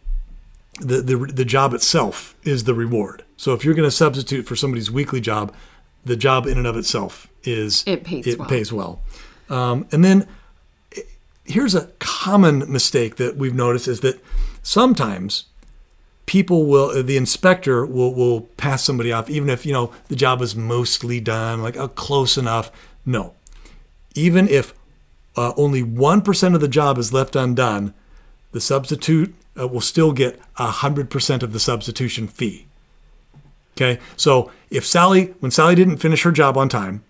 the, 0.81 1.01
the 1.01 1.17
the 1.17 1.45
job 1.45 1.73
itself 1.73 2.35
is 2.43 2.65
the 2.65 2.73
reward. 2.73 3.23
So 3.37 3.53
if 3.53 3.63
you're 3.63 3.73
going 3.73 3.87
to 3.87 3.95
substitute 3.95 4.45
for 4.45 4.55
somebody's 4.55 4.91
weekly 4.91 5.21
job, 5.21 5.53
the 6.05 6.15
job 6.15 6.45
in 6.45 6.57
and 6.57 6.67
of 6.67 6.77
itself 6.77 7.27
is 7.43 7.83
It 7.87 8.03
pays 8.03 8.27
it 8.27 8.39
well. 8.39 8.49
pays 8.49 8.73
well. 8.73 9.01
Um, 9.49 9.87
and 9.91 10.03
then 10.03 10.27
here's 11.45 11.75
a 11.75 11.87
common 11.99 12.71
mistake 12.71 13.15
that 13.17 13.37
we've 13.37 13.55
noticed 13.55 13.87
is 13.87 14.01
that 14.01 14.23
sometimes 14.63 15.45
people 16.25 16.65
will 16.65 17.03
the 17.03 17.17
inspector 17.17 17.85
will 17.85 18.13
will 18.13 18.41
pass 18.57 18.83
somebody 18.83 19.11
off 19.11 19.29
even 19.29 19.49
if 19.49 19.65
you 19.65 19.73
know 19.73 19.91
the 20.07 20.15
job 20.15 20.41
is 20.41 20.55
mostly 20.55 21.19
done 21.19 21.61
like 21.61 21.75
oh, 21.77 21.87
close 21.87 22.37
enough 22.37 22.71
no 23.05 23.33
even 24.15 24.47
if 24.47 24.73
uh, 25.37 25.53
only 25.55 25.81
1% 25.81 26.55
of 26.55 26.59
the 26.59 26.67
job 26.67 26.97
is 26.97 27.13
left 27.13 27.35
undone 27.35 27.93
the 28.51 28.61
substitute 28.61 29.33
uh, 29.59 29.67
will 29.67 29.81
still 29.81 30.11
get 30.11 30.39
100% 30.55 31.43
of 31.43 31.53
the 31.53 31.59
substitution 31.59 32.27
fee 32.27 32.67
okay 33.75 33.99
so 34.15 34.51
if 34.69 34.85
sally 34.85 35.33
when 35.39 35.51
sally 35.51 35.75
didn't 35.75 35.97
finish 35.97 36.23
her 36.23 36.31
job 36.31 36.57
on 36.57 36.69
time 36.69 37.03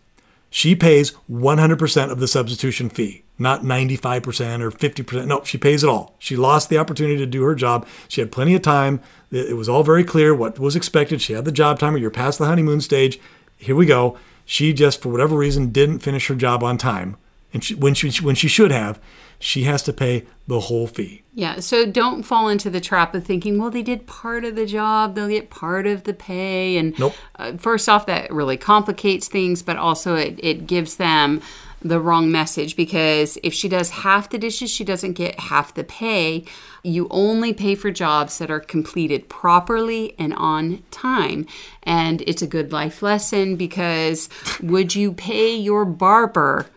she 0.54 0.76
pays 0.76 1.14
100% 1.32 2.12
of 2.12 2.20
the 2.20 2.28
substitution 2.28 2.90
fee, 2.90 3.24
not 3.40 3.62
95% 3.64 4.60
or 4.60 4.70
50%. 4.70 5.26
No, 5.26 5.42
she 5.46 5.58
pays 5.58 5.82
it 5.82 5.90
all. 5.90 6.14
She 6.20 6.36
lost 6.36 6.70
the 6.70 6.78
opportunity 6.78 7.18
to 7.18 7.26
do 7.26 7.44
her 7.44 7.56
job. 7.56 7.88
She 8.10 8.20
had 8.20 8.34
plenty 8.34 8.54
of 8.54 8.62
time. 8.62 9.00
It 9.32 9.56
was 9.56 9.70
all 9.70 9.82
very 9.82 10.04
clear 10.04 10.36
what 10.36 10.60
was 10.60 10.76
expected. 10.76 11.22
She 11.22 11.32
had 11.32 11.46
the 11.46 11.54
job 11.54 11.80
timer. 11.80 11.98
You're 11.98 12.12
past 12.12 12.38
the 12.38 12.48
honeymoon 12.48 12.82
stage. 12.82 13.18
Here 13.56 13.78
we 13.78 13.86
go. 13.86 14.18
She 14.44 14.74
just, 14.74 15.02
for 15.02 15.08
whatever 15.08 15.38
reason, 15.38 15.72
didn't 15.72 16.00
finish 16.00 16.28
her 16.28 16.36
job 16.36 16.64
on 16.64 16.78
time. 16.78 17.16
And 17.54 17.64
she, 17.64 17.76
when, 17.76 17.94
she, 17.94 18.24
when 18.24 18.36
she 18.36 18.48
should 18.48 18.72
have, 18.72 19.00
she 19.40 19.64
has 19.64 19.82
to 19.84 19.94
pay 19.94 20.26
the 20.48 20.62
whole 20.62 20.88
fee. 20.88 21.24
Yeah, 21.34 21.60
so 21.60 21.86
don't 21.86 22.24
fall 22.24 22.48
into 22.48 22.70
the 22.70 22.80
trap 22.80 23.16
of 23.16 23.26
thinking, 23.26 23.58
well, 23.58 23.72
they 23.72 23.82
did 23.82 24.06
part 24.06 24.46
of 24.46 24.56
the 24.56 24.66
job, 24.66 25.16
they'll 25.16 25.28
get 25.28 25.50
part 25.50 25.88
of 25.88 26.04
the 26.04 26.14
pay. 26.14 26.78
And 26.78 26.98
Nope. 27.00 27.16
uh, 27.38 27.54
first 27.58 27.90
off, 27.90 28.06
that 28.06 28.32
really 28.32 28.58
complicates 28.58 29.28
things, 29.28 29.64
but 29.64 29.78
also 29.78 30.16
it, 30.16 30.40
it 30.42 30.68
gives 30.68 30.98
them 30.98 31.42
the 31.84 32.00
wrong 32.00 32.32
message 32.32 32.76
because 32.76 33.38
if 33.44 33.54
she 33.54 33.68
does 33.68 33.90
half 33.90 34.30
the 34.30 34.38
dishes, 34.38 34.70
she 34.70 34.84
doesn't 34.84 35.14
get 35.14 35.40
half 35.40 35.74
the 35.74 35.84
pay. 35.84 36.46
You 36.84 37.08
only 37.10 37.54
pay 37.54 37.76
for 37.76 37.92
jobs 37.92 38.38
that 38.38 38.52
are 38.52 38.60
completed 38.60 39.30
properly 39.30 40.14
and 40.20 40.34
on 40.36 40.84
time. 40.92 41.48
And 41.84 42.22
it's 42.22 42.42
a 42.44 42.48
good 42.48 42.72
life 42.72 43.02
lesson 43.02 43.56
because 43.56 44.30
would 44.62 44.94
you 44.94 45.12
pay 45.12 45.56
your 45.56 45.86
barber 45.86 46.68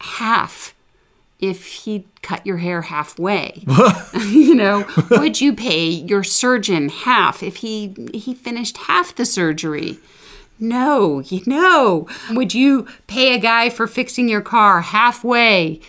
half? 0.00 0.74
if 1.40 1.66
he 1.66 2.04
cut 2.22 2.44
your 2.44 2.58
hair 2.58 2.82
halfway. 2.82 3.64
You 4.28 4.54
know 4.54 4.86
would 5.10 5.40
you 5.40 5.54
pay 5.54 5.88
your 5.88 6.24
surgeon 6.24 6.88
half 6.88 7.42
if 7.42 7.56
he 7.56 7.94
he 8.12 8.34
finished 8.34 8.76
half 8.76 9.14
the 9.14 9.24
surgery? 9.24 9.98
No 10.58 11.20
you 11.20 11.42
know 11.46 12.08
would 12.30 12.54
you 12.54 12.86
pay 13.06 13.34
a 13.34 13.38
guy 13.38 13.70
for 13.70 13.86
fixing 13.86 14.28
your 14.28 14.40
car 14.40 14.80
halfway 14.80 15.80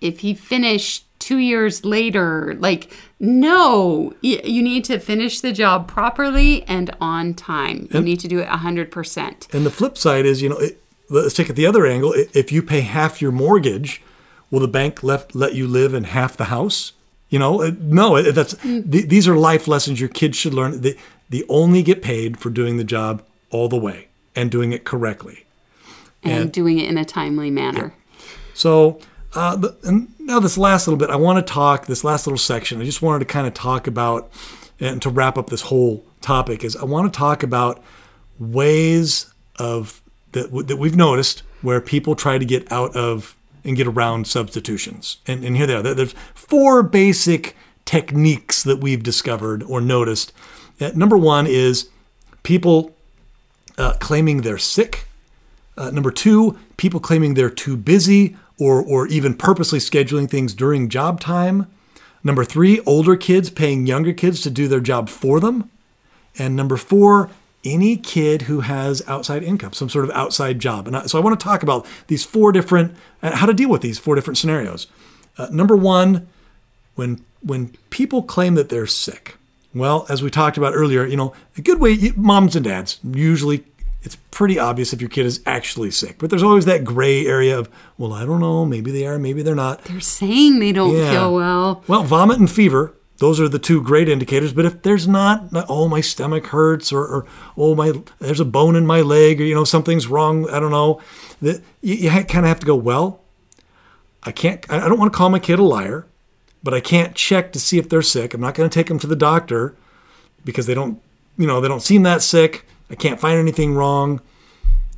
if 0.00 0.20
he 0.20 0.34
finished 0.34 1.04
two 1.18 1.38
years 1.38 1.84
later? 1.84 2.56
Like 2.58 2.92
no. 3.20 4.14
You 4.22 4.62
need 4.62 4.84
to 4.86 4.98
finish 4.98 5.40
the 5.40 5.52
job 5.52 5.86
properly 5.88 6.64
and 6.64 6.94
on 7.00 7.34
time. 7.34 7.88
You 7.92 8.00
need 8.00 8.20
to 8.20 8.28
do 8.28 8.40
it 8.40 8.48
100% 8.48 9.54
And 9.54 9.64
the 9.64 9.70
flip 9.70 9.96
side 9.96 10.26
is, 10.26 10.42
you 10.42 10.48
know, 10.48 10.58
it, 10.58 10.82
let's 11.08 11.34
take 11.34 11.48
it 11.50 11.54
the 11.54 11.66
other 11.66 11.86
angle. 11.86 12.12
If 12.34 12.52
you 12.52 12.62
pay 12.62 12.80
half 12.80 13.20
your 13.22 13.32
mortgage, 13.32 14.02
will 14.50 14.60
the 14.60 14.68
bank 14.68 15.02
left 15.02 15.34
let 15.34 15.54
you 15.54 15.66
live 15.66 15.94
in 15.94 16.04
half 16.04 16.36
the 16.36 16.46
house? 16.46 16.92
You 17.28 17.38
know, 17.38 17.62
uh, 17.62 17.72
no. 17.80 18.16
it- 18.16 18.32
That's 18.34 18.54
mm. 18.54 18.90
th- 18.90 19.08
these 19.08 19.26
are 19.28 19.36
life 19.36 19.66
lessons 19.68 19.98
your 20.00 20.08
kids 20.08 20.36
should 20.36 20.54
learn. 20.54 20.80
They, 20.80 20.96
they 21.28 21.42
only 21.48 21.82
get 21.82 22.02
paid 22.02 22.38
for 22.38 22.50
doing 22.50 22.76
the 22.76 22.84
job 22.84 23.22
all 23.50 23.68
the 23.68 23.76
way 23.76 24.08
and 24.34 24.50
doing 24.50 24.72
it 24.72 24.84
correctly. 24.84 25.44
and 26.22 26.52
doing 26.52 26.78
it 26.78 26.88
in 26.88 26.98
a 26.98 27.04
timely 27.04 27.50
manner 27.50 27.92
So, 28.54 28.98
uh, 29.34 29.68
and 29.84 30.08
now 30.18 30.40
this 30.40 30.56
last 30.58 30.86
little 30.88 30.98
bit, 30.98 31.10
I 31.10 31.16
want 31.16 31.44
to 31.44 31.52
talk 31.52 31.86
this 31.86 32.02
last 32.04 32.26
little 32.26 32.38
section. 32.38 32.80
I 32.80 32.84
just 32.84 33.02
wanted 33.02 33.20
to 33.20 33.24
kind 33.26 33.46
of 33.46 33.54
talk 33.54 33.86
about, 33.86 34.30
and 34.80 35.00
to 35.02 35.10
wrap 35.10 35.36
up 35.38 35.50
this 35.50 35.62
whole 35.62 36.04
topic, 36.20 36.64
is 36.64 36.74
I 36.76 36.84
want 36.84 37.12
to 37.12 37.16
talk 37.16 37.42
about 37.42 37.82
ways 38.38 39.32
of 39.58 40.00
that 40.32 40.46
w- 40.46 40.64
that 40.64 40.76
we've 40.76 40.96
noticed 40.96 41.42
where 41.62 41.80
people 41.80 42.14
try 42.14 42.38
to 42.38 42.44
get 42.44 42.70
out 42.70 42.94
of 42.96 43.36
and 43.64 43.76
get 43.76 43.86
around 43.86 44.26
substitutions. 44.26 45.18
And, 45.26 45.44
and 45.44 45.56
here 45.56 45.66
they 45.66 45.74
are. 45.74 45.82
There's 45.82 46.14
four 46.34 46.82
basic 46.82 47.56
techniques 47.84 48.62
that 48.62 48.78
we've 48.80 49.02
discovered 49.02 49.62
or 49.64 49.80
noticed. 49.80 50.32
Uh, 50.80 50.92
number 50.94 51.16
one 51.16 51.46
is 51.46 51.88
people 52.42 52.94
uh, 53.76 53.94
claiming 53.94 54.42
they're 54.42 54.58
sick. 54.58 55.06
Uh, 55.76 55.90
number 55.90 56.10
two, 56.10 56.58
people 56.76 57.00
claiming 57.00 57.34
they're 57.34 57.50
too 57.50 57.76
busy 57.76 58.36
or, 58.58 58.82
or 58.82 59.06
even 59.08 59.34
purposely 59.34 59.78
scheduling 59.78 60.30
things 60.30 60.54
during 60.54 60.88
job 60.88 61.20
time. 61.20 61.66
Number 62.22 62.44
three, 62.44 62.80
older 62.80 63.16
kids 63.16 63.50
paying 63.50 63.86
younger 63.86 64.12
kids 64.12 64.40
to 64.42 64.50
do 64.50 64.68
their 64.68 64.80
job 64.80 65.08
for 65.08 65.40
them. 65.40 65.70
And 66.38 66.56
number 66.56 66.76
four, 66.76 67.30
any 67.72 67.96
kid 67.96 68.42
who 68.42 68.60
has 68.60 69.02
outside 69.08 69.42
income, 69.42 69.72
some 69.72 69.88
sort 69.88 70.04
of 70.04 70.10
outside 70.12 70.58
job. 70.60 70.86
And 70.88 71.10
so 71.10 71.18
I 71.18 71.22
want 71.22 71.38
to 71.38 71.44
talk 71.44 71.62
about 71.62 71.86
these 72.06 72.24
four 72.24 72.52
different, 72.52 72.94
uh, 73.22 73.34
how 73.36 73.46
to 73.46 73.52
deal 73.54 73.68
with 73.68 73.82
these 73.82 73.98
four 73.98 74.14
different 74.14 74.38
scenarios. 74.38 74.86
Uh, 75.36 75.48
number 75.50 75.76
one, 75.76 76.26
when 76.94 77.22
when 77.42 77.68
people 77.90 78.22
claim 78.22 78.54
that 78.54 78.68
they're 78.70 78.86
sick. 78.86 79.36
Well, 79.74 80.06
as 80.08 80.22
we 80.22 80.30
talked 80.30 80.56
about 80.56 80.74
earlier, 80.74 81.04
you 81.06 81.16
know, 81.16 81.34
a 81.58 81.60
good 81.60 81.80
way, 81.80 82.12
moms 82.16 82.56
and 82.56 82.64
dads 82.64 82.98
usually 83.04 83.64
it's 84.02 84.16
pretty 84.30 84.58
obvious 84.58 84.92
if 84.92 85.00
your 85.00 85.10
kid 85.10 85.26
is 85.26 85.40
actually 85.46 85.90
sick. 85.90 86.16
But 86.18 86.30
there's 86.30 86.42
always 86.42 86.64
that 86.66 86.84
gray 86.84 87.26
area 87.26 87.58
of, 87.58 87.68
well, 87.98 88.12
I 88.12 88.24
don't 88.24 88.40
know, 88.40 88.64
maybe 88.64 88.90
they 88.92 89.04
are, 89.04 89.18
maybe 89.18 89.42
they're 89.42 89.54
not. 89.56 89.82
They're 89.84 90.00
saying 90.00 90.60
they 90.60 90.72
don't 90.72 90.96
Yeah. 90.96 91.10
feel 91.10 91.34
well. 91.34 91.82
Well, 91.88 92.04
vomit 92.04 92.38
and 92.38 92.50
fever, 92.50 92.94
those 93.18 93.40
are 93.40 93.48
the 93.48 93.58
two 93.58 93.82
great 93.82 94.08
indicators. 94.08 94.52
But 94.52 94.66
if 94.66 94.82
there's 94.82 95.08
not, 95.08 95.54
uh, 95.54 95.64
oh, 95.68 95.88
my 95.88 96.00
stomach 96.00 96.46
hurts, 96.46 96.92
or, 96.92 97.06
or 97.06 97.26
oh, 97.56 97.74
my 97.74 97.92
there's 98.18 98.40
a 98.40 98.44
bone 98.44 98.76
in 98.76 98.86
my 98.86 99.00
leg, 99.00 99.40
or 99.40 99.44
you 99.44 99.54
know 99.54 99.64
something's 99.64 100.06
wrong, 100.06 100.48
I 100.50 100.60
don't 100.60 100.70
know. 100.70 101.00
That 101.42 101.62
you, 101.80 101.94
you 101.94 102.10
kind 102.10 102.44
of 102.44 102.48
have 102.48 102.60
to 102.60 102.66
go. 102.66 102.76
Well, 102.76 103.20
I 104.22 104.32
can't. 104.32 104.64
I 104.70 104.84
I 104.84 104.88
don't 104.88 104.98
want 104.98 105.12
to 105.12 105.16
call 105.16 105.30
my 105.30 105.38
kid 105.38 105.58
a 105.58 105.64
liar, 105.64 106.06
but 106.62 106.74
I 106.74 106.80
can't 106.80 107.14
check 107.14 107.52
to 107.52 107.60
see 107.60 107.78
if 107.78 107.88
they're 107.88 108.02
sick. 108.02 108.34
I'm 108.34 108.40
not 108.40 108.54
going 108.54 108.68
to 108.68 108.74
take 108.74 108.88
them 108.88 108.98
to 108.98 109.06
the 109.06 109.16
doctor 109.16 109.74
because 110.44 110.66
they 110.66 110.74
don't, 110.74 111.00
you 111.38 111.46
know, 111.46 111.60
they 111.60 111.68
don't 111.68 111.82
seem 111.82 112.02
that 112.04 112.22
sick. 112.22 112.66
I 112.90 112.94
can't 112.94 113.20
find 113.20 113.38
anything 113.38 113.74
wrong. 113.74 114.20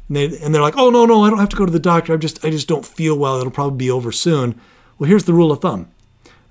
And, 0.09 0.16
they, 0.16 0.39
and 0.39 0.55
they're 0.55 0.62
like, 0.62 0.77
oh 0.77 0.91
no, 0.91 1.07
no, 1.07 1.25
I 1.25 1.31
don't 1.31 1.39
have 1.39 1.49
to 1.51 1.57
go 1.57 1.66
to 1.66 1.73
the 1.73 1.79
doctor. 1.79 2.14
I 2.14 2.16
just, 2.16 2.45
I 2.45 2.51
just 2.51 2.69
don't 2.69 2.85
feel 2.85 3.19
well. 3.19 3.39
It'll 3.39 3.51
probably 3.51 3.77
be 3.77 3.91
over 3.91 4.12
soon. 4.12 4.61
Well, 4.99 5.09
here's 5.09 5.25
the 5.25 5.35
rule 5.35 5.53
of 5.53 5.61
thumb. 5.61 5.91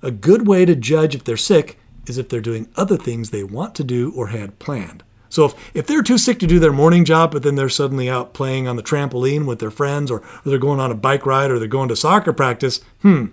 A 0.02 0.10
good 0.10 0.46
way 0.46 0.64
to 0.64 0.76
judge 0.76 1.14
if 1.14 1.24
they're 1.24 1.36
sick 1.36 1.78
is 2.06 2.18
if 2.18 2.28
they're 2.28 2.40
doing 2.40 2.68
other 2.76 2.96
things 2.96 3.30
they 3.30 3.44
want 3.44 3.74
to 3.76 3.84
do 3.84 4.12
or 4.14 4.28
had 4.28 4.58
planned. 4.58 5.02
So 5.28 5.44
if, 5.44 5.54
if 5.74 5.86
they're 5.86 6.02
too 6.02 6.18
sick 6.18 6.38
to 6.38 6.46
do 6.46 6.58
their 6.58 6.72
morning 6.72 7.04
job, 7.04 7.32
but 7.32 7.42
then 7.42 7.54
they're 7.54 7.68
suddenly 7.68 8.08
out 8.08 8.32
playing 8.32 8.66
on 8.66 8.76
the 8.76 8.82
trampoline 8.82 9.46
with 9.46 9.58
their 9.58 9.70
friends, 9.70 10.10
or, 10.10 10.20
or 10.20 10.42
they're 10.44 10.58
going 10.58 10.80
on 10.80 10.90
a 10.90 10.94
bike 10.94 11.26
ride, 11.26 11.50
or 11.50 11.58
they're 11.58 11.68
going 11.68 11.88
to 11.90 11.96
soccer 11.96 12.32
practice, 12.32 12.80
hmm, 13.02 13.26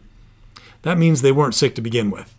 that 0.81 0.97
means 0.97 1.21
they 1.21 1.31
weren't 1.31 1.55
sick 1.55 1.73
to 1.75 1.81
begin 1.81 2.11
with. 2.11 2.35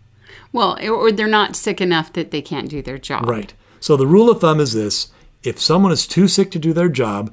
Well, 0.53 0.79
or 0.87 1.11
they're 1.11 1.27
not 1.27 1.57
sick 1.57 1.81
enough 1.81 2.12
that 2.12 2.31
they 2.31 2.43
can't 2.43 2.68
do 2.68 2.83
their 2.83 2.99
job. 2.99 3.29
Right. 3.29 3.53
So 3.81 3.97
the 3.97 4.07
rule 4.07 4.31
of 4.31 4.41
thumb 4.41 4.61
is 4.61 4.72
this 4.72 5.11
if 5.43 5.61
someone 5.61 5.93
is 5.93 6.07
too 6.07 6.29
sick 6.29 6.51
to 6.53 6.59
do 6.59 6.72
their 6.72 6.89
job, 6.89 7.33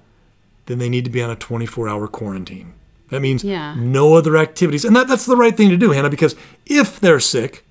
then 0.65 0.79
they 0.79 0.89
need 0.89 1.05
to 1.05 1.11
be 1.11 1.21
on 1.21 1.29
a 1.29 1.35
24 1.35 1.89
hour 1.89 2.07
quarantine. 2.07 2.73
That 3.13 3.21
means 3.21 3.43
Yeah. 3.43 3.75
no 3.77 4.13
other 4.15 4.37
activities. 4.37 4.83
And 4.85 4.95
that, 4.95 5.07
that's 5.07 5.25
the 5.25 5.37
right 5.37 5.55
thing 5.55 5.69
to 5.69 5.77
do, 5.77 5.91
Hannah, 5.91 6.09
because 6.09 6.35
if 6.65 6.99
they're 6.99 7.19
sick, 7.19 7.63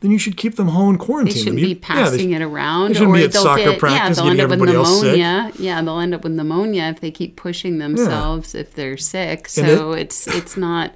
then 0.00 0.10
you 0.12 0.18
should 0.18 0.36
keep 0.36 0.54
them 0.56 0.68
home 0.68 0.90
and 0.90 1.00
They 1.00 1.04
quarantine 1.04 1.34
shouldn't 1.36 1.56
them. 1.56 1.58
You- 1.58 1.74
be 1.74 1.80
yeah, 1.80 1.94
they 2.04 2.10
passing 2.10 2.32
it 2.32 2.42
around, 2.42 2.88
they 2.90 2.94
shouldn't 2.94 3.10
or 3.10 3.14
be 3.18 3.24
at 3.24 3.34
soccer 3.34 3.64
get, 3.64 3.78
practice 3.80 4.18
yeah, 4.18 4.22
they'll 4.22 4.30
end 4.30 4.40
up 4.40 4.50
with 4.50 4.52
everybody 4.60 4.76
else 4.76 5.00
sick. 5.00 5.16
pneumonia. 5.18 5.52
Yeah, 5.58 5.82
they'll 5.82 5.98
end 5.98 6.14
up 6.14 6.22
with 6.22 6.32
pneumonia 6.34 6.82
if 6.84 7.00
they 7.00 7.10
keep 7.10 7.34
pushing 7.36 7.78
themselves 7.78 8.54
if 8.54 8.74
they're 8.74 8.96
sick. 8.96 9.48
So 9.48 9.92
it's 9.92 10.28
it's 10.28 10.56
not. 10.56 10.92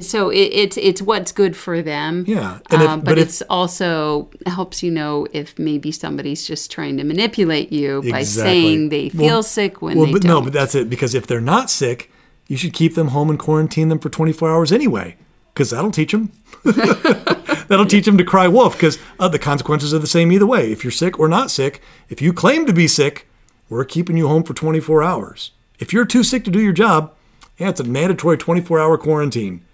So 0.00 0.30
it, 0.30 0.36
it's 0.52 0.76
it's 0.76 1.02
what's 1.02 1.32
good 1.32 1.56
for 1.56 1.82
them. 1.82 2.24
Yeah, 2.28 2.58
and 2.70 2.82
if- 2.82 2.88
um, 2.88 3.00
but 3.00 3.06
but, 3.06 3.18
if- 3.18 3.26
it's 3.26 3.42
also 3.50 4.30
helps 4.46 4.84
you 4.84 4.92
know 4.92 5.26
if 5.32 5.58
maybe 5.58 5.90
somebody's 5.90 6.46
just 6.46 6.70
trying 6.70 6.96
to 6.98 7.02
manipulate 7.02 7.72
you 7.72 8.04
by 8.08 8.22
saying 8.22 8.90
they 8.90 9.08
feel 9.08 9.24
Well- 9.26 9.42
sick 9.42 9.82
when 9.82 9.96
well, 9.96 10.06
they 10.06 10.12
but 10.12 10.22
don't. 10.22 10.30
no, 10.30 10.40
but 10.42 10.52
that's 10.52 10.76
it. 10.76 10.88
Because 10.88 11.16
if 11.16 11.26
they're 11.26 11.40
not 11.40 11.68
sick, 11.68 12.12
you 12.48 12.56
should 12.56 12.72
keep 12.72 12.94
them 12.94 13.08
home 13.08 13.30
and 13.30 13.38
quarantine 13.38 13.90
them 13.90 14.00
for 14.00 14.08
24 14.08 14.50
hours 14.50 14.72
anyway, 14.72 15.16
because 15.54 15.70
that'll 15.70 15.92
teach 15.92 16.10
them. 16.10 16.32
that'll 16.64 17.86
teach 17.86 18.06
them 18.06 18.18
to 18.18 18.24
cry 18.24 18.48
wolf, 18.48 18.72
because 18.72 18.98
uh, 19.20 19.28
the 19.28 19.38
consequences 19.38 19.94
are 19.94 20.00
the 20.00 20.06
same 20.06 20.32
either 20.32 20.46
way. 20.46 20.72
If 20.72 20.82
you're 20.82 20.90
sick 20.90 21.20
or 21.20 21.28
not 21.28 21.50
sick, 21.50 21.80
if 22.08 22.20
you 22.20 22.32
claim 22.32 22.66
to 22.66 22.72
be 22.72 22.88
sick, 22.88 23.28
we're 23.68 23.84
keeping 23.84 24.16
you 24.16 24.26
home 24.26 24.42
for 24.42 24.54
24 24.54 25.02
hours. 25.02 25.52
If 25.78 25.92
you're 25.92 26.06
too 26.06 26.24
sick 26.24 26.44
to 26.44 26.50
do 26.50 26.60
your 26.60 26.72
job, 26.72 27.14
yeah, 27.58 27.68
it's 27.68 27.80
a 27.80 27.84
mandatory 27.84 28.38
24 28.38 28.80
hour 28.80 28.98
quarantine. 28.98 29.64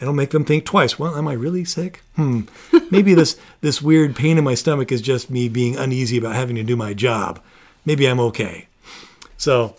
It'll 0.00 0.14
make 0.14 0.30
them 0.30 0.44
think 0.44 0.64
twice. 0.64 0.98
Well, 0.98 1.16
am 1.16 1.26
I 1.26 1.32
really 1.32 1.64
sick? 1.64 2.02
Hmm. 2.14 2.42
Maybe 2.90 3.14
this 3.14 3.38
this 3.60 3.82
weird 3.82 4.14
pain 4.14 4.38
in 4.38 4.44
my 4.44 4.54
stomach 4.54 4.92
is 4.92 5.00
just 5.00 5.30
me 5.30 5.48
being 5.48 5.76
uneasy 5.76 6.18
about 6.18 6.36
having 6.36 6.56
to 6.56 6.62
do 6.62 6.76
my 6.76 6.94
job. 6.94 7.42
Maybe 7.84 8.06
I'm 8.06 8.20
okay. 8.20 8.68
So, 9.36 9.76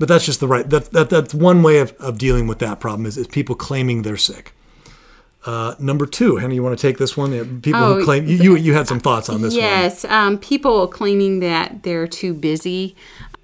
but 0.00 0.08
that's 0.08 0.24
just 0.24 0.40
the 0.40 0.48
right. 0.48 0.68
That, 0.68 0.90
that 0.92 1.10
that's 1.10 1.34
one 1.34 1.62
way 1.62 1.78
of, 1.78 1.92
of 2.00 2.18
dealing 2.18 2.48
with 2.48 2.58
that 2.58 2.80
problem 2.80 3.04
is, 3.06 3.16
is 3.18 3.28
people 3.28 3.54
claiming 3.54 4.02
they're 4.02 4.16
sick. 4.16 4.54
Uh, 5.44 5.74
number 5.78 6.06
two, 6.06 6.36
Hannah, 6.36 6.54
you 6.54 6.62
want 6.62 6.76
to 6.76 6.82
take 6.82 6.98
this 6.98 7.16
one? 7.16 7.60
People 7.60 7.80
who 7.80 8.00
Oh, 8.00 8.04
claim 8.04 8.26
you, 8.26 8.36
you 8.36 8.56
you 8.56 8.74
had 8.74 8.88
some 8.88 8.98
thoughts 8.98 9.28
on 9.28 9.42
this 9.42 9.52
one. 9.52 9.62
Yes, 9.62 10.04
um, 10.06 10.38
people 10.38 10.88
claiming 10.88 11.40
that 11.40 11.82
they're 11.82 12.08
too 12.08 12.34
busy. 12.34 12.96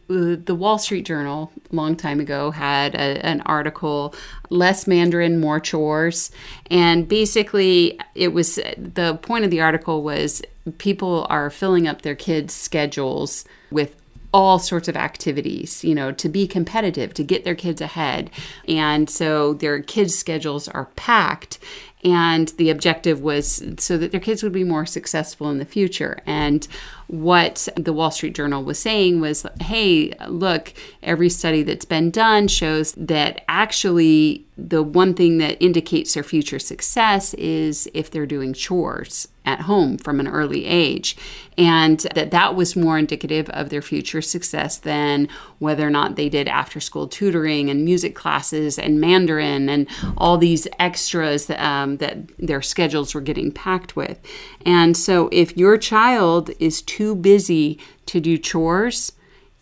Uh, 0.09 0.36
The 0.42 0.54
Wall 0.54 0.78
Street 0.78 1.04
Journal, 1.04 1.52
a 1.70 1.76
long 1.76 1.94
time 1.94 2.20
ago, 2.20 2.52
had 2.52 2.94
a, 2.94 3.24
an 3.26 3.42
article, 3.42 4.14
Less 4.48 4.86
Mandarin, 4.86 5.38
More 5.40 5.61
Chores. 5.61 6.30
And 6.70 7.07
basically, 7.07 7.98
it 8.14 8.32
was 8.32 8.54
the 8.76 9.18
point 9.20 9.44
of 9.44 9.50
the 9.50 9.61
article 9.61 10.02
was 10.02 10.42
people 10.78 11.26
are 11.28 11.50
filling 11.50 11.86
up 11.86 12.02
their 12.02 12.14
kids' 12.14 12.54
schedules 12.54 13.44
with 13.70 13.94
all 14.37 14.59
sorts 14.59 14.87
of 14.87 14.97
activities, 14.99 15.82
you 15.82 15.95
know, 15.95 16.12
to 16.12 16.28
be 16.28 16.47
competitive, 16.47 17.14
to 17.14 17.24
get 17.24 17.43
their 17.43 17.55
kids 17.55 17.80
ahead. 17.80 18.30
And 18.68 19.09
so 19.09 19.55
their 19.55 19.80
kids' 19.80 20.14
schedules 20.14 20.68
are 20.68 20.91
packed. 20.95 21.59
And 22.05 22.49
the 22.59 22.68
objective 22.68 23.22
was 23.22 23.64
so 23.78 23.97
that 23.97 24.11
their 24.11 24.20
kids 24.20 24.43
would 24.43 24.53
be 24.53 24.62
more 24.62 24.84
successful 24.84 25.49
in 25.49 25.57
the 25.57 25.64
future. 25.64 26.18
And 26.26 26.68
what 27.07 27.66
the 27.76 27.95
Wall 27.95 28.11
Street 28.11 28.34
Journal 28.34 28.62
was 28.62 28.78
saying 28.78 29.22
was 29.22 29.47
hey, 29.59 30.12
look, 30.28 30.74
every 31.03 31.30
study 31.30 31.62
that's 31.62 31.87
been 31.87 32.11
done 32.11 32.47
shows 32.47 32.93
that 32.93 33.43
actually 33.49 34.45
the 34.59 34.82
one 34.82 35.14
thing 35.14 35.39
that 35.39 35.61
indicates 35.64 36.12
their 36.12 36.22
future 36.22 36.59
success 36.59 37.32
is 37.34 37.89
if 37.95 38.11
they're 38.11 38.26
doing 38.26 38.53
chores 38.53 39.28
at 39.47 39.62
home 39.62 39.97
from 39.97 40.20
an 40.20 40.28
early 40.28 40.66
age 40.66 41.16
and 41.57 42.01
that 42.14 42.32
that 42.32 42.55
was 42.55 42.76
more 42.76 42.99
indicative 42.99 43.49
of 43.51 43.70
their 43.70 43.80
future 43.80 44.20
success 44.20 44.76
than 44.78 45.28
whether 45.59 45.86
or 45.86 45.90
not 45.90 46.16
they 46.16 46.28
did 46.28 46.49
after 46.49 46.80
school 46.80 47.09
tutoring 47.09 47.70
and 47.70 47.84
music 47.84 48.14
classes 48.14 48.78
and 48.78 49.01
mandarin 49.01 49.68
and 49.68 49.88
all 50.18 50.36
these 50.36 50.68
extras 50.78 51.49
um, 51.51 51.97
that 51.99 52.18
their 52.38 52.61
schedules 52.61 53.14
were 53.14 53.20
getting 53.20 53.51
packed 53.51 53.97
with. 53.97 54.18
And 54.66 54.97
so 54.97 55.28
if 55.32 55.57
your 55.57 55.78
child 55.78 56.51
is 56.59 56.82
too 56.82 57.14
busy 57.14 57.78
to 58.07 58.20
do 58.20 58.36
chores 58.36 59.12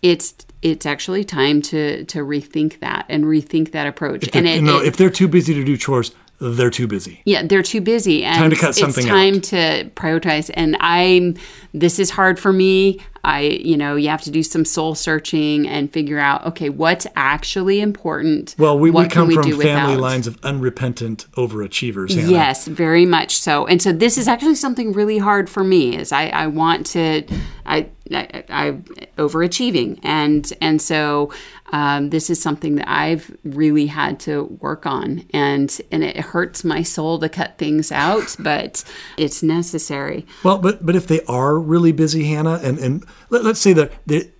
it's 0.03 0.35
it's 0.61 0.85
actually 0.85 1.24
time 1.24 1.62
to 1.62 2.05
to 2.05 2.18
rethink 2.18 2.78
that 2.80 3.07
and 3.09 3.24
rethink 3.24 3.72
that 3.72 3.87
approach. 3.87 4.28
And 4.35 4.47
it, 4.47 4.62
no, 4.62 4.78
it- 4.80 4.89
if 4.89 4.97
they're 4.99 5.09
too 5.09 5.28
busy 5.28 5.55
to 5.55 5.64
do 5.64 5.78
chores, 5.78 6.12
they're 6.41 6.70
too 6.70 6.87
busy. 6.87 7.20
yeah, 7.24 7.43
they're 7.47 7.62
too 7.62 7.80
busy, 7.80 8.24
and 8.24 8.37
Time 8.37 8.51
to 8.51 8.57
cut 8.57 8.74
something 8.74 9.05
it's 9.05 9.11
time 9.11 9.41
to 9.41 9.91
prioritize. 9.95 10.51
And 10.55 10.76
I'm, 10.80 11.37
this 11.72 11.99
is 11.99 12.11
hard 12.11 12.39
for 12.39 12.53
me. 12.53 13.01
I, 13.22 13.41
you 13.41 13.78
know, 13.78 13.97
you 13.97 14.11
have 14.11 14.20
to 14.22 14.30
do 14.30 14.43
some 14.43 14.66
soul 14.66 14.95
searching 14.95 15.66
and 15.66 15.91
figure 15.91 16.18
out, 16.18 16.45
okay, 16.47 16.68
what's 16.68 17.07
actually 17.16 17.80
important. 17.80 18.55
Well, 18.59 18.78
we, 18.78 18.91
we 18.91 19.09
come 19.09 19.28
can 19.28 19.37
from 19.37 19.45
family 19.45 19.57
without? 19.57 19.99
lines 19.99 20.26
of 20.26 20.39
unrepentant 20.43 21.26
overachievers. 21.32 22.14
Hannah. 22.14 22.30
Yes, 22.30 22.66
very 22.66 23.07
much 23.07 23.39
so. 23.39 23.66
And 23.66 23.80
so 23.80 23.93
this 23.93 24.18
is 24.18 24.28
actually 24.28 24.57
something 24.57 24.93
really 24.93 25.16
hard 25.16 25.49
for 25.49 25.64
me. 25.64 25.97
Is 25.97 26.12
I, 26.12 26.26
I 26.28 26.49
want 26.49 26.85
to, 26.89 27.22
I, 27.64 27.87
I, 28.12 28.45
I 28.51 28.72
overachieving, 29.16 29.99
and 30.03 30.53
and 30.61 30.82
so 30.82 31.32
um, 31.73 32.11
this 32.11 32.29
is 32.31 32.41
something 32.41 32.77
that 32.77 32.89
I've 32.89 33.37
really 33.43 33.87
had 33.87 34.21
to 34.21 34.45
work 34.61 34.87
on, 34.87 35.25
and 35.33 35.81
and 35.91 36.05
it 36.05 36.17
hurts 36.17 36.62
my 36.62 36.83
soul 36.83 37.19
to 37.21 37.29
cut 37.29 37.57
things 37.59 37.91
out, 37.91 38.37
but 38.41 38.85
it's 39.17 39.43
necessary. 39.43 40.27
Well, 40.43 40.59
but 40.59 40.85
but 40.85 40.95
if 40.95 41.07
they 41.07 41.23
are 41.25 41.59
really 41.59 41.93
busy, 41.93 42.25
Hannah, 42.25 42.61
and 42.62 42.79
and 42.79 43.05
let, 43.31 43.45
us 43.47 43.61
say 43.61 43.73
that 43.73 43.93
the 44.07 44.31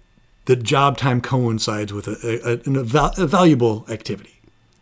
the 0.45 0.57
job 0.57 0.99
time 0.99 1.20
coincides 1.22 1.93
with 1.93 2.07
a, 2.07 2.61
a, 2.66 2.70
a, 2.81 2.85
val- 2.85 3.14
a 3.16 3.27
valuable 3.27 3.87
activity. 3.89 4.31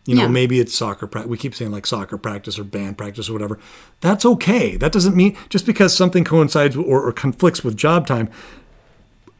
You 0.05 0.17
know, 0.17 0.23
Yeah. 0.23 0.29
maybe 0.29 0.59
it's 0.59 0.75
soccer 0.77 1.07
practice. 1.07 1.31
We 1.31 1.39
keep 1.39 1.55
saying 1.55 1.71
like 1.71 1.87
soccer 1.87 2.19
practice 2.19 2.59
or 2.59 2.65
band 2.65 2.99
practice 2.99 3.31
or 3.31 3.33
whatever. 3.35 3.61
That's 4.01 4.25
okay. 4.27 4.77
That 4.77 4.91
doesn't 4.91 5.15
mean 5.15 5.37
just 5.49 5.65
because 5.65 5.97
something 5.97 6.25
coincides 6.25 6.75
or, 6.77 7.01
or 7.01 7.13
conflicts 7.13 7.63
with 7.63 7.77
job 7.77 8.09
time 8.09 8.29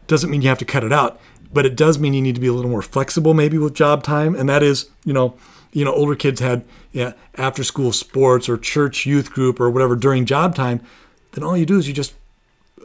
doesn't 0.07 0.31
mean 0.31 0.43
you 0.43 0.49
have 0.49 0.59
to 0.59 0.65
cut 0.65 0.85
it 0.85 0.93
out. 0.93 1.21
But 1.53 1.67
it 1.67 1.77
does 1.77 1.99
mean 1.99 2.15
you 2.15 2.23
need 2.23 2.35
to 2.35 2.41
be 2.41 2.47
a 2.47 2.53
little 2.53 2.71
more 2.71 2.83
flexible, 2.83 3.35
maybe 3.35 3.59
with 3.59 3.75
job 3.75 4.03
time. 4.03 4.35
And 4.35 4.49
that 4.49 4.63
is, 4.63 4.89
you 5.05 5.13
know, 5.13 5.35
you 5.73 5.85
know, 5.85 5.93
older 5.93 6.15
kids 6.15 6.41
had 6.41 6.65
yeah, 6.93 7.13
after 7.37 7.65
school 7.65 7.93
sports 7.93 8.49
or 8.49 8.59
church 8.59 9.07
youth 9.07 9.33
group 9.33 9.61
or 9.61 9.71
whatever 9.71 9.97
during 9.97 10.27
job 10.27 10.55
time. 10.55 10.81
Then 11.33 11.45
all 11.45 11.57
you 11.57 11.67
do 11.67 11.79
is 11.79 11.89
you 11.89 11.95
just 11.95 12.15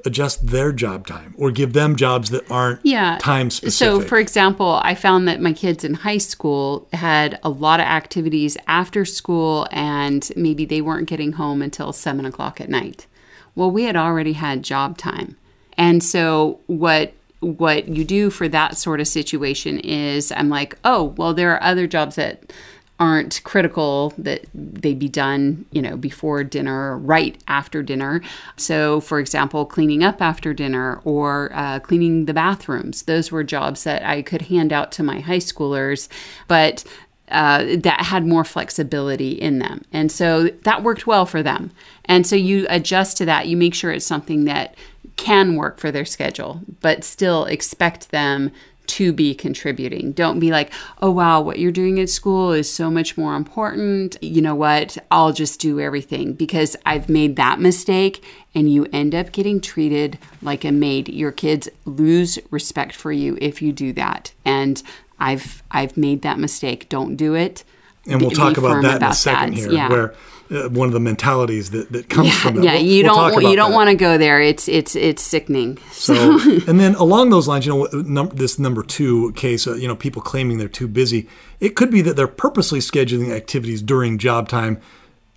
adjust 0.05 0.47
their 0.47 0.71
job 0.71 1.07
time 1.07 1.33
or 1.37 1.51
give 1.51 1.73
them 1.73 1.95
jobs 1.95 2.29
that 2.29 2.49
aren't 2.51 2.79
yeah 2.83 3.17
time 3.19 3.49
specific. 3.49 4.01
so 4.01 4.07
for 4.07 4.19
example 4.19 4.79
i 4.83 4.93
found 4.93 5.27
that 5.27 5.41
my 5.41 5.51
kids 5.51 5.83
in 5.83 5.95
high 5.95 6.19
school 6.19 6.87
had 6.93 7.39
a 7.43 7.49
lot 7.49 7.79
of 7.79 7.85
activities 7.85 8.57
after 8.67 9.03
school 9.05 9.67
and 9.71 10.31
maybe 10.35 10.65
they 10.65 10.81
weren't 10.81 11.09
getting 11.09 11.33
home 11.33 11.61
until 11.61 11.91
seven 11.91 12.25
o'clock 12.25 12.61
at 12.61 12.69
night 12.69 13.07
well 13.55 13.71
we 13.71 13.83
had 13.83 13.95
already 13.95 14.33
had 14.33 14.61
job 14.61 14.97
time 14.97 15.35
and 15.77 16.03
so 16.03 16.59
what 16.67 17.13
what 17.39 17.87
you 17.87 18.03
do 18.03 18.29
for 18.29 18.47
that 18.47 18.75
sort 18.75 18.99
of 18.99 19.07
situation 19.07 19.79
is 19.79 20.31
i'm 20.31 20.49
like 20.49 20.77
oh 20.83 21.13
well 21.17 21.33
there 21.33 21.51
are 21.53 21.61
other 21.61 21.85
jobs 21.87 22.15
that 22.15 22.51
aren't 22.99 23.43
critical 23.43 24.13
that 24.17 24.45
they 24.53 24.93
be 24.93 25.07
done, 25.07 25.65
you 25.71 25.81
know, 25.81 25.95
before 25.95 26.43
dinner 26.43 26.97
right 26.97 27.37
after 27.47 27.83
dinner. 27.83 28.21
So, 28.55 28.99
for 29.01 29.19
example, 29.19 29.65
cleaning 29.65 30.03
up 30.03 30.21
after 30.21 30.53
dinner 30.53 30.99
or 31.03 31.51
uh, 31.53 31.79
cleaning 31.79 32.25
the 32.25 32.33
bathrooms. 32.33 33.03
Those 33.03 33.31
were 33.31 33.43
jobs 33.43 33.83
that 33.83 34.03
I 34.03 34.23
could 34.23 34.43
hand 34.43 34.73
out 34.73 34.91
to 34.93 35.03
my 35.03 35.19
high 35.19 35.37
schoolers, 35.37 36.07
but 36.47 36.83
uh, 37.29 37.75
that 37.77 38.01
had 38.05 38.25
more 38.25 38.45
flexibility 38.45 39.31
in 39.31 39.59
them. 39.59 39.83
And 39.91 40.11
so 40.11 40.47
that 40.63 40.81
worked 40.81 41.05
well 41.05 41.25
for 41.25 41.43
them. 41.43 41.71
And 42.05 42.25
so 42.25 42.35
you 42.35 42.65
adjust 42.69 43.17
to 43.17 43.25
that. 43.25 43.47
You 43.47 43.57
make 43.57 43.75
sure 43.75 43.91
it's 43.91 44.05
something 44.05 44.45
that 44.45 44.75
can 45.17 45.55
work 45.55 45.79
for 45.79 45.91
their 45.91 46.05
schedule, 46.05 46.61
but 46.81 47.03
still 47.03 47.45
expect 47.45 48.11
them 48.11 48.51
to 48.87 49.11
be 49.11 49.35
contributing. 49.35 50.13
Don't 50.13 50.39
be 50.39 50.49
like, 50.49 50.71
oh, 51.01 51.11
wow, 51.11 51.41
what 51.41 51.59
you're 51.59 51.73
doing 51.73 51.99
at 51.99 52.09
school 52.09 52.53
is 52.53 52.71
so 52.71 52.89
much 52.89 53.17
more 53.17 53.35
important. 53.35 54.15
You 54.21 54.41
know 54.41 54.55
what? 54.55 54.97
I'll 55.11 55.33
just 55.33 55.59
do 55.59 55.81
everything 55.81 56.31
because 56.31 56.77
I've 56.85 57.09
made 57.09 57.35
that 57.35 57.59
mistake 57.59 58.23
and 58.55 58.71
you 58.71 58.87
end 58.93 59.13
up 59.13 59.33
getting 59.33 59.59
treated 59.59 60.17
like 60.41 60.63
a 60.63 60.71
maid. 60.71 61.09
Your 61.09 61.33
kids 61.33 61.67
lose 61.83 62.39
respect 62.49 62.95
for 62.95 63.11
you 63.11 63.37
if 63.41 63.61
you 63.61 63.73
do 63.73 63.91
that. 63.93 64.31
And 64.45 64.81
I've 65.19 65.63
I've 65.69 65.97
made 65.97 66.21
that 66.21 66.39
mistake. 66.39 66.87
Don't 66.87 67.17
do 67.17 67.33
it. 67.35 67.65
And 68.05 68.21
we'll 68.21 68.29
Be- 68.29 68.35
talk 68.37 68.55
about 68.57 68.81
that 68.83 68.87
in 68.87 68.93
a 68.93 68.97
about 68.97 69.15
second 69.17 69.53
that. 69.55 69.59
here, 69.59 69.71
Yeah. 69.73 69.89
where 69.89 70.13
uh, 70.51 70.69
one 70.69 70.87
of 70.87 70.93
the 70.93 70.99
mentalities 70.99 71.71
that, 71.71 71.91
that 71.91 72.09
comes 72.09 72.29
yeah, 72.29 72.33
from 72.39 72.55
that. 72.55 72.63
yeah, 72.63 72.73
We'll- 72.73 72.83
you 72.83 73.03
we'll 73.03 73.29
don't 73.31 73.43
you 73.43 73.55
don't 73.55 73.71
that. 73.71 73.75
want 73.75 73.89
to 73.89 73.95
go 73.95 74.17
there. 74.17 74.39
It's 74.41 74.67
it's 74.67 74.95
it's 74.95 75.21
sickening. 75.21 75.77
So, 75.91 76.13
and 76.67 76.79
then 76.79 76.95
along 76.95 77.31
those 77.31 77.47
lines, 77.49 77.65
you 77.65 77.73
know, 77.73 77.87
num- 78.01 78.29
this 78.33 78.57
number 78.59 78.81
two 78.83 79.33
case, 79.33 79.67
uh, 79.67 79.73
you 79.75 79.87
know, 79.89 79.95
people 79.95 80.21
claiming 80.21 80.57
they're 80.57 80.69
too 80.69 80.87
busy. 80.87 81.27
It 81.59 81.75
could 81.75 81.91
be 81.91 82.01
that 82.01 82.15
they're 82.15 82.27
purposely 82.27 82.79
scheduling 82.79 83.35
activities 83.35 83.81
during 83.81 84.17
job 84.17 84.47
time, 84.47 84.79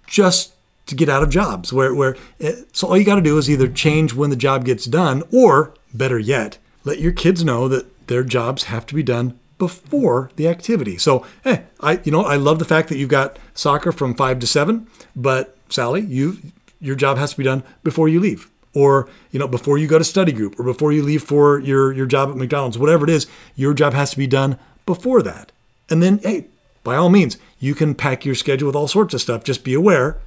just 0.06 0.52
to 0.86 0.94
get 0.94 1.08
out 1.08 1.22
of 1.24 1.30
jobs. 1.30 1.72
Where, 1.72 1.92
where, 1.94 2.16
it, 2.38 2.76
so 2.76 2.86
all 2.88 2.96
you 2.96 3.04
got 3.04 3.16
to 3.16 3.20
do 3.20 3.36
is 3.38 3.50
either 3.50 3.66
change 3.68 4.14
when 4.14 4.30
the 4.30 4.36
job 4.36 4.64
gets 4.64 4.84
done, 4.84 5.22
or 5.32 5.74
better 5.92 6.18
yet, 6.18 6.58
let 6.84 7.00
your 7.00 7.12
kids 7.12 7.42
know 7.42 7.66
that 7.66 8.06
their 8.06 8.22
jobs 8.22 8.64
have 8.64 8.86
to 8.86 8.94
be 8.94 9.02
done 9.02 9.39
before 9.61 10.30
the 10.36 10.48
activity. 10.48 10.96
So, 10.96 11.24
hey, 11.44 11.64
I, 11.80 12.00
you 12.02 12.11
know, 12.11 12.24
I 12.24 12.36
love 12.36 12.58
the 12.58 12.64
fact 12.64 12.88
that 12.88 12.96
you've 12.96 13.11
got 13.11 13.38
soccer 13.54 13.92
from 13.92 14.14
five 14.14 14.40
to 14.40 14.46
seven, 14.46 14.88
but 15.14 15.56
Sally, 15.68 16.00
you, 16.00 16.38
your 16.80 16.96
job 16.96 17.18
has 17.18 17.32
to 17.32 17.36
be 17.36 17.44
done 17.44 17.62
before 17.84 18.08
you 18.08 18.18
leave 18.18 18.50
or 18.72 19.08
you 19.32 19.38
know 19.38 19.48
before 19.48 19.78
you 19.78 19.86
go 19.86 19.98
to 19.98 20.04
study 20.04 20.32
group 20.32 20.58
or 20.58 20.64
before 20.64 20.92
you 20.92 21.02
leave 21.02 21.22
for 21.22 21.58
your 21.58 21.92
your 21.92 22.06
job 22.06 22.30
at 22.30 22.36
McDonald's 22.36 22.78
whatever 22.78 23.04
it 23.04 23.11
is 23.11 23.26
your 23.56 23.74
job 23.74 23.92
has 23.92 24.12
to 24.12 24.16
be 24.16 24.28
done 24.28 24.56
before 24.86 25.22
that 25.22 25.50
and 25.88 26.00
then 26.00 26.18
hey 26.18 26.46
by 26.84 26.94
all 26.94 27.08
means 27.08 27.36
you 27.58 27.74
can 27.74 27.96
pack 27.96 28.24
your 28.24 28.36
schedule 28.36 28.68
with 28.68 28.76
all 28.76 28.86
sorts 28.86 29.12
of 29.12 29.20
stuff 29.20 29.42
just 29.42 29.64
be 29.64 29.74
aware 29.74 30.18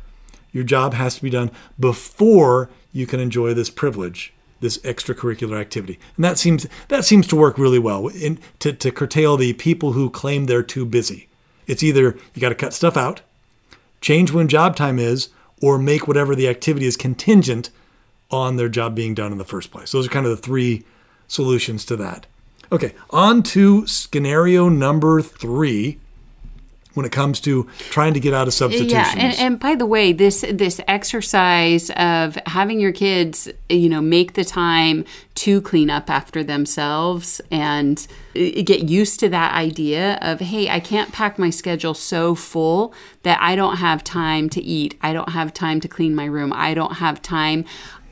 your 0.51 0.65
job 0.65 0.93
has 0.93 1.15
to 1.15 1.23
be 1.23 1.29
done 1.29 1.49
before 1.79 2.69
you 2.91 3.07
can 3.07 3.21
enjoy 3.21 3.53
this 3.53 3.69
privilege 3.69 4.33
this 4.63 4.79
extracurricular 4.79 5.59
activity 5.59 5.99
and 6.15 6.25
that 6.25 6.39
seems 6.39 6.65
that 6.87 7.05
seems 7.05 7.27
to 7.27 7.35
work 7.35 7.57
really 7.57 7.79
well 7.79 8.07
in, 8.07 8.39
to, 8.57 8.73
to 8.73 8.91
curtail 8.91 9.37
the 9.37 9.53
people 9.53 9.91
who 9.91 10.09
claim 10.09 10.45
they're 10.45 10.63
too 10.63 10.85
busy 10.85 11.27
it's 11.67 11.83
either 11.83 12.17
you 12.33 12.41
got 12.41 12.49
to 12.49 12.55
cut 12.55 12.73
stuff 12.73 12.97
out 12.97 13.21
change 14.03 14.31
when 14.31 14.47
job 14.47 14.75
time 14.75 14.99
is, 14.99 15.29
or 15.61 15.79
make 15.79 16.07
whatever 16.07 16.35
the 16.35 16.47
activity 16.47 16.85
is 16.85 16.97
contingent 16.97 17.71
on 18.29 18.57
their 18.57 18.69
job 18.69 18.93
being 18.93 19.15
done 19.15 19.31
in 19.31 19.37
the 19.37 19.45
first 19.45 19.71
place. 19.71 19.91
Those 19.91 20.05
are 20.05 20.11
kind 20.11 20.25
of 20.25 20.31
the 20.31 20.37
three 20.41 20.83
solutions 21.27 21.85
to 21.85 21.95
that. 21.95 22.27
Okay, 22.71 22.93
on 23.09 23.41
to 23.43 23.87
scenario 23.87 24.69
number 24.69 25.21
three 25.21 25.99
when 26.93 27.05
it 27.05 27.11
comes 27.11 27.39
to 27.41 27.67
trying 27.89 28.13
to 28.13 28.19
get 28.19 28.33
out 28.33 28.47
of 28.47 28.53
substitutions. 28.53 28.91
Yeah, 28.91 29.11
and, 29.13 29.39
and 29.39 29.59
by 29.59 29.75
the 29.75 29.85
way, 29.85 30.13
this 30.13 30.45
this 30.51 30.79
exercise 30.87 31.89
of 31.91 32.37
having 32.45 32.79
your 32.79 32.91
kids, 32.91 33.49
you 33.69 33.89
know, 33.89 34.01
make 34.01 34.33
the 34.33 34.45
time 34.45 35.05
to 35.35 35.61
clean 35.61 35.89
up 35.89 36.09
after 36.09 36.43
themselves 36.43 37.41
and 37.49 38.07
uh, 38.35 38.61
get 38.63 38.83
used 38.83 39.19
to 39.19 39.29
that 39.29 39.53
idea 39.53 40.19
of, 40.21 40.39
hey, 40.39 40.69
I 40.69 40.79
can't 40.79 41.11
pack 41.11 41.39
my 41.39 41.49
schedule 41.49 41.93
so 41.93 42.35
full 42.35 42.93
that 43.23 43.39
I 43.41 43.55
don't 43.55 43.77
have 43.77 44.03
time 44.03 44.49
to 44.49 44.61
eat, 44.61 44.97
I 45.01 45.13
don't 45.13 45.29
have 45.29 45.53
time 45.53 45.79
to 45.81 45.87
clean 45.87 46.13
my 46.13 46.25
room, 46.25 46.53
I 46.53 46.73
don't 46.73 46.93
have 46.93 47.21
time. 47.21 47.65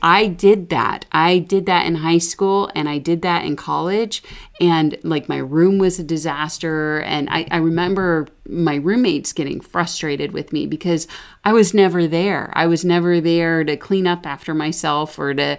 I 0.04 0.26
did 0.26 0.68
that. 0.70 1.06
I 1.12 1.38
did 1.38 1.66
that 1.66 1.86
in 1.86 1.94
high 1.94 2.18
school 2.18 2.70
and 2.74 2.88
I 2.88 2.98
did 2.98 3.22
that 3.22 3.44
in 3.44 3.54
college. 3.54 4.20
And 4.60 4.98
like 5.04 5.28
my 5.28 5.36
room 5.36 5.78
was 5.78 6.00
a 6.00 6.02
disaster. 6.02 7.02
And 7.02 7.28
I, 7.30 7.46
I 7.52 7.58
remember 7.58 8.26
my 8.48 8.76
roommates 8.76 9.32
getting 9.32 9.60
frustrated 9.60 10.32
with 10.32 10.52
me 10.52 10.66
because 10.66 11.06
I 11.44 11.52
was 11.52 11.72
never 11.72 12.06
there. 12.06 12.50
I 12.54 12.66
was 12.66 12.84
never 12.84 13.20
there 13.20 13.64
to 13.64 13.76
clean 13.76 14.06
up 14.06 14.26
after 14.26 14.54
myself 14.54 15.18
or 15.18 15.34
to, 15.34 15.58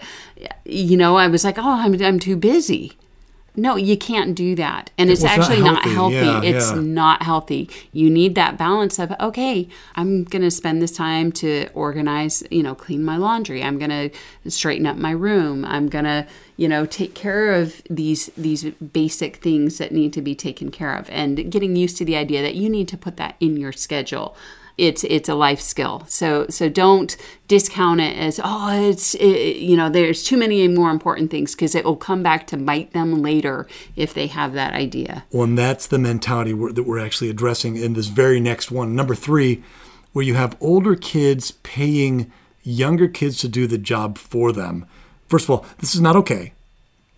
you 0.65 0.97
know, 0.97 1.15
I 1.15 1.27
was 1.27 1.43
like, 1.43 1.57
oh, 1.57 1.63
I'm, 1.63 2.01
I'm 2.01 2.19
too 2.19 2.35
busy. 2.35 2.93
No, 3.55 3.75
you 3.75 3.97
can't 3.97 4.33
do 4.33 4.55
that. 4.55 4.89
And 4.97 5.11
it's 5.11 5.21
Well, 5.21 5.37
not 5.37 5.49
actually 5.49 5.61
not 5.63 5.83
healthy. 5.83 6.15
healthy. 6.15 6.47
Yeah, 6.47 6.55
it's 6.55 6.71
yeah. 6.71 6.79
not 6.79 7.21
healthy. 7.21 7.69
You 7.91 8.09
need 8.09 8.33
that 8.35 8.57
balance 8.57 8.97
of, 8.97 9.13
okay, 9.19 9.67
I'm 9.95 10.23
going 10.23 10.41
to 10.41 10.49
spend 10.49 10.81
this 10.81 10.91
time 10.91 11.31
to 11.33 11.69
organize, 11.73 12.43
you 12.49 12.63
know, 12.63 12.73
clean 12.73 13.03
my 13.05 13.17
laundry. 13.17 13.63
I'm 13.63 13.77
going 13.77 14.11
to 14.43 14.49
straighten 14.49 14.87
up 14.87 14.97
my 14.97 15.11
room. 15.11 15.65
I'm 15.65 15.87
going 15.87 16.05
to, 16.05 16.25
you 16.57 16.67
know, 16.67 16.87
take 16.87 17.13
care 17.13 17.53
of 17.53 17.81
these 17.89 18.31
these 18.35 18.63
basic 18.71 19.37
things 19.37 19.77
that 19.77 19.91
need 19.91 20.13
to 20.13 20.21
be 20.21 20.33
taken 20.33 20.71
care 20.71 20.95
of 20.95 21.09
and 21.11 21.51
getting 21.51 21.75
used 21.75 21.97
to 21.97 22.05
the 22.05 22.15
idea 22.15 22.41
that 22.41 22.55
you 22.55 22.69
need 22.69 22.87
to 22.87 22.97
put 22.97 23.17
that 23.17 23.35
in 23.39 23.57
your 23.57 23.71
schedule. 23.71 24.35
It's 24.77 25.03
it's 25.03 25.29
a 25.29 25.35
life 25.35 25.61
skill. 25.61 26.03
So 26.07 26.47
so 26.49 26.69
don't 26.69 27.15
discount 27.47 28.01
it 28.01 28.17
as 28.17 28.39
oh 28.43 28.89
it's 28.89 29.13
it, 29.15 29.57
you 29.57 29.77
know 29.77 29.89
there's 29.89 30.23
too 30.23 30.37
many 30.37 30.67
more 30.67 30.89
important 30.89 31.29
things 31.31 31.53
because 31.53 31.75
it 31.75 31.85
will 31.85 31.95
come 31.95 32.23
back 32.23 32.47
to 32.47 32.57
bite 32.57 32.93
them 32.93 33.21
later 33.21 33.67
if 33.95 34.13
they 34.13 34.27
have 34.27 34.53
that 34.53 34.73
idea. 34.73 35.25
Well, 35.31 35.43
and 35.43 35.57
that's 35.57 35.87
the 35.87 35.99
mentality 35.99 36.53
we're, 36.53 36.71
that 36.71 36.83
we're 36.83 36.99
actually 36.99 37.29
addressing 37.29 37.75
in 37.75 37.93
this 37.93 38.07
very 38.07 38.39
next 38.39 38.71
one. 38.71 38.95
Number 38.95 39.15
three, 39.15 39.63
where 40.13 40.25
you 40.25 40.35
have 40.35 40.57
older 40.59 40.95
kids 40.95 41.51
paying 41.51 42.31
younger 42.63 43.07
kids 43.07 43.37
to 43.39 43.47
do 43.47 43.67
the 43.67 43.77
job 43.77 44.17
for 44.17 44.51
them. 44.51 44.85
First 45.27 45.45
of 45.45 45.49
all, 45.51 45.65
this 45.79 45.93
is 45.93 46.01
not 46.01 46.15
okay 46.15 46.53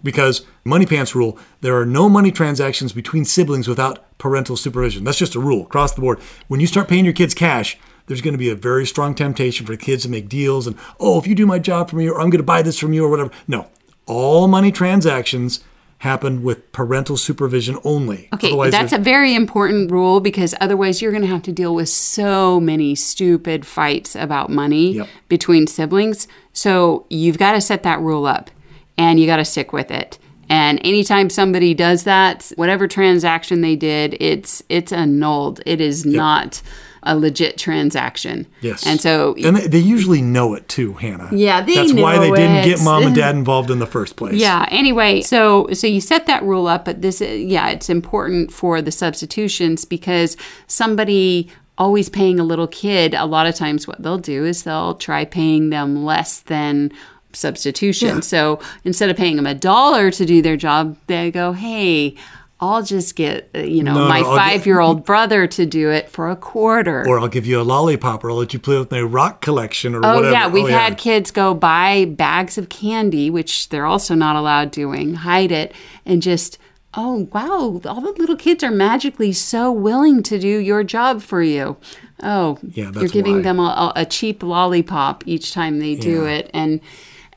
because 0.05 0.45
money 0.63 0.85
pants 0.85 1.13
rule 1.13 1.37
there 1.59 1.75
are 1.77 1.85
no 1.85 2.07
money 2.07 2.31
transactions 2.31 2.93
between 2.93 3.25
siblings 3.25 3.67
without 3.67 4.17
parental 4.17 4.55
supervision. 4.55 5.03
That's 5.03 5.17
just 5.17 5.35
a 5.35 5.39
rule 5.39 5.63
across 5.63 5.93
the 5.93 6.01
board. 6.01 6.19
When 6.47 6.61
you 6.61 6.67
start 6.67 6.87
paying 6.87 7.03
your 7.03 7.13
kids 7.13 7.33
cash 7.33 7.77
there's 8.07 8.21
going 8.21 8.33
to 8.35 8.37
be 8.37 8.49
a 8.49 8.55
very 8.55 8.85
strong 8.85 9.15
temptation 9.15 9.65
for 9.65 9.75
kids 9.75 10.03
to 10.03 10.09
make 10.09 10.29
deals 10.29 10.67
and 10.67 10.77
oh 10.99 11.19
if 11.19 11.25
you 11.27 11.33
do 11.35 11.45
my 11.47 11.57
job 11.59 11.89
for 11.89 11.95
me 11.95 12.07
or 12.07 12.21
i'm 12.21 12.29
going 12.29 12.37
to 12.37 12.43
buy 12.43 12.61
this 12.61 12.79
from 12.79 12.93
you 12.93 13.03
or 13.03 13.09
whatever. 13.09 13.31
No. 13.47 13.67
All 14.05 14.47
money 14.47 14.71
transactions 14.71 15.63
happen 15.99 16.43
with 16.43 16.71
parental 16.71 17.17
supervision 17.17 17.77
only. 17.83 18.29
Okay, 18.33 18.49
Otherwise, 18.49 18.71
that's 18.71 18.93
a 18.93 18.99
very 18.99 19.33
important 19.33 19.89
rule 19.89 20.19
because 20.19 20.53
otherwise 20.61 21.01
you're 21.01 21.11
going 21.11 21.23
to 21.23 21.27
have 21.27 21.41
to 21.43 21.51
deal 21.51 21.73
with 21.73 21.89
so 21.89 22.59
many 22.59 22.93
stupid 22.93 23.65
fights 23.65 24.15
about 24.15 24.49
money 24.51 24.93
Yep. 24.97 25.07
between 25.29 25.65
siblings. 25.65 26.27
So 26.53 27.05
you've 27.09 27.39
got 27.39 27.53
to 27.53 27.61
set 27.61 27.81
that 27.83 27.99
rule 28.01 28.27
up 28.27 28.51
and 28.97 29.19
you 29.19 29.25
got 29.25 29.37
to 29.37 29.45
stick 29.45 29.73
with 29.73 29.91
it. 29.91 30.17
And 30.47 30.79
anytime 30.83 31.29
somebody 31.29 31.73
does 31.73 32.03
that, 32.03 32.51
whatever 32.55 32.87
transaction 32.87 33.61
they 33.61 33.75
did, 33.75 34.15
it's 34.19 34.61
it's 34.69 34.91
annulled. 34.91 35.61
It 35.65 35.81
is 35.81 36.05
not 36.05 36.61
a 37.05 37.15
legit 37.17 37.57
transaction. 37.57 38.47
Yes. 38.61 38.85
And 38.85 38.99
so 38.99 39.35
and 39.43 39.55
they, 39.55 39.67
they 39.67 39.79
usually 39.79 40.21
know 40.21 40.53
it 40.55 40.67
too, 40.67 40.93
Hannah. 40.93 41.29
Yeah, 41.31 41.61
they 41.61 41.75
That's 41.75 41.93
why 41.93 42.19
they 42.19 42.29
know 42.29 42.35
didn't 42.35 42.65
get 42.65 42.83
mom 42.83 43.03
and 43.03 43.15
dad 43.15 43.35
involved 43.35 43.71
in 43.71 43.79
the 43.79 43.87
first 43.87 44.15
place. 44.15 44.35
Yeah. 44.35 44.67
Anyway, 44.69 45.21
so 45.21 45.67
so 45.73 45.87
you 45.87 46.01
set 46.01 46.25
that 46.27 46.43
rule 46.43 46.67
up, 46.67 46.85
but 46.85 47.01
this, 47.01 47.21
yeah, 47.21 47.69
it's 47.69 47.89
important 47.89 48.51
for 48.51 48.81
the 48.81 48.91
substitutions 48.91 49.85
because 49.85 50.35
somebody 50.67 51.51
always 51.77 52.09
paying 52.09 52.39
a 52.39 52.43
little 52.43 52.67
kid. 52.67 53.13
A 53.13 53.25
lot 53.25 53.47
of 53.47 53.55
times, 53.55 53.87
what 53.87 54.01
they'll 54.01 54.17
do 54.17 54.45
is 54.45 54.63
they'll 54.63 54.95
try 54.95 55.25
paying 55.25 55.69
them 55.69 56.05
less 56.05 56.41
than 56.41 56.91
substitution. 57.35 58.07
Yeah. 58.15 58.19
So 58.21 58.59
instead 58.83 59.09
of 59.09 59.17
paying 59.17 59.35
them 59.35 59.45
a 59.47 59.55
dollar 59.55 60.11
to 60.11 60.25
do 60.25 60.41
their 60.41 60.57
job, 60.57 60.97
they 61.07 61.31
go, 61.31 61.51
hey. 61.53 62.15
I'll 62.57 62.83
just 62.83 63.17
get, 63.17 63.49
uh, 63.53 63.59
you 63.59 63.83
know, 63.83 63.93
No, 63.93 63.99
no, 64.03 64.07
my 64.07 64.19
I'll 64.19 64.37
five-year-old 64.37 65.03
brother 65.05 65.45
to 65.45 65.65
do 65.65 65.89
it 65.91 66.09
for 66.09 66.29
a 66.31 66.37
quarter. 66.37 67.05
Or 67.05 67.19
I'll 67.19 67.27
give 67.27 67.45
you 67.45 67.59
a 67.59 67.63
lollipop, 67.63 68.23
or 68.23 68.31
I'll 68.31 68.37
let 68.37 68.53
you 68.53 68.59
play 68.59 68.79
with 68.79 68.89
my 68.89 69.01
rock 69.01 69.41
collection, 69.41 69.93
or 69.93 69.99
Oh 70.05 70.15
whatever. 70.15 70.31
yeah, 70.31 70.47
we've 70.47 70.69
had 70.69 70.97
kids 70.97 71.31
go 71.31 71.53
buy 71.53 72.05
bags 72.05 72.57
of 72.57 72.69
candy, 72.69 73.29
which 73.29 73.67
they're 73.69 73.85
also 73.85 74.15
not 74.15 74.37
allowed 74.37 74.71
doing, 74.71 75.15
hide 75.15 75.51
it, 75.51 75.73
and 76.05 76.21
just 76.21 76.57
oh 76.93 77.27
wow, 77.33 77.81
all 77.85 77.99
the 78.01 78.13
little 78.17 78.37
kids 78.37 78.63
are 78.63 78.71
magically 78.71 79.33
so 79.33 79.69
willing 79.69 80.23
to 80.23 80.39
do 80.39 80.47
your 80.47 80.81
job 80.81 81.21
for 81.21 81.43
you. 81.43 81.75
Oh, 82.23 82.57
Yeah, 82.63 82.89
you're 82.95 83.09
giving 83.09 83.35
why. 83.35 83.41
them 83.41 83.59
a, 83.59 83.91
a 83.97 84.05
cheap 84.05 84.41
lollipop 84.41 85.25
each 85.27 85.51
time 85.51 85.79
they 85.79 85.95
do 85.95 86.23
Yeah. 86.23 86.29
it, 86.37 86.51
and 86.53 86.79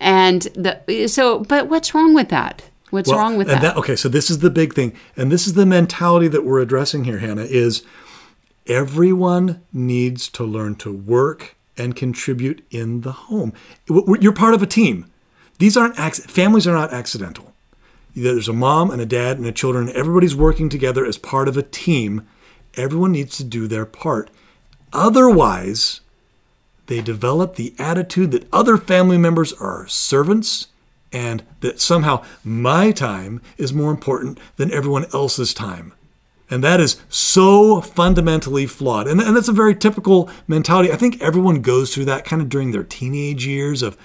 and 0.01 0.43
the 0.55 1.09
so 1.09 1.41
but 1.41 1.69
what's 1.69 1.95
wrong 1.95 2.15
with 2.15 2.29
that? 2.29 2.65
What's 2.91 3.11
Well, 3.11 3.19
wrong 3.19 3.37
with 3.37 3.51
and 3.51 3.61
that? 3.63 3.77
Okay, 3.77 3.97
so 3.97 4.09
this 4.09 4.31
is 4.31 4.39
the 4.39 4.51
big 4.51 4.73
thing, 4.73 4.95
and 5.17 5.31
this 5.31 5.47
is 5.47 5.53
the 5.55 5.67
mentality 5.67 6.29
that 6.29 6.45
we're 6.45 6.61
addressing 6.61 7.05
here, 7.05 7.19
Hannah. 7.19 7.43
Is 7.43 7.83
Everyone 8.69 9.63
needs 9.73 10.29
to 10.29 10.45
learn 10.45 10.75
to 10.77 10.93
work 10.93 11.57
and 11.79 11.97
contribute 11.97 12.63
in 12.71 13.01
the 13.01 13.13
home. 13.13 13.55
You're 13.89 14.33
part 14.33 14.53
of 14.53 14.63
a 14.63 14.67
team. 14.67 15.07
These 15.59 15.77
aren't 15.77 15.97
families 15.97 16.67
are 16.67 16.75
not 16.75 16.93
accidental. 16.93 17.55
There's 18.15 18.49
a 18.49 18.53
mom 18.53 18.91
and 18.91 19.01
a 19.01 19.07
dad 19.07 19.39
and 19.39 19.47
a 19.47 19.53
children. 19.53 19.91
Everybody's 19.95 20.37
working 20.37 20.69
together 20.69 21.07
as 21.07 21.17
part 21.17 21.49
of 21.49 21.57
a 21.57 21.63
team. 21.63 22.27
Everyone 22.75 23.13
needs 23.13 23.39
to 23.39 23.45
do 23.45 23.67
their 23.67 23.87
part. 23.87 24.31
Otherwise, 24.93 26.03
they 26.89 27.01
develop 27.01 27.55
the 27.55 27.75
attitude 27.79 28.33
that 28.33 28.49
other 28.53 28.77
family 28.77 29.17
members 29.17 29.53
are 29.55 29.87
servants 29.87 30.69
and 31.13 31.43
that 31.61 31.81
somehow 31.81 32.25
my 32.45 32.91
time 32.91 33.41
is 33.57 33.73
more 33.73 33.91
important 33.91 34.39
than 34.57 34.73
everyone 34.73 35.07
else's 35.15 35.55
time. 35.55 35.95
And 36.51 36.65
that 36.65 36.81
is 36.81 37.01
so 37.11 37.83
fundamentally 37.83 38.67
flawed. 38.67 39.07
And, 39.07 39.21
and 39.21 39.37
that's 39.37 39.49
a 39.49 39.53
very 39.53 39.75
typical 39.75 40.31
mentality. 40.47 40.91
I 40.91 40.97
think 40.97 41.21
everyone 41.23 41.61
goes 41.61 41.95
through 41.95 42.07
that 42.07 42.25
kind 42.25 42.41
of 42.41 42.49
during 42.49 42.73
their 42.73 42.85
teenage 42.85 43.47
years 43.47 43.83
of 43.83 43.97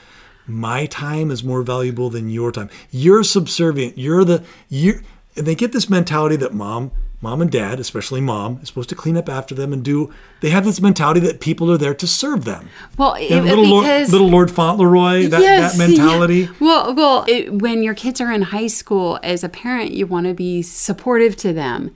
my 0.46 0.86
time 0.86 1.32
is 1.32 1.44
more 1.44 1.64
valuable 1.64 2.10
than 2.10 2.30
your 2.30 2.52
time. 2.52 2.70
You're 2.92 3.24
subservient. 3.24 3.98
You're 3.98 4.26
the 4.26 4.44
you 4.68 5.02
and 5.38 5.48
they 5.48 5.56
get 5.56 5.72
this 5.72 5.90
mentality 5.90 6.36
that 6.36 6.54
mom 6.54 6.92
mom 7.24 7.42
and 7.42 7.50
dad, 7.50 7.80
especially 7.80 8.20
mom, 8.20 8.60
is 8.62 8.68
supposed 8.68 8.90
to 8.90 8.96
clean 8.96 9.16
up 9.16 9.30
after 9.30 9.56
them 9.56 9.72
and 9.72 9.82
do. 9.82 10.14
They 10.42 10.50
have 10.50 10.66
this 10.66 10.82
mentality 10.82 11.22
that 11.22 11.40
people 11.40 11.72
are 11.72 11.78
there 11.78 11.94
to 11.94 12.06
serve 12.06 12.44
them. 12.44 12.70
Well, 12.98 13.14
know, 13.14 13.42
little, 13.42 13.82
because, 13.82 14.12
Lord, 14.12 14.12
little 14.12 14.30
Lord 14.30 14.52
Fauntleroy, 14.52 15.30
that, 15.30 15.42
yes, 15.42 15.72
that 15.72 15.88
mentality. 15.88 16.42
Yeah. 16.42 16.50
Well, 16.60 16.94
well, 16.94 17.26
it, 17.30 17.52
when 17.62 17.82
your 17.82 17.94
kids 17.94 18.20
are 18.20 18.32
in 18.32 18.42
high 18.42 18.68
school, 18.68 19.20
as 19.24 19.42
a 19.42 19.50
parent, 19.50 19.92
you 19.92 20.06
want 20.06 20.28
to 20.28 20.34
be 20.34 20.62
supportive 20.62 21.38
to 21.38 21.54
them. 21.54 21.96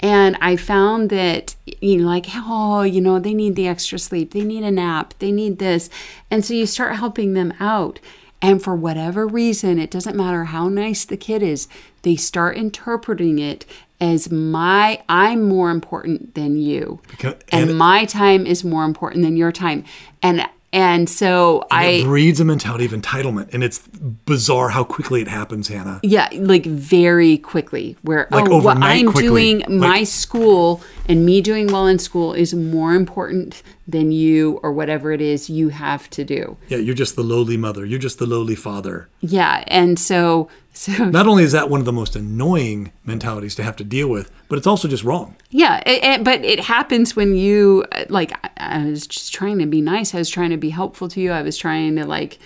And 0.00 0.36
I 0.40 0.56
found 0.56 1.10
that, 1.10 1.54
you 1.80 1.98
know, 1.98 2.06
like, 2.06 2.26
oh, 2.34 2.82
you 2.82 3.00
know, 3.00 3.18
they 3.20 3.34
need 3.34 3.54
the 3.54 3.68
extra 3.68 3.98
sleep, 3.98 4.32
they 4.32 4.42
need 4.42 4.64
a 4.64 4.70
nap, 4.70 5.14
they 5.20 5.30
need 5.32 5.58
this. 5.58 5.88
And 6.30 6.44
so 6.44 6.52
you 6.54 6.66
start 6.66 6.96
helping 6.96 7.34
them 7.34 7.54
out. 7.60 8.00
And 8.42 8.62
for 8.62 8.74
whatever 8.74 9.26
reason, 9.26 9.78
it 9.78 9.90
doesn't 9.90 10.16
matter 10.16 10.44
how 10.44 10.68
nice 10.68 11.04
the 11.04 11.16
kid 11.16 11.42
is, 11.42 11.68
they 12.02 12.16
start 12.16 12.56
interpreting 12.56 13.38
it 13.38 13.64
as 14.00 14.30
my 14.30 15.02
I'm 15.08 15.42
more 15.42 15.70
important 15.70 16.34
than 16.34 16.56
you. 16.56 17.00
Because, 17.08 17.34
and, 17.50 17.70
and, 17.70 17.78
my 17.78 18.04
time 18.04 18.46
is 18.46 18.64
more 18.64 18.84
important 18.84 19.24
than 19.24 19.36
your 19.36 19.52
time. 19.52 19.84
And 20.22 20.46
and 20.72 21.08
so 21.08 21.62
and 21.70 21.80
I 21.80 21.84
it 21.84 22.04
breeds 22.04 22.40
a 22.40 22.44
mentality 22.44 22.84
of 22.84 22.92
entitlement, 22.92 23.54
and 23.54 23.64
it's 23.64 23.78
bizarre 23.78 24.70
how 24.70 24.84
quickly 24.84 25.22
it 25.22 25.28
happens, 25.28 25.68
Hannah. 25.68 26.00
Yeah, 26.02 26.28
like 26.34 26.66
very 26.66 27.38
quickly. 27.38 27.96
Where 28.02 28.28
like 28.30 28.48
oh, 28.48 28.60
what 28.60 28.76
I'm 28.78 29.06
quickly. 29.06 29.22
doing, 29.22 29.58
like, 29.60 29.68
my 29.70 30.04
school 30.04 30.82
and 31.08 31.24
me 31.24 31.40
doing 31.40 31.68
well 31.68 31.86
in 31.86 31.98
school 31.98 32.32
is 32.32 32.54
more 32.54 32.94
important 32.94 33.62
than 33.86 34.10
you 34.10 34.60
or 34.62 34.72
whatever 34.72 35.12
it 35.12 35.20
is 35.20 35.48
you 35.48 35.68
have 35.68 36.10
to 36.10 36.24
do. 36.24 36.56
Yeah, 36.68 36.78
you're 36.78 36.94
just 36.94 37.16
the 37.16 37.22
lowly 37.22 37.56
mother. 37.56 37.84
You're 37.84 37.98
just 37.98 38.18
the 38.18 38.26
lowly 38.26 38.56
father. 38.56 39.08
Yeah, 39.20 39.64
and 39.68 39.98
so 39.98 40.48
so 40.72 40.92
not 41.10 41.26
only 41.26 41.44
is 41.44 41.52
that 41.52 41.70
one 41.70 41.80
of 41.80 41.86
the 41.86 41.92
most 41.92 42.16
annoying 42.16 42.92
mentalities 43.04 43.54
to 43.56 43.62
have 43.62 43.76
to 43.76 43.84
deal 43.84 44.08
with, 44.08 44.30
but 44.48 44.58
it's 44.58 44.66
also 44.66 44.88
just 44.88 45.04
wrong. 45.04 45.36
Yeah, 45.50 45.82
it, 45.86 46.04
it, 46.04 46.24
but 46.24 46.44
it 46.44 46.60
happens 46.60 47.16
when 47.16 47.34
you 47.34 47.84
uh, 47.92 48.04
like. 48.08 48.32
I 48.58 48.84
was 48.84 49.06
just 49.06 49.32
trying 49.32 49.58
to 49.58 49.66
be 49.66 49.80
nice. 49.80 50.14
I 50.14 50.18
was 50.18 50.30
trying 50.30 50.50
to 50.50 50.56
be 50.56 50.70
helpful 50.70 51.08
to 51.08 51.20
you. 51.20 51.30
I 51.30 51.42
was 51.42 51.56
trying 51.56 51.96
to 51.96 52.06
like, 52.06 52.38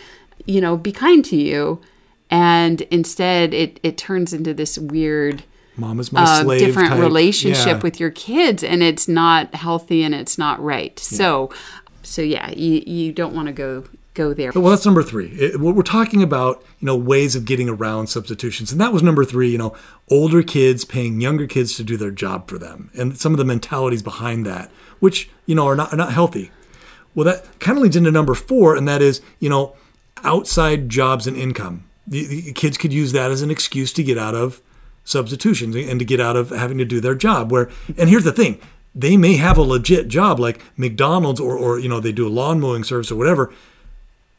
you 0.44 0.60
know, 0.60 0.76
be 0.76 0.92
kind 0.92 1.24
to 1.26 1.36
you, 1.36 1.80
and 2.30 2.82
instead 2.82 3.54
it 3.54 3.80
it 3.82 3.96
turns 3.96 4.32
into 4.32 4.52
this 4.54 4.78
weird 4.78 5.42
mom 5.76 6.00
is 6.00 6.12
my 6.12 6.22
uh, 6.22 6.42
slave 6.42 6.60
different 6.60 6.90
type. 6.90 7.00
relationship 7.00 7.66
yeah. 7.66 7.80
with 7.80 8.00
your 8.00 8.10
kids 8.10 8.62
and 8.62 8.82
it's 8.82 9.08
not 9.08 9.54
healthy 9.54 10.02
and 10.02 10.14
it's 10.14 10.38
not 10.38 10.60
right 10.62 11.00
yeah. 11.10 11.16
so 11.16 11.50
so 12.02 12.22
yeah 12.22 12.50
you, 12.50 12.82
you 12.86 13.12
don't 13.12 13.34
want 13.34 13.46
to 13.46 13.52
go 13.52 13.84
go 14.14 14.34
there 14.34 14.50
well 14.54 14.70
that's 14.70 14.84
number 14.84 15.02
three 15.02 15.28
it, 15.28 15.60
we're 15.60 15.82
talking 15.82 16.22
about 16.22 16.62
you 16.80 16.86
know 16.86 16.96
ways 16.96 17.36
of 17.36 17.44
getting 17.44 17.68
around 17.68 18.08
substitutions 18.08 18.72
and 18.72 18.80
that 18.80 18.92
was 18.92 19.02
number 19.02 19.24
three 19.24 19.50
you 19.50 19.58
know 19.58 19.74
older 20.10 20.42
kids 20.42 20.84
paying 20.84 21.20
younger 21.20 21.46
kids 21.46 21.76
to 21.76 21.84
do 21.84 21.96
their 21.96 22.10
job 22.10 22.48
for 22.48 22.58
them 22.58 22.90
and 22.94 23.18
some 23.18 23.32
of 23.32 23.38
the 23.38 23.44
mentalities 23.44 24.02
behind 24.02 24.44
that 24.44 24.70
which 24.98 25.30
you 25.46 25.54
know 25.54 25.66
are 25.66 25.76
not, 25.76 25.92
are 25.92 25.96
not 25.96 26.12
healthy 26.12 26.50
well 27.14 27.24
that 27.24 27.58
kind 27.60 27.78
of 27.78 27.82
leads 27.82 27.96
into 27.96 28.10
number 28.10 28.34
four 28.34 28.74
and 28.74 28.88
that 28.88 29.00
is 29.00 29.22
you 29.38 29.48
know 29.48 29.76
outside 30.24 30.88
jobs 30.88 31.26
and 31.26 31.36
income 31.36 31.84
the, 32.06 32.26
the 32.26 32.52
kids 32.52 32.76
could 32.76 32.92
use 32.92 33.12
that 33.12 33.30
as 33.30 33.42
an 33.42 33.50
excuse 33.50 33.92
to 33.92 34.02
get 34.02 34.18
out 34.18 34.34
of 34.34 34.60
substitutions 35.10 35.76
and 35.76 35.98
to 35.98 36.04
get 36.04 36.20
out 36.20 36.36
of 36.36 36.50
having 36.50 36.78
to 36.78 36.84
do 36.84 37.00
their 37.00 37.14
job. 37.14 37.50
Where 37.50 37.70
and 37.98 38.08
here's 38.08 38.24
the 38.24 38.32
thing, 38.32 38.60
they 38.94 39.16
may 39.16 39.36
have 39.36 39.58
a 39.58 39.62
legit 39.62 40.08
job 40.08 40.38
like 40.38 40.62
McDonald's 40.76 41.40
or 41.40 41.56
or 41.56 41.78
you 41.78 41.88
know 41.88 42.00
they 42.00 42.12
do 42.12 42.26
a 42.26 42.30
lawn 42.30 42.60
mowing 42.60 42.84
service 42.84 43.10
or 43.10 43.16
whatever. 43.16 43.52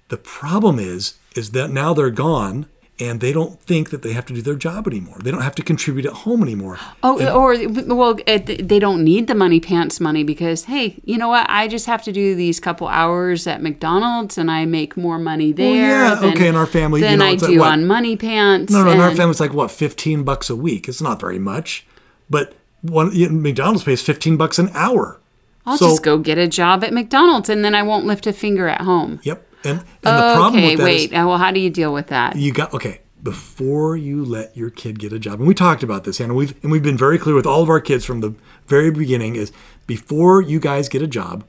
The 0.10 0.18
problem 0.18 0.80
is 0.80 1.16
is 1.36 1.52
that 1.52 1.72
now 1.72 1.94
they're 1.94 2.10
gone 2.10 2.68
and 3.02 3.20
they 3.20 3.34
don't 3.34 3.60
think 3.60 3.90
that 3.90 4.04
they 4.04 4.14
have 4.14 4.28
to 4.28 4.34
do 4.34 4.44
their 4.44 4.56
job 4.56 4.88
anymore. 4.88 5.18
They 5.24 5.32
don't 5.32 5.42
have 5.42 5.56
to 5.56 5.64
contribute 5.64 6.06
at 6.06 6.14
home 6.14 6.44
anymore. 6.44 6.78
Oh, 7.02 7.18
and, 7.18 7.30
or 7.30 7.96
well, 7.96 8.14
they 8.14 8.78
don't 8.78 9.04
need 9.04 9.26
the 9.26 9.34
money 9.34 9.60
pants 9.60 10.00
money 10.00 10.24
because 10.24 10.66
hey, 10.66 11.02
you 11.04 11.18
know 11.18 11.28
what? 11.28 11.50
I 11.50 11.68
just 11.68 11.88
have 11.88 12.04
to 12.04 12.12
do 12.12 12.36
these 12.36 12.60
couple 12.60 12.88
hours 12.88 13.48
at 13.48 13.64
McDonald's 13.64 14.38
and 14.38 14.52
I 14.52 14.66
make 14.66 14.96
more 14.96 15.18
money 15.18 15.52
there. 15.52 15.72
Well, 15.72 16.14
yeah, 16.14 16.16
than, 16.16 16.34
okay. 16.34 16.48
In 16.48 16.56
our 16.56 16.68
family, 16.68 17.02
than 17.02 17.14
you 17.14 17.18
know, 17.18 17.26
I 17.26 17.36
do 17.36 17.60
like, 17.60 17.72
on 17.72 17.88
money 17.88 18.16
pants. 18.16 18.72
No, 18.72 18.84
no. 18.84 18.92
in 18.92 19.00
our 19.00 19.16
family, 19.16 19.32
it's 19.32 19.40
like 19.40 19.54
what, 19.54 19.72
fifteen 19.72 20.24
bucks 20.24 20.52
a 20.52 20.56
week. 20.56 20.88
It's 20.88 21.02
not 21.02 21.20
very 21.20 21.40
much, 21.40 21.88
but 22.30 22.54
one 22.82 23.10
McDonald's 23.42 23.84
pays 23.84 24.04
fifteen 24.04 24.38
bucks 24.38 24.60
an 24.60 24.70
hour. 24.76 25.20
I'll 25.66 25.78
so, 25.78 25.90
just 25.90 26.04
go 26.04 26.20
get 26.20 26.38
a 26.38 26.48
job 26.48 26.84
at 26.84 26.94
McDonald's 26.94 27.50
and 27.50 27.66
then 27.66 27.74
I 27.74 27.82
won't 27.82 28.06
lift 28.06 28.28
a 28.28 28.34
finger 28.34 28.68
at 28.68 28.82
home. 28.82 29.20
Yep. 29.24 29.48
And, 29.64 29.80
and 29.80 29.88
the 30.02 30.32
oh, 30.32 30.36
problem 30.36 30.64
with 30.64 30.78
that 30.78 30.84
wait. 30.84 31.14
Oh, 31.14 31.28
well, 31.28 31.38
how 31.38 31.52
do 31.52 31.60
you 31.60 31.70
deal 31.70 31.94
with 31.94 32.08
that? 32.08 32.36
You 32.36 32.54
got 32.54 32.74
okay. 32.74 33.02
Before 33.22 33.96
you 33.96 34.26
let 34.26 34.58
your 34.58 34.72
kid 34.72 34.98
get 34.98 35.14
a 35.14 35.20
job, 35.20 35.40
and 35.40 35.48
we 35.48 35.54
talked 35.54 35.84
about 35.84 36.06
this, 36.06 36.18
Hannah. 36.18 36.34
We've 36.34 36.56
and 36.64 36.72
we've 36.72 36.82
been 36.82 36.98
very 36.98 37.20
clear 37.20 37.36
with 37.36 37.46
all 37.46 37.62
of 37.62 37.70
our 37.70 37.80
kids 37.80 38.04
from 38.04 38.22
the 38.22 38.34
very 38.66 38.90
beginning. 38.90 39.36
Is 39.36 39.52
before 39.86 40.42
you 40.42 40.60
guys 40.60 40.90
get 40.90 41.04
a 41.04 41.08
job, 41.08 41.44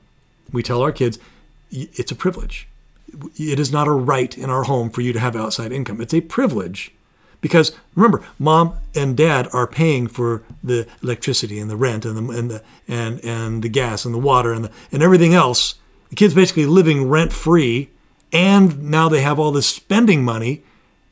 we 0.53 0.63
tell 0.63 0.83
our 0.83 0.93
kids 0.93 1.19
it's 1.71 2.13
a 2.13 2.15
privilege. 2.15 2.69
It 3.39 3.59
is 3.59 3.73
not 3.73 3.89
a 3.89 3.93
right 3.93 4.37
in 4.37 4.51
our 4.51 4.65
home 4.65 4.91
for 4.91 5.01
you 5.01 5.13
to 5.15 5.21
have 5.21 5.35
outside 5.35 5.73
income. 5.73 6.01
It's 6.01 6.15
a 6.15 6.21
privilege 6.21 6.93
because 7.43 7.73
remember, 7.95 8.25
mom 8.39 8.75
and 8.95 9.17
dad 9.17 9.49
are 9.53 9.67
paying 9.67 10.07
for 10.07 10.43
the 10.63 10.87
electricity 11.03 11.59
and 11.59 11.71
the 11.71 11.77
rent 11.77 12.07
and 12.07 12.17
the 12.17 12.33
and 12.33 12.51
the 12.51 12.63
and, 12.89 13.23
and 13.23 13.63
the 13.63 13.69
gas 13.69 14.07
and 14.07 14.15
the 14.15 14.19
water 14.19 14.53
and 14.53 14.65
the, 14.65 14.71
and 14.91 15.03
everything 15.03 15.35
else. 15.35 15.75
The 16.09 16.17
kid's 16.17 16.35
basically 16.35 16.67
living 16.67 17.09
rent 17.09 17.33
free 17.33 17.91
and 18.33 18.83
now 18.83 19.09
they 19.09 19.21
have 19.21 19.39
all 19.39 19.53
this 19.53 19.67
spending 19.67 20.25
money 20.25 20.63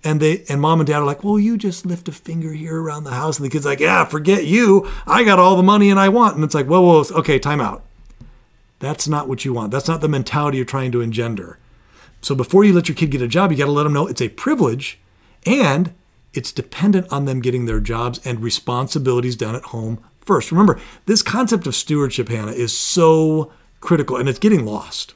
and 0.03 0.21
they 0.21 0.45
and 0.49 0.61
mom 0.61 0.81
and 0.81 0.87
dad 0.87 1.01
are 1.01 1.05
like 1.05 1.23
well 1.23 1.39
you 1.39 1.59
just 1.59 1.85
lift 1.85 2.09
a 2.09 2.13
finger 2.13 2.53
here 2.53 2.81
around 2.81 3.05
the 3.05 3.11
house 3.11 3.39
and 3.39 3.45
the 3.45 3.51
kid's 3.51 3.67
like 3.67 3.81
yeah 3.81 4.05
forget 4.05 4.47
you. 4.47 4.89
I 5.07 5.25
got 5.25 5.39
all 5.39 5.57
the 5.57 5.63
money 5.63 5.91
and 5.91 6.01
i 6.01 6.09
want. 6.09 6.35
And 6.35 6.45
it's 6.45 6.55
like 6.55 6.67
whoa 6.67 6.81
well 6.81 7.07
okay 7.13 7.39
time 7.39 7.61
out. 7.61 7.85
That's 8.79 9.07
not 9.07 9.29
what 9.29 9.45
you 9.45 9.53
want. 9.53 9.73
That's 9.73 9.89
not 9.89 10.01
the 10.01 10.09
mentality 10.09 10.57
you're 10.57 10.65
trying 10.65 10.93
to 10.93 11.03
engender. 11.03 11.59
So 12.23 12.35
before 12.35 12.65
you 12.65 12.73
let 12.73 12.89
your 12.89 12.97
kid 12.97 13.11
get 13.11 13.23
a 13.23 13.29
job 13.29 13.51
you 13.51 13.59
got 13.59 13.67
to 13.67 13.73
let 13.73 13.85
them 13.85 13.93
know 13.93 14.07
it's 14.07 14.23
a 14.23 14.29
privilege 14.31 14.99
and 15.45 15.93
it's 16.33 16.53
dependent 16.53 17.11
on 17.13 17.25
them 17.25 17.41
getting 17.41 17.67
their 17.67 17.81
jobs 17.81 18.21
and 18.25 18.41
responsibilities 18.41 19.37
done 19.37 19.57
at 19.57 19.65
home 19.65 20.03
first. 20.21 20.51
Remember 20.51 20.81
this 21.07 21.23
concept 21.23 21.67
of 21.67 21.75
stewardship 21.75 22.29
hannah 22.29 22.53
is 22.53 22.77
so 22.77 23.53
critical 23.81 24.17
and 24.17 24.29
it's 24.29 24.39
getting 24.39 24.65
lost 24.65 25.15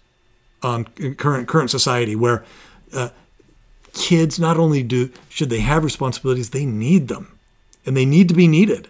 on 0.65 0.85
current 1.17 1.49
current 1.49 1.71
society 1.71 2.17
where 2.17 2.45
uh, 2.93 3.11
kids 3.93 4.39
not 4.39 4.57
only 4.57 4.83
do 4.83 5.11
should 5.29 5.51
they 5.51 5.61
have 5.61 5.85
responsibilities, 5.85 6.51
they 6.51 6.67
need 6.67 7.09
them, 7.09 7.39
and 7.85 7.97
they 7.97 8.05
need 8.05 8.29
to 8.29 8.35
be 8.35 8.49
needed. 8.49 8.89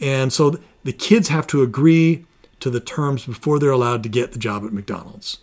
And 0.00 0.32
so 0.32 0.58
the 0.84 0.92
kids 0.92 1.28
have 1.28 1.46
to 1.48 1.62
agree 1.62 2.24
to 2.60 2.70
the 2.70 2.80
terms 2.80 3.26
before 3.26 3.58
they're 3.58 3.70
allowed 3.70 4.02
to 4.02 4.08
get 4.08 4.32
the 4.32 4.38
job 4.38 4.64
at 4.64 4.72
McDonald's. 4.72 5.38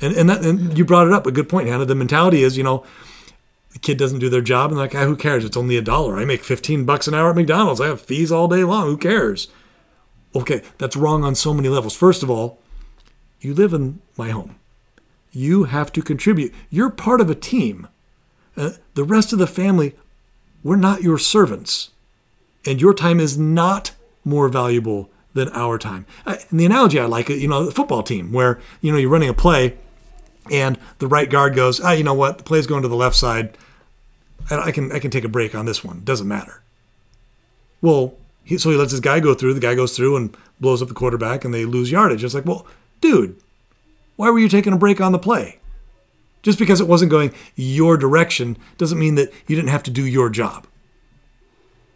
And 0.00 0.14
and, 0.16 0.28
that, 0.28 0.44
and 0.44 0.76
you 0.76 0.84
brought 0.84 1.06
it 1.06 1.12
up 1.12 1.26
a 1.26 1.32
good 1.32 1.48
point, 1.48 1.68
Hannah. 1.68 1.84
The 1.84 1.94
mentality 1.94 2.42
is, 2.42 2.56
you 2.56 2.64
know, 2.64 2.84
the 3.72 3.78
kid 3.78 3.98
doesn't 3.98 4.18
do 4.18 4.28
their 4.28 4.40
job, 4.40 4.70
and 4.70 4.78
like, 4.78 4.94
ah, 4.94 5.04
who 5.04 5.16
cares? 5.16 5.44
It's 5.44 5.56
only 5.56 5.76
a 5.76 5.82
dollar. 5.82 6.16
I 6.16 6.24
make 6.24 6.44
fifteen 6.44 6.84
bucks 6.84 7.08
an 7.08 7.14
hour 7.14 7.30
at 7.30 7.36
McDonald's. 7.36 7.80
I 7.80 7.86
have 7.86 8.00
fees 8.00 8.32
all 8.32 8.48
day 8.48 8.64
long. 8.64 8.86
Who 8.86 8.96
cares? 8.96 9.48
Okay, 10.34 10.62
that's 10.78 10.96
wrong 10.96 11.24
on 11.24 11.34
so 11.34 11.54
many 11.54 11.68
levels. 11.68 11.96
First 11.96 12.22
of 12.22 12.30
all, 12.30 12.58
you 13.40 13.54
live 13.54 13.72
in 13.72 14.00
my 14.18 14.30
home 14.30 14.56
you 15.36 15.64
have 15.64 15.92
to 15.92 16.00
contribute. 16.00 16.52
You're 16.70 16.88
part 16.88 17.20
of 17.20 17.28
a 17.28 17.34
team. 17.34 17.88
Uh, 18.56 18.70
the 18.94 19.04
rest 19.04 19.34
of 19.34 19.38
the 19.38 19.46
family, 19.46 19.94
we're 20.64 20.76
not 20.76 21.02
your 21.02 21.18
servants. 21.18 21.90
And 22.64 22.80
your 22.80 22.94
time 22.94 23.20
is 23.20 23.36
not 23.36 23.92
more 24.24 24.48
valuable 24.48 25.10
than 25.34 25.50
our 25.50 25.76
time. 25.76 26.06
Uh, 26.24 26.36
and 26.48 26.58
the 26.58 26.64
analogy 26.64 26.98
I 26.98 27.04
like, 27.04 27.28
you 27.28 27.48
know, 27.48 27.66
the 27.66 27.70
football 27.70 28.02
team 28.02 28.32
where, 28.32 28.58
you 28.80 28.90
know, 28.90 28.96
you're 28.96 29.10
running 29.10 29.28
a 29.28 29.34
play 29.34 29.76
and 30.50 30.78
the 31.00 31.06
right 31.06 31.28
guard 31.28 31.54
goes, 31.54 31.80
ah, 31.80 31.92
you 31.92 32.02
know 32.02 32.14
what, 32.14 32.38
the 32.38 32.44
play's 32.44 32.66
going 32.66 32.82
to 32.82 32.88
the 32.88 32.96
left 32.96 33.14
side. 33.14 33.58
I 34.50 34.70
can, 34.70 34.90
I 34.90 35.00
can 35.00 35.10
take 35.10 35.24
a 35.24 35.28
break 35.28 35.54
on 35.54 35.66
this 35.66 35.84
one. 35.84 36.00
Doesn't 36.02 36.26
matter. 36.26 36.62
Well, 37.82 38.14
he, 38.42 38.56
so 38.56 38.70
he 38.70 38.76
lets 38.76 38.92
his 38.92 39.00
guy 39.00 39.20
go 39.20 39.34
through. 39.34 39.52
The 39.52 39.60
guy 39.60 39.74
goes 39.74 39.94
through 39.94 40.16
and 40.16 40.34
blows 40.60 40.80
up 40.80 40.88
the 40.88 40.94
quarterback, 40.94 41.44
and 41.44 41.52
they 41.52 41.66
lose 41.66 41.90
yardage. 41.90 42.24
It's 42.24 42.32
like, 42.32 42.46
well, 42.46 42.66
dude, 43.00 43.36
why 44.16 44.30
were 44.30 44.38
you 44.38 44.48
taking 44.48 44.72
a 44.72 44.78
break 44.78 45.00
on 45.00 45.12
the 45.12 45.18
play? 45.18 45.58
Just 46.42 46.58
because 46.58 46.80
it 46.80 46.88
wasn't 46.88 47.10
going 47.10 47.32
your 47.54 47.96
direction 47.96 48.56
doesn't 48.78 48.98
mean 48.98 49.16
that 49.16 49.32
you 49.46 49.56
didn't 49.56 49.70
have 49.70 49.82
to 49.84 49.90
do 49.90 50.06
your 50.06 50.30
job. 50.30 50.66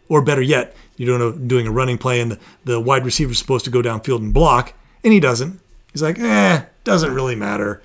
Or 0.09 0.21
better 0.21 0.41
yet, 0.41 0.75
you're 0.97 1.17
doing 1.17 1.33
a, 1.33 1.47
doing 1.47 1.67
a 1.67 1.71
running 1.71 1.97
play 1.97 2.19
and 2.19 2.33
the, 2.33 2.39
the 2.65 2.79
wide 2.79 3.05
receiver's 3.05 3.39
supposed 3.39 3.65
to 3.65 3.71
go 3.71 3.81
downfield 3.81 4.19
and 4.19 4.33
block, 4.33 4.73
and 5.03 5.13
he 5.13 5.19
doesn't. 5.19 5.59
He's 5.93 6.01
like, 6.01 6.19
eh, 6.19 6.63
doesn't 6.83 7.13
really 7.13 7.35
matter. 7.35 7.81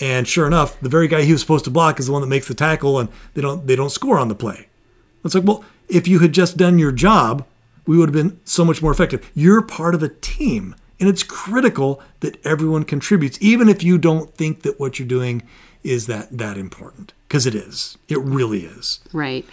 And 0.00 0.26
sure 0.26 0.46
enough, 0.46 0.78
the 0.80 0.88
very 0.88 1.08
guy 1.08 1.22
he 1.22 1.32
was 1.32 1.40
supposed 1.40 1.64
to 1.64 1.70
block 1.70 1.98
is 1.98 2.06
the 2.06 2.12
one 2.12 2.20
that 2.20 2.28
makes 2.28 2.48
the 2.48 2.54
tackle, 2.54 2.98
and 2.98 3.08
they 3.34 3.42
don't 3.42 3.66
they 3.66 3.74
don't 3.76 3.90
score 3.90 4.18
on 4.18 4.28
the 4.28 4.34
play. 4.34 4.68
It's 5.24 5.34
like, 5.34 5.44
well, 5.44 5.64
if 5.88 6.06
you 6.06 6.20
had 6.20 6.32
just 6.32 6.56
done 6.56 6.78
your 6.78 6.92
job, 6.92 7.44
we 7.86 7.96
would 7.96 8.08
have 8.08 8.14
been 8.14 8.40
so 8.44 8.64
much 8.64 8.80
more 8.82 8.92
effective. 8.92 9.30
You're 9.34 9.62
part 9.62 9.94
of 9.94 10.02
a 10.02 10.08
team, 10.08 10.76
and 11.00 11.08
it's 11.08 11.22
critical 11.22 12.02
that 12.20 12.44
everyone 12.44 12.84
contributes, 12.84 13.38
even 13.40 13.68
if 13.68 13.82
you 13.82 13.98
don't 13.98 14.34
think 14.34 14.62
that 14.62 14.80
what 14.80 14.98
you're 14.98 15.08
doing 15.08 15.42
is 15.84 16.06
that 16.06 16.36
that 16.36 16.58
important 16.58 17.12
because 17.28 17.46
it 17.46 17.54
is. 17.54 17.96
It 18.08 18.18
really 18.20 18.64
is. 18.64 19.00
Right. 19.12 19.46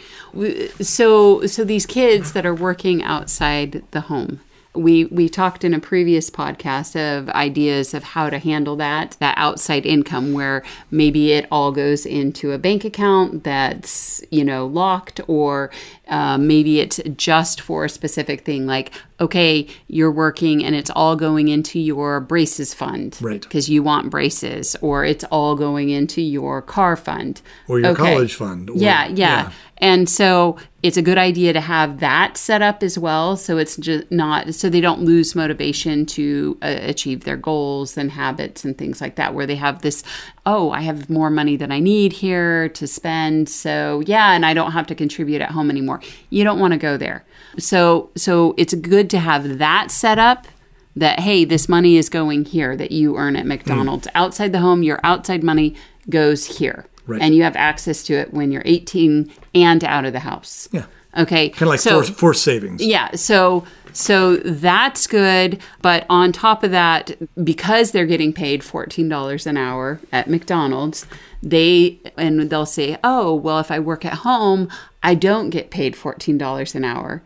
So 0.82 1.46
so 1.46 1.64
these 1.64 1.86
kids 1.86 2.34
that 2.34 2.46
are 2.46 2.56
working 2.56 3.04
outside 3.04 3.84
the 3.92 4.02
home 4.02 4.40
we 4.76 5.06
we 5.06 5.30
talked 5.30 5.64
in 5.64 5.74
a 5.74 5.80
previous 5.80 6.30
podcast 6.30 6.96
of 6.96 7.30
ideas 7.30 7.94
of 7.94 8.04
how 8.04 8.30
to 8.30 8.38
handle 8.38 8.76
that 8.76 9.16
that 9.20 9.38
outside 9.38 9.86
income 9.86 10.34
where 10.34 10.64
maybe 10.92 11.32
it 11.32 11.48
all 11.52 11.72
goes 11.72 12.06
into 12.06 12.52
a 12.52 12.58
bank 12.58 12.84
account 12.84 13.44
that's 13.44 14.24
you 14.32 14.44
know 14.44 14.66
locked 14.66 15.22
or 15.28 15.72
uh, 16.08 16.38
maybe 16.38 16.80
it's 16.80 17.00
just 17.16 17.62
for 17.62 17.86
a 17.86 17.90
specific 17.90 18.46
thing 18.46 18.66
like 18.66 18.92
okay 19.20 19.68
you're 19.88 20.12
working 20.12 20.64
and 20.64 20.76
it's 20.76 20.90
all 20.92 21.16
going 21.16 21.48
into 21.48 21.80
your 21.80 22.20
braces 22.20 22.74
fund 22.74 23.18
right 23.22 23.42
because 23.42 23.70
you 23.70 23.82
want 23.82 24.10
braces 24.10 24.76
or 24.82 25.04
it's 25.04 25.24
all 25.26 25.56
going 25.56 25.90
into 25.90 26.22
your 26.22 26.62
car 26.62 26.96
fund 26.96 27.42
or 27.68 27.80
your 27.80 27.92
okay. 27.92 28.14
college 28.14 28.36
fund 28.36 28.70
or, 28.70 28.78
yeah, 28.78 29.08
yeah 29.08 29.14
yeah 29.16 29.52
and 29.80 30.10
so 30.10 30.58
it's 30.84 30.98
a 30.98 31.02
good 31.02 31.18
idea 31.18 31.52
to 31.52 31.60
have 31.60 32.00
that 32.00 32.38
set 32.38 32.62
up 32.62 32.84
as 32.84 32.98
well. 32.98 33.36
So 33.36 33.58
it's 33.58 33.76
just 33.76 34.10
not, 34.12 34.54
so 34.54 34.70
they 34.70 34.80
don't 34.80 35.02
lose 35.02 35.36
motivation 35.36 36.06
to 36.08 36.58
uh, 36.62 36.78
achieve 36.82 37.24
their 37.24 37.36
goals 37.36 37.98
and 37.98 38.12
habits 38.12 38.64
and 38.64 38.78
things 38.78 39.02
like 39.02 39.16
that, 39.16 39.34
where 39.34 39.46
they 39.46 39.56
have 39.56 39.82
this, 39.82 40.04
oh, 40.46 40.70
I 40.70 40.82
have 40.82 41.10
more 41.10 41.30
money 41.30 41.58
than 41.58 41.72
I 41.72 41.80
need 41.80 42.14
here 42.14 42.70
to 42.70 42.88
spend. 42.88 43.50
So 43.50 44.04
yeah, 44.06 44.34
and 44.34 44.46
I 44.46 44.54
don't 44.54 44.72
have 44.72 44.88
to 44.88 44.96
contribute 44.96 45.42
at 45.42 45.52
home 45.52 45.70
anymore. 45.70 45.95
You 46.30 46.44
don't 46.44 46.60
want 46.60 46.74
to 46.74 46.78
go 46.78 46.98
there. 46.98 47.26
So, 47.58 48.10
so 48.16 48.54
it's 48.58 48.74
good 48.74 49.10
to 49.12 49.20
have 49.20 49.58
that 49.58 49.92
set 49.92 50.20
up 50.20 50.48
that, 50.96 51.20
hey, 51.20 51.46
this 51.46 51.68
money 51.68 51.98
is 51.98 52.10
going 52.10 52.46
here 52.46 52.76
that 52.76 52.92
you 52.92 53.18
earn 53.18 53.36
at 53.36 53.46
McDonald's. 53.46 54.08
Mm. 54.08 54.12
Outside 54.16 54.52
the 54.52 54.60
home, 54.60 54.84
your 54.84 55.00
outside 55.04 55.44
money 55.44 55.76
goes 56.10 56.46
here. 56.58 56.86
Right. 57.08 57.22
And 57.22 57.36
you 57.36 57.44
have 57.44 57.56
access 57.56 58.04
to 58.04 58.14
it 58.14 58.34
when 58.34 58.52
you're 58.52 58.64
18 58.66 59.32
and 59.54 59.84
out 59.84 60.06
of 60.06 60.14
the 60.14 60.20
house. 60.20 60.68
Yeah. 60.72 60.86
Okay. 61.18 61.50
Kind 61.50 61.64
of 61.64 61.68
like 61.70 61.80
so, 61.80 61.92
forced, 61.92 62.14
forced 62.14 62.44
savings. 62.44 62.84
Yeah. 62.84 63.16
So 63.16 63.66
so 63.96 64.36
that's 64.38 65.08
good. 65.08 65.62
But 65.82 66.06
on 66.10 66.34
top 66.34 66.64
of 66.64 66.72
that, 66.72 67.16
because 67.44 67.92
they're 67.92 68.06
getting 68.06 68.34
paid 68.34 68.62
$14 68.62 69.48
an 69.48 69.56
hour 69.58 70.02
at 70.12 70.30
McDonald's, 70.30 71.06
they 71.42 72.00
and 72.18 72.50
they'll 72.50 72.66
say, 72.66 72.98
"Oh, 73.04 73.34
well 73.34 73.60
if 73.60 73.72
I 73.72 73.80
work 73.80 74.04
at 74.04 74.14
home, 74.14 74.70
I 75.06 75.16
don't 75.16 75.50
get 75.50 75.70
paid 75.70 75.96
$14 75.96 76.76
an 76.76 76.84
hour." 76.84 77.24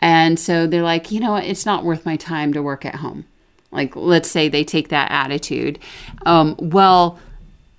And 0.00 0.38
so 0.38 0.66
they're 0.66 0.82
like, 0.82 1.10
"You 1.12 1.20
know 1.20 1.32
what? 1.32 1.44
It's 1.44 1.66
not 1.66 1.84
worth 1.84 2.04
my 2.06 2.16
time 2.16 2.52
to 2.54 2.62
work 2.62 2.84
at 2.84 2.96
home." 2.96 3.24
Like 3.70 3.94
let's 3.94 4.30
say 4.30 4.48
they 4.48 4.64
take 4.64 4.88
that 4.88 5.10
attitude. 5.10 5.78
Um, 6.26 6.56
well, 6.58 7.18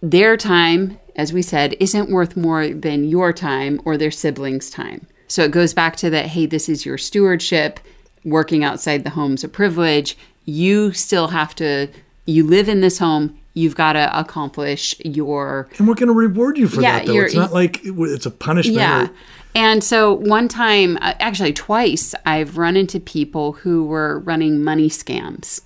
their 0.01 0.37
time 0.37 0.99
as 1.19 1.33
we 1.33 1.41
said, 1.41 1.75
isn't 1.81 2.09
worth 2.09 2.37
more 2.37 2.69
than 2.69 3.03
your 3.03 3.33
time 3.33 3.81
or 3.83 3.97
their 3.97 4.09
siblings' 4.09 4.69
time. 4.69 5.05
So 5.27 5.43
it 5.43 5.51
goes 5.51 5.73
back 5.73 5.97
to 5.97 6.09
that 6.11 6.27
hey, 6.27 6.45
this 6.45 6.69
is 6.69 6.85
your 6.85 6.97
stewardship. 6.97 7.81
Working 8.23 8.63
outside 8.63 9.03
the 9.03 9.09
home's 9.11 9.43
a 9.43 9.49
privilege. 9.49 10.17
You 10.45 10.93
still 10.93 11.27
have 11.27 11.53
to, 11.55 11.89
you 12.25 12.45
live 12.47 12.69
in 12.69 12.79
this 12.79 12.99
home. 12.99 13.37
You've 13.53 13.75
got 13.75 13.93
to 13.93 14.17
accomplish 14.17 14.95
your. 15.03 15.67
And 15.77 15.89
we're 15.89 15.95
going 15.95 16.07
to 16.07 16.13
reward 16.13 16.57
you 16.57 16.69
for 16.69 16.81
yeah, 16.81 16.99
that, 16.99 17.07
though. 17.07 17.19
It's 17.19 17.35
not 17.35 17.51
like 17.51 17.81
it's 17.83 18.25
a 18.25 18.31
punishment. 18.31 18.77
Yeah. 18.77 19.07
And 19.55 19.83
so 19.83 20.13
one 20.13 20.47
time, 20.47 20.97
uh, 21.01 21.15
actually 21.19 21.53
twice, 21.53 22.13
I've 22.25 22.57
run 22.57 22.77
into 22.77 22.99
people 22.99 23.53
who 23.53 23.85
were 23.85 24.19
running 24.19 24.63
money 24.63 24.89
scams. 24.89 25.61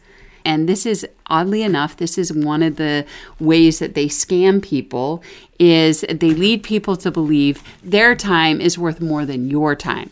And 0.46 0.68
this 0.68 0.86
is 0.86 1.08
oddly 1.28 1.64
enough, 1.64 1.98
this 1.98 2.18
is 2.18 2.34
one 2.34 2.64
of 2.64 2.76
the 2.76 3.06
ways 3.40 3.80
that 3.80 3.94
they 3.94 4.08
scam 4.08 4.62
people 4.62 5.24
is 5.60 6.02
they 6.10 6.32
lead 6.32 6.64
people 6.64 6.98
to 6.98 7.12
believe 7.12 7.64
their 7.84 8.16
time 8.16 8.60
is 8.60 8.78
worth 8.78 9.00
more 9.00 9.26
than 9.26 9.50
your 9.50 9.76
time. 9.76 10.10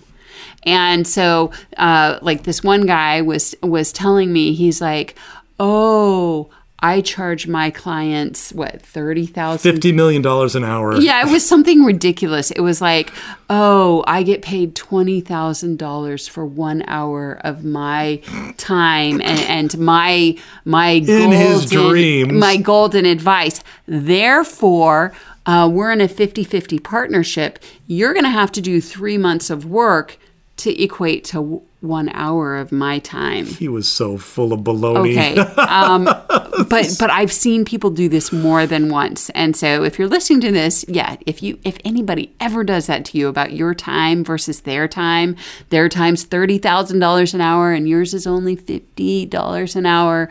And 0.64 1.08
so, 1.08 1.52
uh, 1.78 2.20
like 2.22 2.44
this 2.44 2.64
one 2.64 2.86
guy 2.86 3.22
was 3.22 3.56
was 3.64 3.92
telling 3.92 4.32
me, 4.32 4.54
he's 4.54 4.80
like, 4.80 5.16
"Oh, 5.60 6.50
I 6.84 7.02
charge 7.02 7.48
my 7.48 7.70
clients 7.70 8.52
what 8.54 8.82
thirty 8.82 9.28
thousand, 9.28 9.72
fifty 9.72 9.92
million 9.92 10.22
dollars 10.22 10.56
an 10.56 10.64
hour. 10.64 11.00
Yeah, 11.00 11.28
it 11.28 11.32
was 11.32 11.46
something 11.48 11.84
ridiculous. 11.84 12.50
It 12.50 12.62
was 12.62 12.82
like, 12.82 13.14
oh, 13.50 14.04
I 14.08 14.24
get 14.24 14.42
paid 14.42 14.76
twenty 14.76 15.22
thousand 15.22 15.78
dollars 15.78 16.28
for 16.28 16.44
one 16.44 16.84
hour 16.88 17.40
of 17.44 17.64
my 17.64 18.22
time 18.58 19.22
and, 19.22 19.40
and 19.42 19.78
my 19.78 20.38
my 20.66 20.90
in 20.90 21.06
golden, 21.06 21.32
his 21.32 21.70
dreams, 21.70 22.34
my 22.34 22.58
golden 22.58 23.06
advice. 23.06 23.64
Therefore. 23.88 25.14
Uh, 25.44 25.68
we're 25.68 25.92
in 25.92 26.00
a 26.02 26.08
50 26.08 26.44
50 26.44 26.78
partnership. 26.78 27.58
You're 27.88 28.14
going 28.14 28.26
to 28.26 28.30
have 28.30 28.52
to 28.52 28.62
do 28.62 28.80
three 28.80 29.18
months 29.18 29.50
of 29.50 29.66
work 29.66 30.20
to 30.62 30.82
equate 30.82 31.24
to 31.26 31.64
one 31.82 32.10
hour 32.10 32.56
of 32.56 32.72
my 32.72 33.00
time. 33.00 33.46
He 33.48 33.68
was 33.68 33.88
so 33.88 34.16
full 34.18 34.54
of 34.54 34.62
baloney. 34.62 35.12
Okay, 35.12 35.38
um, 35.62 36.06
but 36.06 36.96
but 37.00 37.10
I've 37.10 37.32
seen 37.32 37.66
people 37.66 37.90
do 37.90 38.08
this 38.08 38.32
more 38.32 38.68
than 38.68 38.90
once, 38.90 39.32
and 39.32 39.56
so 39.56 39.84
if 39.84 39.98
you're 39.98 40.08
listening 40.08 40.42
to 40.42 40.52
this, 40.52 40.86
yeah, 40.88 41.18
if 41.26 41.42
you 41.42 41.60
if 41.64 41.80
anybody 41.84 42.36
ever 42.40 42.64
does 42.64 42.86
that 42.88 43.06
to 43.06 43.18
you 43.18 43.28
about 43.28 43.54
your 43.54 43.74
time 43.74 44.24
versus 44.24 44.62
their 44.62 44.88
time, 44.88 45.36
their 45.70 45.90
time's 45.90 46.24
thirty 46.24 46.60
thousand 46.60 47.00
dollars 47.00 47.34
an 47.34 47.42
hour, 47.42 47.72
and 47.72 47.90
yours 47.90 48.14
is 48.14 48.28
only 48.28 48.56
fifty 48.56 49.26
dollars 49.26 49.76
an 49.76 49.88
hour. 49.88 50.30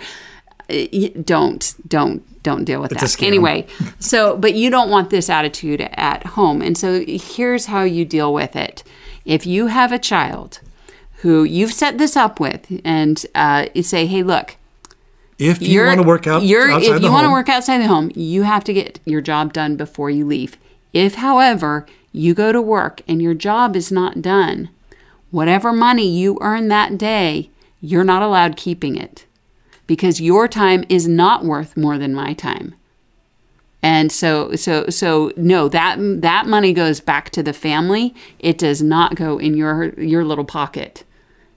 Uh, 0.70 0.86
don't 1.24 1.74
don't 1.88 2.42
don't 2.42 2.64
deal 2.64 2.80
with 2.80 2.92
it's 2.92 3.16
that 3.16 3.22
anyway 3.22 3.66
so 3.98 4.36
but 4.36 4.54
you 4.54 4.70
don't 4.70 4.88
want 4.88 5.10
this 5.10 5.28
attitude 5.28 5.80
at 5.80 6.24
home 6.24 6.62
and 6.62 6.78
so 6.78 7.04
here's 7.06 7.66
how 7.66 7.82
you 7.82 8.04
deal 8.04 8.32
with 8.32 8.56
it 8.56 8.82
if 9.24 9.46
you 9.46 9.66
have 9.66 9.92
a 9.92 9.98
child 9.98 10.60
who 11.22 11.44
you've 11.44 11.72
set 11.72 11.98
this 11.98 12.16
up 12.16 12.40
with 12.40 12.80
and 12.84 13.26
uh, 13.34 13.66
you 13.74 13.82
say, 13.82 14.06
hey, 14.06 14.22
look, 14.22 14.56
if 15.38 15.62
you 15.62 15.84
want 15.84 16.00
to 16.00 16.06
work 16.06 16.26
out 16.26 16.42
you're, 16.42 16.70
outside 16.70 16.96
if 16.96 17.02
you 17.02 17.10
want 17.10 17.24
to 17.24 17.30
work 17.30 17.48
outside 17.48 17.78
the 17.78 17.88
home, 17.88 18.10
you 18.14 18.42
have 18.42 18.64
to 18.64 18.72
get 18.72 19.00
your 19.04 19.20
job 19.20 19.52
done 19.52 19.76
before 19.76 20.10
you 20.10 20.26
leave. 20.26 20.56
If, 20.92 21.16
however, 21.16 21.86
you 22.12 22.34
go 22.34 22.52
to 22.52 22.60
work 22.60 23.00
and 23.08 23.22
your 23.22 23.34
job 23.34 23.76
is 23.76 23.90
not 23.90 24.20
done, 24.20 24.68
whatever 25.30 25.72
money 25.72 26.06
you 26.06 26.38
earn 26.40 26.68
that 26.68 26.98
day, 26.98 27.50
you're 27.80 28.04
not 28.04 28.22
allowed 28.22 28.56
keeping 28.56 28.96
it 28.96 29.24
because 29.86 30.20
your 30.20 30.46
time 30.46 30.84
is 30.88 31.08
not 31.08 31.44
worth 31.44 31.76
more 31.76 31.98
than 31.98 32.14
my 32.14 32.32
time. 32.32 32.74
And 33.82 34.12
so 34.12 34.54
so 34.56 34.88
so 34.88 35.32
no 35.36 35.68
that 35.68 35.96
that 36.20 36.46
money 36.46 36.72
goes 36.72 37.00
back 37.00 37.30
to 37.30 37.42
the 37.42 37.52
family. 37.52 38.14
It 38.38 38.58
does 38.58 38.82
not 38.82 39.14
go 39.14 39.38
in 39.38 39.56
your 39.56 39.98
your 39.98 40.24
little 40.24 40.44
pocket 40.44 41.04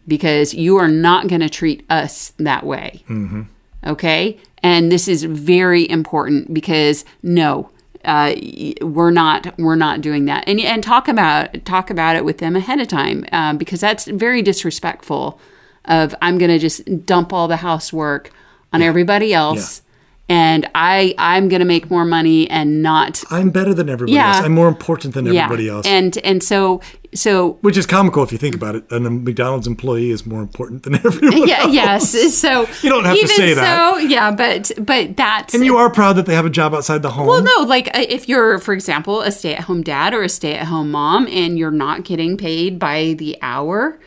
because 0.08 0.54
you 0.54 0.78
are 0.78 0.88
not 0.88 1.28
going 1.28 1.42
to 1.42 1.50
treat 1.50 1.86
us 1.90 2.34
that 2.38 2.66
way. 2.66 3.04
Mm-hmm. 3.10 3.44
Okay? 3.86 4.38
And 4.62 4.92
this 4.92 5.08
is 5.08 5.24
very 5.24 5.90
important 5.90 6.54
because 6.54 7.04
no, 7.22 7.70
uh, 8.06 8.36
we're 8.82 9.12
not 9.12 9.58
we're 9.60 9.76
not 9.76 10.02
doing 10.02 10.26
that. 10.26 10.46
And 10.48 10.60
and 10.62 10.82
talk 10.82 11.10
about 11.10 11.66
talk 11.66 11.90
about 11.90 12.16
it 12.16 12.24
with 12.24 12.38
them 12.38 12.56
ahead 12.56 12.80
of 12.80 12.88
time 12.88 13.26
uh, 13.34 13.54
because 13.54 13.82
that's 13.82 14.06
very 14.06 14.42
disrespectful. 14.42 15.40
Of 15.86 16.16
I'm 16.22 16.38
going 16.38 16.52
to 16.52 16.60
just 16.60 17.06
dump 17.06 17.34
all 17.34 17.50
the 17.50 17.58
housework 17.58 18.32
on 18.72 18.80
yeah. 18.80 18.88
everybody 18.88 19.34
else. 19.34 19.80
Yeah 19.80 19.83
and 20.30 20.70
I 20.74 21.14
I'm 21.18 21.50
gonna 21.50 21.66
make 21.66 21.92
more 21.92 22.06
money 22.06 22.50
and 22.50 22.82
not 22.82 23.24
I'm 23.30 23.50
better 23.50 23.74
than 23.74 23.90
everybody 23.90 24.14
yeah. 24.14 24.36
else. 24.36 24.46
I'm 24.46 24.54
more 24.54 24.68
important 24.68 25.14
than 25.14 25.28
everybody 25.28 25.66
yeah. 25.66 25.74
else. 25.74 25.86
And 25.86 26.18
and 26.20 26.42
so 26.42 26.82
so 27.14 27.54
which 27.62 27.78
is 27.78 27.86
comical 27.86 28.24
if 28.24 28.32
you 28.32 28.38
think 28.38 28.56
about 28.56 28.76
it. 28.76 28.90
And 28.90 29.06
a 29.06 29.10
McDonald's 29.10 29.68
employee 29.68 30.12
is 30.12 30.26
more 30.26 30.42
important 30.42 30.84
than 30.84 30.96
everyone. 31.06 31.48
Yeah, 31.48 31.64
else. 31.64 31.74
yes. 31.74 32.38
So 32.38 32.68
you 32.82 32.90
don't 32.90 33.04
have 33.04 33.20
to 33.20 33.28
say 33.28 33.54
that. 33.54 33.94
So 33.94 33.98
yeah, 34.00 34.32
but 34.32 34.72
but 34.80 35.18
that's 35.18 35.54
and 35.54 35.66
you 35.66 35.78
are 35.78 35.90
proud 35.90 36.14
that 36.14 36.26
they 36.26 36.36
have 36.36 36.46
a 36.46 36.50
job 36.50 36.74
outside 36.74 37.02
the 37.02 37.12
home. 37.12 37.28
Well, 37.28 37.44
no, 37.44 37.66
like 37.68 37.90
uh, 37.90 38.06
if 38.08 38.30
you're, 38.30 38.60
for 38.60 38.74
example, 38.74 39.22
a 39.22 39.32
stay-at-home 39.32 39.84
dad 39.84 40.14
or 40.14 40.24
a 40.24 40.30
stay-at-home 40.30 40.92
mom, 40.92 41.28
and 41.28 41.60
you're 41.60 41.72
not 41.72 42.06
getting 42.06 42.38
paid 42.38 42.80
by 42.80 43.14
the 43.18 43.38
hour 43.42 44.00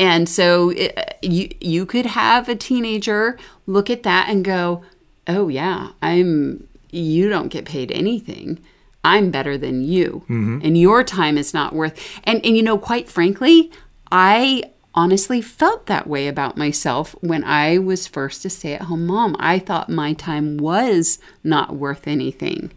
And 0.00 0.28
so 0.28 0.70
it, 0.70 1.18
you 1.22 1.50
you 1.60 1.86
could 1.86 2.06
have 2.06 2.48
a 2.48 2.56
teenager 2.56 3.38
look 3.66 3.90
at 3.90 4.02
that 4.02 4.28
and 4.28 4.44
go, 4.44 4.82
"Oh 5.26 5.48
yeah, 5.48 5.90
I'm 6.02 6.66
you 6.90 7.28
don't 7.28 7.48
get 7.48 7.64
paid 7.64 7.90
anything. 7.92 8.60
I'm 9.02 9.30
better 9.30 9.58
than 9.58 9.82
you. 9.82 10.22
Mm-hmm. 10.24 10.60
And 10.62 10.78
your 10.78 11.04
time 11.04 11.38
is 11.38 11.52
not 11.54 11.74
worth." 11.74 12.20
And 12.24 12.44
and 12.44 12.56
you 12.56 12.62
know, 12.62 12.78
quite 12.78 13.08
frankly, 13.08 13.70
I 14.10 14.64
honestly 14.94 15.42
felt 15.42 15.86
that 15.86 16.06
way 16.06 16.28
about 16.28 16.56
myself 16.56 17.16
when 17.20 17.42
I 17.44 17.78
was 17.78 18.06
first 18.06 18.44
a 18.44 18.50
stay-at-home 18.50 19.06
mom. 19.06 19.34
I 19.40 19.58
thought 19.58 19.88
my 19.90 20.12
time 20.12 20.56
was 20.56 21.18
not 21.42 21.74
worth 21.74 22.06
anything 22.06 22.70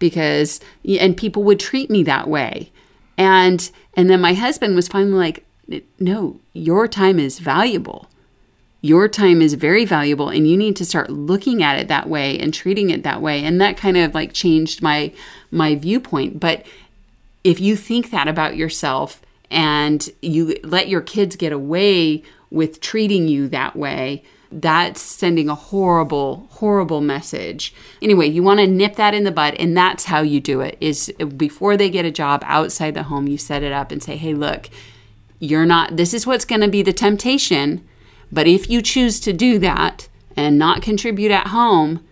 because 0.00 0.60
and 0.98 1.16
people 1.16 1.44
would 1.44 1.60
treat 1.60 1.90
me 1.90 2.02
that 2.02 2.28
way. 2.28 2.72
And 3.16 3.70
and 3.94 4.10
then 4.10 4.20
my 4.20 4.34
husband 4.34 4.74
was 4.74 4.88
finally 4.88 5.12
like, 5.12 5.44
"No, 6.00 6.40
your 6.52 6.88
time 6.88 7.20
is 7.20 7.38
valuable. 7.38 8.09
Your 8.82 9.08
time 9.08 9.42
is 9.42 9.54
very 9.54 9.84
valuable 9.84 10.28
and 10.28 10.48
you 10.48 10.56
need 10.56 10.76
to 10.76 10.84
start 10.84 11.10
looking 11.10 11.62
at 11.62 11.78
it 11.78 11.88
that 11.88 12.08
way 12.08 12.38
and 12.38 12.52
treating 12.52 12.90
it 12.90 13.02
that 13.02 13.20
way." 13.20 13.44
And 13.44 13.60
that 13.60 13.76
kind 13.76 13.96
of 13.96 14.14
like 14.14 14.32
changed 14.32 14.82
my 14.82 15.12
my 15.50 15.74
viewpoint. 15.74 16.40
But 16.40 16.64
if 17.44 17.60
you 17.60 17.76
think 17.76 18.10
that 18.10 18.28
about 18.28 18.56
yourself 18.56 19.20
and 19.50 20.08
you 20.22 20.56
let 20.62 20.88
your 20.88 21.00
kids 21.00 21.36
get 21.36 21.52
away 21.52 22.22
with 22.50 22.80
treating 22.80 23.28
you 23.28 23.48
that 23.48 23.76
way, 23.76 24.22
that's 24.52 25.00
sending 25.00 25.48
a 25.48 25.54
horrible 25.54 26.48
horrible 26.50 27.00
message 27.00 27.72
anyway 28.02 28.26
you 28.26 28.42
want 28.42 28.58
to 28.58 28.66
nip 28.66 28.96
that 28.96 29.14
in 29.14 29.22
the 29.22 29.30
bud 29.30 29.54
and 29.54 29.76
that's 29.76 30.06
how 30.06 30.20
you 30.20 30.40
do 30.40 30.60
it 30.60 30.76
is 30.80 31.12
before 31.36 31.76
they 31.76 31.88
get 31.88 32.04
a 32.04 32.10
job 32.10 32.42
outside 32.44 32.94
the 32.94 33.04
home 33.04 33.28
you 33.28 33.38
set 33.38 33.62
it 33.62 33.70
up 33.70 33.92
and 33.92 34.02
say 34.02 34.16
hey 34.16 34.34
look 34.34 34.68
you're 35.38 35.66
not 35.66 35.96
this 35.96 36.12
is 36.12 36.26
what's 36.26 36.44
going 36.44 36.60
to 36.60 36.68
be 36.68 36.82
the 36.82 36.92
temptation 36.92 37.86
but 38.32 38.46
if 38.46 38.68
you 38.70 38.80
choose 38.82 39.20
to 39.20 39.32
do 39.32 39.58
that 39.58 40.08
and 40.36 40.58
not 40.58 40.82
contribute 40.82 41.30
at 41.30 41.48
home 41.48 42.04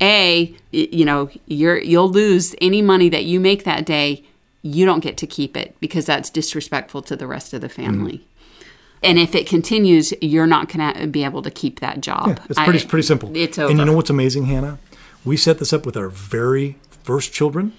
a 0.00 0.54
you 0.72 1.04
know 1.04 1.30
you're 1.46 1.78
you'll 1.78 2.10
lose 2.10 2.54
any 2.60 2.82
money 2.82 3.08
that 3.08 3.24
you 3.24 3.40
make 3.40 3.64
that 3.64 3.86
day 3.86 4.22
you 4.62 4.84
don't 4.84 5.00
get 5.00 5.16
to 5.16 5.26
keep 5.26 5.56
it 5.56 5.74
because 5.80 6.04
that's 6.06 6.28
disrespectful 6.30 7.00
to 7.02 7.16
the 7.16 7.26
rest 7.26 7.54
of 7.54 7.60
the 7.62 7.68
family 7.68 8.26
and 9.02 9.18
if 9.18 9.34
it 9.34 9.46
continues 9.46 10.12
you're 10.20 10.46
not 10.46 10.70
going 10.72 10.92
to 10.94 11.06
be 11.06 11.24
able 11.24 11.40
to 11.42 11.50
keep 11.50 11.80
that 11.80 12.00
job 12.00 12.28
Yeah, 12.28 12.44
It's 12.50 12.58
pretty 12.62 12.80
I- 12.84 12.88
pretty 12.88 13.06
simple. 13.06 13.30
it's 13.36 13.58
over. 13.58 13.70
And 13.70 13.78
you 13.78 13.84
know 13.84 13.92
what's 13.94 14.10
amazing, 14.10 14.46
Hannah? 14.46 14.78
We 15.24 15.36
set 15.36 15.58
this 15.58 15.72
up 15.72 15.84
with 15.86 15.96
our 15.96 16.08
very 16.08 16.76
first 17.04 17.32
children, 17.32 17.72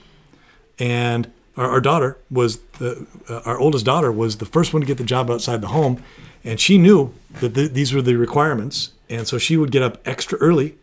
and 0.79 1.31
our, 1.55 1.65
our 1.71 1.81
daughter 1.81 2.17
was 2.29 2.57
the 2.79 3.05
uh, 3.29 3.41
our 3.45 3.57
oldest 3.59 3.85
daughter 3.85 4.11
was 4.11 4.37
the 4.37 4.45
first 4.45 4.73
one 4.73 4.81
to 4.81 4.85
get 4.87 4.97
the 4.97 5.03
job 5.03 5.29
outside 5.29 5.61
the 5.61 5.67
home, 5.69 6.03
and 6.43 6.59
she 6.59 6.77
knew 6.77 7.13
that 7.39 7.55
th- 7.55 7.71
these 7.71 7.93
were 7.93 8.01
the 8.01 8.15
requirements, 8.15 8.91
and 9.09 9.27
so 9.27 9.37
she 9.37 9.57
would 9.57 9.71
get 9.71 9.83
up 9.83 9.99
extra 10.05 10.37
early 10.39 10.75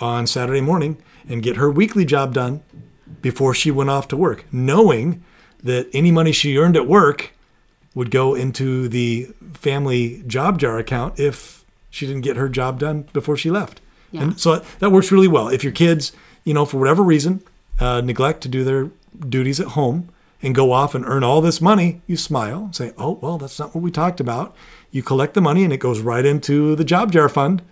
on 0.00 0.26
Saturday 0.26 0.60
morning 0.60 0.96
and 1.28 1.42
get 1.42 1.56
her 1.56 1.70
weekly 1.70 2.04
job 2.04 2.34
done 2.34 2.62
before 3.20 3.54
she 3.54 3.70
went 3.70 3.90
off 3.90 4.08
to 4.08 4.16
work, 4.16 4.44
knowing 4.50 5.22
that 5.62 5.88
any 5.92 6.10
money 6.10 6.32
she 6.32 6.58
earned 6.58 6.76
at 6.76 6.86
work 6.86 7.32
would 7.94 8.10
go 8.10 8.34
into 8.34 8.88
the 8.88 9.28
family 9.52 10.22
job 10.26 10.58
jar 10.58 10.78
account 10.78 11.18
if 11.20 11.64
she 11.90 12.06
didn't 12.06 12.22
get 12.22 12.36
her 12.36 12.48
job 12.48 12.78
done 12.78 13.02
before 13.12 13.36
she 13.36 13.50
left. 13.50 13.80
Yeah. 14.10 14.22
And 14.22 14.40
so 14.40 14.64
that 14.78 14.90
works 14.90 15.12
really 15.12 15.28
well. 15.28 15.48
If 15.48 15.62
your 15.62 15.72
kids, 15.72 16.12
you 16.44 16.54
know, 16.54 16.64
for 16.64 16.78
whatever 16.78 17.02
reason, 17.02 17.42
uh, 17.78 18.00
neglect 18.00 18.42
to 18.42 18.48
do 18.48 18.64
their 18.64 18.90
duties 19.28 19.60
at 19.60 19.68
home 19.68 20.08
and 20.42 20.54
go 20.54 20.72
off 20.72 20.94
and 20.94 21.04
earn 21.04 21.22
all 21.22 21.40
this 21.40 21.60
money, 21.60 22.00
you 22.06 22.16
smile 22.16 22.64
and 22.64 22.76
say, 22.76 22.92
oh, 22.98 23.18
well, 23.22 23.38
that's 23.38 23.58
not 23.58 23.74
what 23.74 23.82
we 23.82 23.90
talked 23.90 24.20
about. 24.20 24.56
You 24.92 25.02
collect 25.02 25.34
the 25.34 25.40
money 25.40 25.64
and 25.64 25.72
it 25.72 25.78
goes 25.78 26.00
right 26.00 26.24
into 26.24 26.76
the 26.76 26.84
job 26.84 27.10
jar 27.12 27.28
fund 27.28 27.62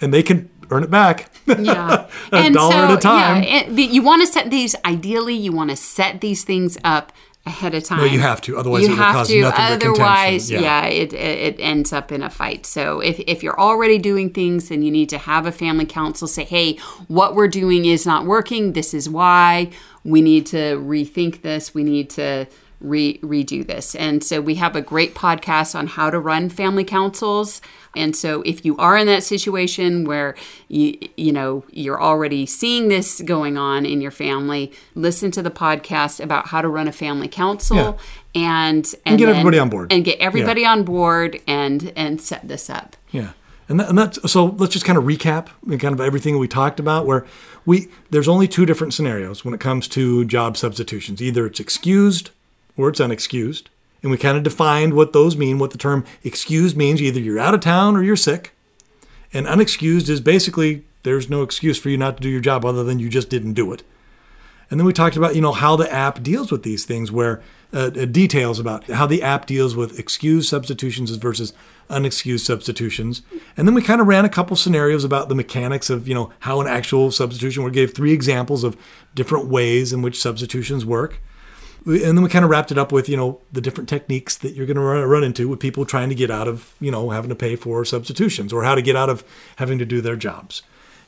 and 0.00 0.12
they 0.12 0.22
can 0.22 0.50
earn 0.70 0.82
it 0.82 0.90
back. 0.90 1.30
yeah. 1.46 2.06
A 2.32 2.50
dollar 2.50 2.74
at 2.74 2.90
a 2.92 2.96
time. 3.00 3.42
yeah 3.42 3.48
and 3.64 3.76
the- 3.76 3.82
you 3.84 4.02
want 4.02 4.22
to 4.22 4.26
set 4.30 4.50
these 4.50 4.74
ideally 4.84 5.34
you 5.34 5.52
want 5.52 5.70
to 5.70 5.76
set 5.76 6.20
these 6.20 6.42
things 6.44 6.76
up 6.84 7.12
ahead 7.46 7.74
of 7.74 7.84
time 7.84 7.98
No, 7.98 8.04
you 8.06 8.20
have 8.20 8.40
to, 8.42 8.56
otherwise 8.56 8.84
you 8.84 8.92
it 8.94 8.96
have 8.96 9.14
cause 9.14 9.28
to 9.28 9.40
nothing 9.42 9.64
otherwise 9.76 10.50
Yeah. 10.50 10.60
yeah, 10.62 10.86
it, 10.86 11.12
it, 11.12 11.38
it 11.58 11.60
ends 11.60 11.92
up 11.92 12.10
in 12.10 12.22
a 12.22 12.30
fight. 12.30 12.64
So 12.64 13.00
if, 13.00 13.20
if 13.20 13.42
you're 13.42 13.60
already 13.60 13.98
doing 13.98 14.30
things 14.30 14.70
then 14.70 14.82
you 14.82 14.90
need 14.90 15.10
to 15.10 15.18
have 15.18 15.44
a 15.46 15.52
family 15.52 15.84
council 15.84 16.26
say 16.26 16.44
hey 16.44 16.76
what 17.08 17.34
we're 17.34 17.48
doing 17.48 17.84
is 17.84 18.06
not 18.06 18.24
working. 18.24 18.72
This 18.72 18.94
is 18.94 19.08
why. 19.08 19.70
We 20.02 20.22
need 20.22 20.46
to 20.46 20.76
rethink 20.78 21.42
this. 21.42 21.74
We 21.74 21.84
need 21.84 22.08
to 22.10 22.46
re- 22.80 23.18
redo 23.18 23.66
this 23.66 23.94
and 23.94 24.22
so 24.22 24.40
we 24.40 24.56
have 24.56 24.76
a 24.76 24.82
great 24.82 25.14
podcast 25.14 25.74
on 25.74 25.86
how 25.86 26.10
to 26.10 26.18
run 26.18 26.48
family 26.48 26.84
councils 26.84 27.60
and 27.96 28.14
so 28.16 28.42
if 28.42 28.64
you 28.64 28.76
are 28.78 28.96
in 28.96 29.06
that 29.06 29.22
situation 29.22 30.04
where 30.04 30.34
you 30.68 30.98
you 31.16 31.32
know 31.32 31.64
you're 31.70 32.02
already 32.02 32.44
seeing 32.46 32.88
this 32.88 33.20
going 33.20 33.56
on 33.56 33.86
in 33.86 34.00
your 34.00 34.10
family, 34.10 34.72
listen 34.96 35.30
to 35.30 35.42
the 35.42 35.50
podcast 35.50 36.18
about 36.22 36.48
how 36.48 36.60
to 36.60 36.68
run 36.68 36.88
a 36.88 36.92
family 36.92 37.28
council 37.28 37.76
Yeah. 37.76 37.92
and 38.34 38.94
and, 39.06 39.18
get 39.18 39.26
then- 39.26 39.36
everybody 39.36 39.58
on 39.60 39.68
board. 39.70 39.92
And 39.92 40.04
get 40.04 40.18
everybody 40.18 40.66
on 40.66 40.82
board 40.82 41.40
and 41.46 41.92
and 41.94 42.20
set 42.20 42.48
this 42.48 42.68
up. 42.68 42.96
Yeah. 43.12 43.30
And, 43.68 43.80
that, 43.80 43.88
and 43.88 43.96
that's 43.96 44.30
so 44.30 44.46
let's 44.46 44.72
just 44.72 44.84
kind 44.84 44.98
of 44.98 45.04
recap 45.04 45.46
kind 45.78 45.94
of 45.94 46.00
everything 46.00 46.36
we 46.38 46.48
talked 46.48 46.80
about 46.80 47.06
where 47.06 47.24
we 47.64 47.88
there's 48.10 48.28
only 48.28 48.48
two 48.48 48.66
different 48.66 48.92
scenarios 48.92 49.44
when 49.44 49.54
it 49.54 49.60
comes 49.60 49.86
to 49.88 50.24
job 50.24 50.56
substitutions. 50.56 51.22
Either 51.22 51.46
it's 51.46 51.60
excused 51.60 52.30
or 52.76 52.88
it's 52.88 53.00
unexcused. 53.00 53.64
And 54.02 54.10
we 54.10 54.18
kind 54.18 54.36
of 54.36 54.42
defined 54.42 54.94
what 54.94 55.12
those 55.12 55.36
mean, 55.36 55.58
what 55.58 55.70
the 55.70 55.78
term 55.78 56.04
excused 56.22 56.76
means. 56.76 57.00
Either 57.00 57.20
you're 57.20 57.38
out 57.38 57.54
of 57.54 57.60
town 57.60 57.96
or 57.96 58.02
you're 58.02 58.16
sick. 58.16 58.52
And 59.32 59.46
unexcused 59.46 60.08
is 60.08 60.20
basically 60.20 60.84
there's 61.02 61.30
no 61.30 61.42
excuse 61.42 61.78
for 61.78 61.88
you 61.88 61.96
not 61.96 62.18
to 62.18 62.22
do 62.22 62.28
your 62.28 62.40
job 62.40 62.64
other 62.64 62.84
than 62.84 62.98
you 62.98 63.08
just 63.08 63.30
didn't 63.30 63.54
do 63.54 63.72
it. 63.72 63.82
And 64.70 64.80
then 64.80 64.86
we 64.86 64.92
talked 64.92 65.16
about, 65.16 65.34
you 65.34 65.40
know, 65.40 65.52
how 65.52 65.76
the 65.76 65.92
app 65.92 66.22
deals 66.22 66.50
with 66.50 66.62
these 66.62 66.84
things, 66.84 67.12
where 67.12 67.42
uh, 67.72 67.90
uh, 67.96 68.04
details 68.06 68.58
about 68.58 68.84
how 68.88 69.06
the 69.06 69.22
app 69.22 69.46
deals 69.46 69.76
with 69.76 69.98
excused 69.98 70.48
substitutions 70.48 71.10
versus 71.10 71.52
unexcused 71.90 72.44
substitutions. 72.44 73.22
And 73.56 73.68
then 73.68 73.74
we 73.74 73.82
kind 73.82 74.00
of 74.00 74.06
ran 74.06 74.24
a 74.24 74.30
couple 74.30 74.56
scenarios 74.56 75.04
about 75.04 75.28
the 75.28 75.34
mechanics 75.34 75.90
of, 75.90 76.08
you 76.08 76.14
know, 76.14 76.32
how 76.40 76.60
an 76.60 76.66
actual 76.66 77.10
substitution. 77.10 77.62
We 77.62 77.70
gave 77.70 77.94
three 77.94 78.12
examples 78.12 78.64
of 78.64 78.76
different 79.14 79.46
ways 79.46 79.92
in 79.92 80.02
which 80.02 80.20
substitutions 80.20 80.84
work. 80.86 81.20
And 81.86 82.16
then 82.16 82.22
we 82.22 82.30
kind 82.30 82.44
of 82.44 82.50
wrapped 82.50 82.72
it 82.72 82.78
up 82.78 82.92
with, 82.92 83.10
you 83.10 83.16
know, 83.16 83.40
the 83.52 83.60
different 83.60 83.90
techniques 83.90 84.38
that 84.38 84.54
you're 84.54 84.66
going 84.66 84.76
to 84.76 85.06
run, 85.06 85.22
into 85.24 85.48
with 85.48 85.60
people 85.60 85.84
trying 85.84 86.08
to 86.08 86.14
get 86.14 86.30
out 86.30 86.48
of, 86.48 86.74
you 86.80 86.90
know, 86.90 87.10
having 87.10 87.28
to 87.28 87.34
pay 87.34 87.56
for 87.56 87.84
substitutions 87.84 88.52
or 88.52 88.64
how 88.64 88.74
to 88.74 88.80
get 88.80 88.96
out 88.96 89.10
of 89.10 89.22
having 89.56 89.78
to 89.78 89.84
do 89.84 90.00
their 90.00 90.16
jobs. 90.16 90.62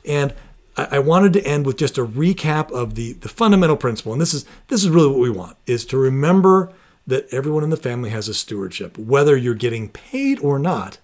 And 0.05 0.35
I, 0.75 0.87
I 0.91 0.99
wanted 0.99 1.33
to 1.33 1.45
end 1.45 1.65
with 1.65 1.77
just 1.77 1.97
a 1.97 2.05
recap 2.05 2.71
of 2.71 2.93
the, 2.93 3.13
the 3.13 3.29
fundamental 3.29 3.75
principle. 3.75 4.13
And 4.13 4.21
this 4.21 4.35
is 4.35 4.45
this 4.67 4.83
is 4.83 4.89
really 4.89 5.09
what 5.09 5.19
we 5.19 5.31
want 5.31 5.57
is 5.65 5.83
to 5.85 5.97
remember 5.97 6.71
that 7.07 7.27
everyone 7.33 7.63
in 7.63 7.69
the 7.69 7.77
family 7.77 8.11
has 8.11 8.27
a 8.27 8.33
stewardship, 8.33 8.97
whether 8.97 9.35
you're 9.35 9.55
getting 9.55 9.89
paid 9.89 10.39
or 10.39 10.59
not. 10.59 10.99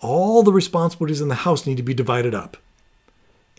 All 0.00 0.44
the 0.44 0.52
responsibilities 0.52 1.20
in 1.20 1.28
the 1.28 1.34
house 1.34 1.66
need 1.66 1.78
to 1.78 1.82
be 1.82 1.94
divided 1.94 2.34
up. 2.34 2.56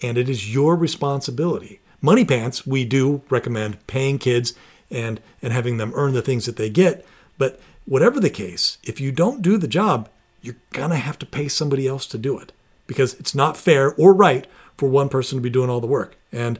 And 0.02 0.18
it 0.18 0.30
is 0.30 0.54
your 0.54 0.78
responsibility. 0.78 1.82
Money 2.02 2.24
pants, 2.24 2.66
we 2.66 2.86
do 2.86 3.22
recommend 3.30 3.86
paying 3.88 4.18
kids 4.20 4.54
and 4.92 5.20
and 5.42 5.54
having 5.54 5.78
them 5.78 5.94
earn 5.96 6.14
the 6.14 6.22
things 6.22 6.46
that 6.46 6.56
they 6.56 6.70
get. 6.70 7.06
But 7.38 7.60
whatever 7.86 8.20
the 8.20 8.30
case, 8.30 8.78
if 8.84 9.00
you 9.00 9.12
don't 9.12 9.42
do 9.42 9.58
the 9.58 9.68
job, 9.68 10.10
you're 10.42 10.56
gonna 10.72 10.98
have 10.98 11.20
to 11.20 11.26
pay 11.26 11.48
somebody 11.48 11.88
else 11.88 12.06
to 12.08 12.18
do 12.18 12.38
it 12.38 12.52
because 12.88 13.14
it's 13.16 13.36
not 13.36 13.58
fair 13.58 13.94
or 13.96 14.14
right 14.14 14.48
for 14.78 14.90
one 14.90 15.10
person 15.10 15.38
to 15.38 15.42
be 15.42 15.50
doing 15.50 15.70
all 15.70 15.82
the 15.82 15.88
work. 15.88 16.16
And 16.32 16.60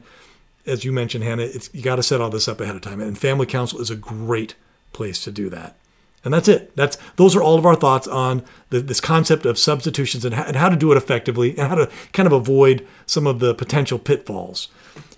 as 0.66 0.86
you 0.86 0.92
mentioned, 0.92 1.24
Hannah, 1.24 1.48
you 1.74 1.82
got 1.82 1.96
to 1.96 2.04
set 2.04 2.22
all 2.22 2.30
this 2.30 2.48
up 2.48 2.62
ahead 2.62 2.76
of 2.76 2.82
time. 2.82 3.02
And 3.02 3.18
family 3.18 3.46
council 3.46 3.80
is 3.80 3.90
a 3.90 3.96
great 3.96 4.56
place 4.94 5.24
to 5.24 5.32
do 5.32 5.50
that. 5.50 5.76
And 6.24 6.34
that's 6.34 6.48
it. 6.48 6.76
That's 6.76 6.98
those 7.16 7.36
are 7.36 7.42
all 7.42 7.58
of 7.58 7.66
our 7.66 7.76
thoughts 7.76 8.08
on 8.08 8.44
the, 8.70 8.82
this 8.82 9.00
concept 9.00 9.46
of 9.46 9.58
substitutions 9.58 10.26
and 10.26 10.36
how, 10.36 10.44
and 10.44 10.56
how 10.56 10.70
to 10.70 10.76
do 10.76 10.92
it 10.92 10.98
effectively 10.98 11.58
and 11.58 11.70
how 11.70 11.76
to 11.76 11.90
kind 12.12 12.28
of 12.28 12.34
avoid 12.34 12.86
some 13.06 13.26
of 13.26 13.40
the 13.40 13.56
potential 13.56 14.00
pitfalls. 14.00 14.68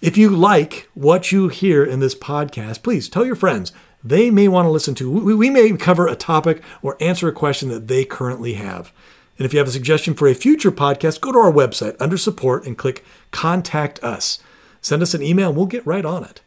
If 0.01 0.17
you 0.17 0.29
like 0.29 0.87
what 0.93 1.31
you 1.31 1.47
hear 1.47 1.83
in 1.83 1.99
this 1.99 2.15
podcast, 2.15 2.83
please 2.83 3.09
tell 3.09 3.25
your 3.25 3.35
friends. 3.35 3.71
They 4.03 4.31
may 4.31 4.47
want 4.47 4.65
to 4.65 4.71
listen 4.71 4.95
to. 4.95 5.11
We, 5.11 5.35
we 5.35 5.49
may 5.49 5.71
cover 5.73 6.07
a 6.07 6.15
topic 6.15 6.61
or 6.81 6.97
answer 6.99 7.27
a 7.27 7.33
question 7.33 7.69
that 7.69 7.87
they 7.87 8.05
currently 8.05 8.53
have. 8.53 8.91
And 9.37 9.45
if 9.45 9.53
you 9.53 9.59
have 9.59 9.67
a 9.67 9.71
suggestion 9.71 10.13
for 10.13 10.27
a 10.27 10.35
future 10.35 10.71
podcast, 10.71 11.21
go 11.21 11.31
to 11.31 11.39
our 11.39 11.51
website 11.51 11.95
under 11.99 12.17
support 12.17 12.65
and 12.65 12.77
click 12.77 13.03
contact 13.31 14.03
us. 14.03 14.39
Send 14.81 15.01
us 15.01 15.13
an 15.13 15.23
email 15.23 15.49
and 15.49 15.57
we'll 15.57 15.65
get 15.65 15.85
right 15.85 16.05
on 16.05 16.23
it. 16.23 16.41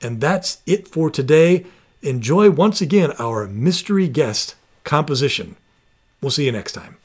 And 0.00 0.20
that's 0.20 0.58
it 0.66 0.86
for 0.86 1.10
today. 1.10 1.66
Enjoy 2.02 2.50
once 2.50 2.80
again 2.80 3.12
our 3.18 3.46
mystery 3.46 4.08
guest 4.08 4.54
composition. 4.84 5.56
We'll 6.20 6.30
see 6.30 6.46
you 6.46 6.52
next 6.52 6.72
time. 6.72 6.96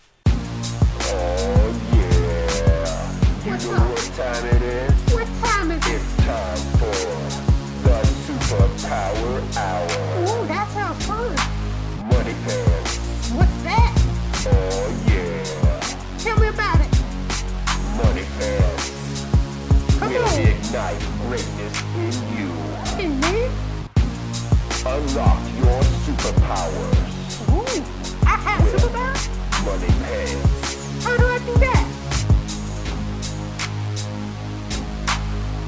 Superpowers. 26.52 27.50
Ooh, 27.50 27.84
I 28.26 28.36
have 28.36 28.62
superpowers? 28.72 29.24
Money 29.66 29.88
pants. 30.04 31.04
How 31.04 31.18
do 31.18 31.26
I 31.26 31.38
do 31.40 31.54
that? 31.60 31.88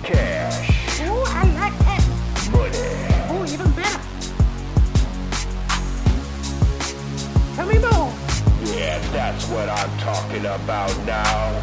Cash. 0.04 1.02
Ooh, 1.02 1.24
I 1.26 1.44
like 1.62 1.78
that. 1.86 2.04
Money. 2.52 2.84
Ooh, 3.32 3.46
even 3.54 3.72
better. 3.72 4.02
Tell 7.56 7.68
me 7.68 7.78
more. 7.80 8.12
Yeah, 8.76 9.00
that's 9.12 9.48
what 9.50 9.70
I'm 9.70 9.98
talking 10.00 10.46
about 10.46 10.96
now. 11.06 11.62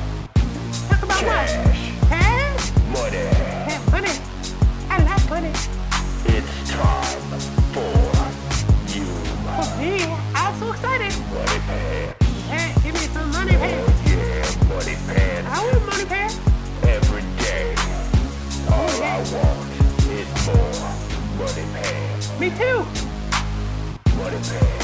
Talk 0.89 1.03
about 1.03 1.21
Cash. 1.21 1.57
what? 1.57 2.09
Cash? 2.09 2.73
Money. 2.89 3.17
Yeah, 3.69 3.81
money. 3.91 4.15
I 4.89 5.03
like 5.05 5.31
money. 5.31 5.53
It's 6.25 6.71
time 6.71 7.41
for 7.73 8.10
me. 9.79 10.05
I'm 10.35 10.55
so 10.59 10.73
excited. 10.73 11.13
Money 11.33 11.61
pad. 11.69 12.17
Hey, 12.49 12.75
give 12.83 12.95
me 12.95 13.07
some 13.13 13.31
money 13.31 13.53
pad. 13.53 13.85
Yeah, 14.07 14.69
money 14.69 14.97
pad. 15.07 15.45
I 15.45 15.65
want 15.65 15.87
money 15.87 16.05
pad. 16.05 16.31
Every 16.83 17.23
day. 17.45 17.75
All 18.71 19.03
I 19.03 19.19
want 19.35 19.69
is 20.09 20.29
more 20.47 20.73
money 21.39 21.67
pad. 21.75 22.41
Me 22.41 22.49
too. 22.51 22.79
Money 24.17 24.41
pad. 24.49 24.81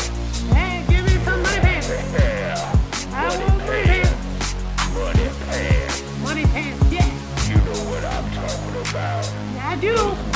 Hey, 0.57 0.85
give 0.89 1.05
me 1.05 1.15
some 1.25 1.41
money 1.43 1.61
pad. 1.61 1.85
Yeah. 2.13 3.15
I 3.15 3.29
want 3.29 3.59
money 3.67 3.83
pad. 3.85 4.09
Money 4.95 5.29
pad. 5.49 5.91
Money 6.23 6.45
pad, 6.55 6.93
yeah. 6.93 7.11
You 7.49 7.57
know 7.65 7.81
what 7.91 8.05
I'm 8.05 8.27
talking 8.33 8.91
about. 8.91 9.25
Yeah, 9.55 9.71
I 9.71 9.77
do. 9.81 10.36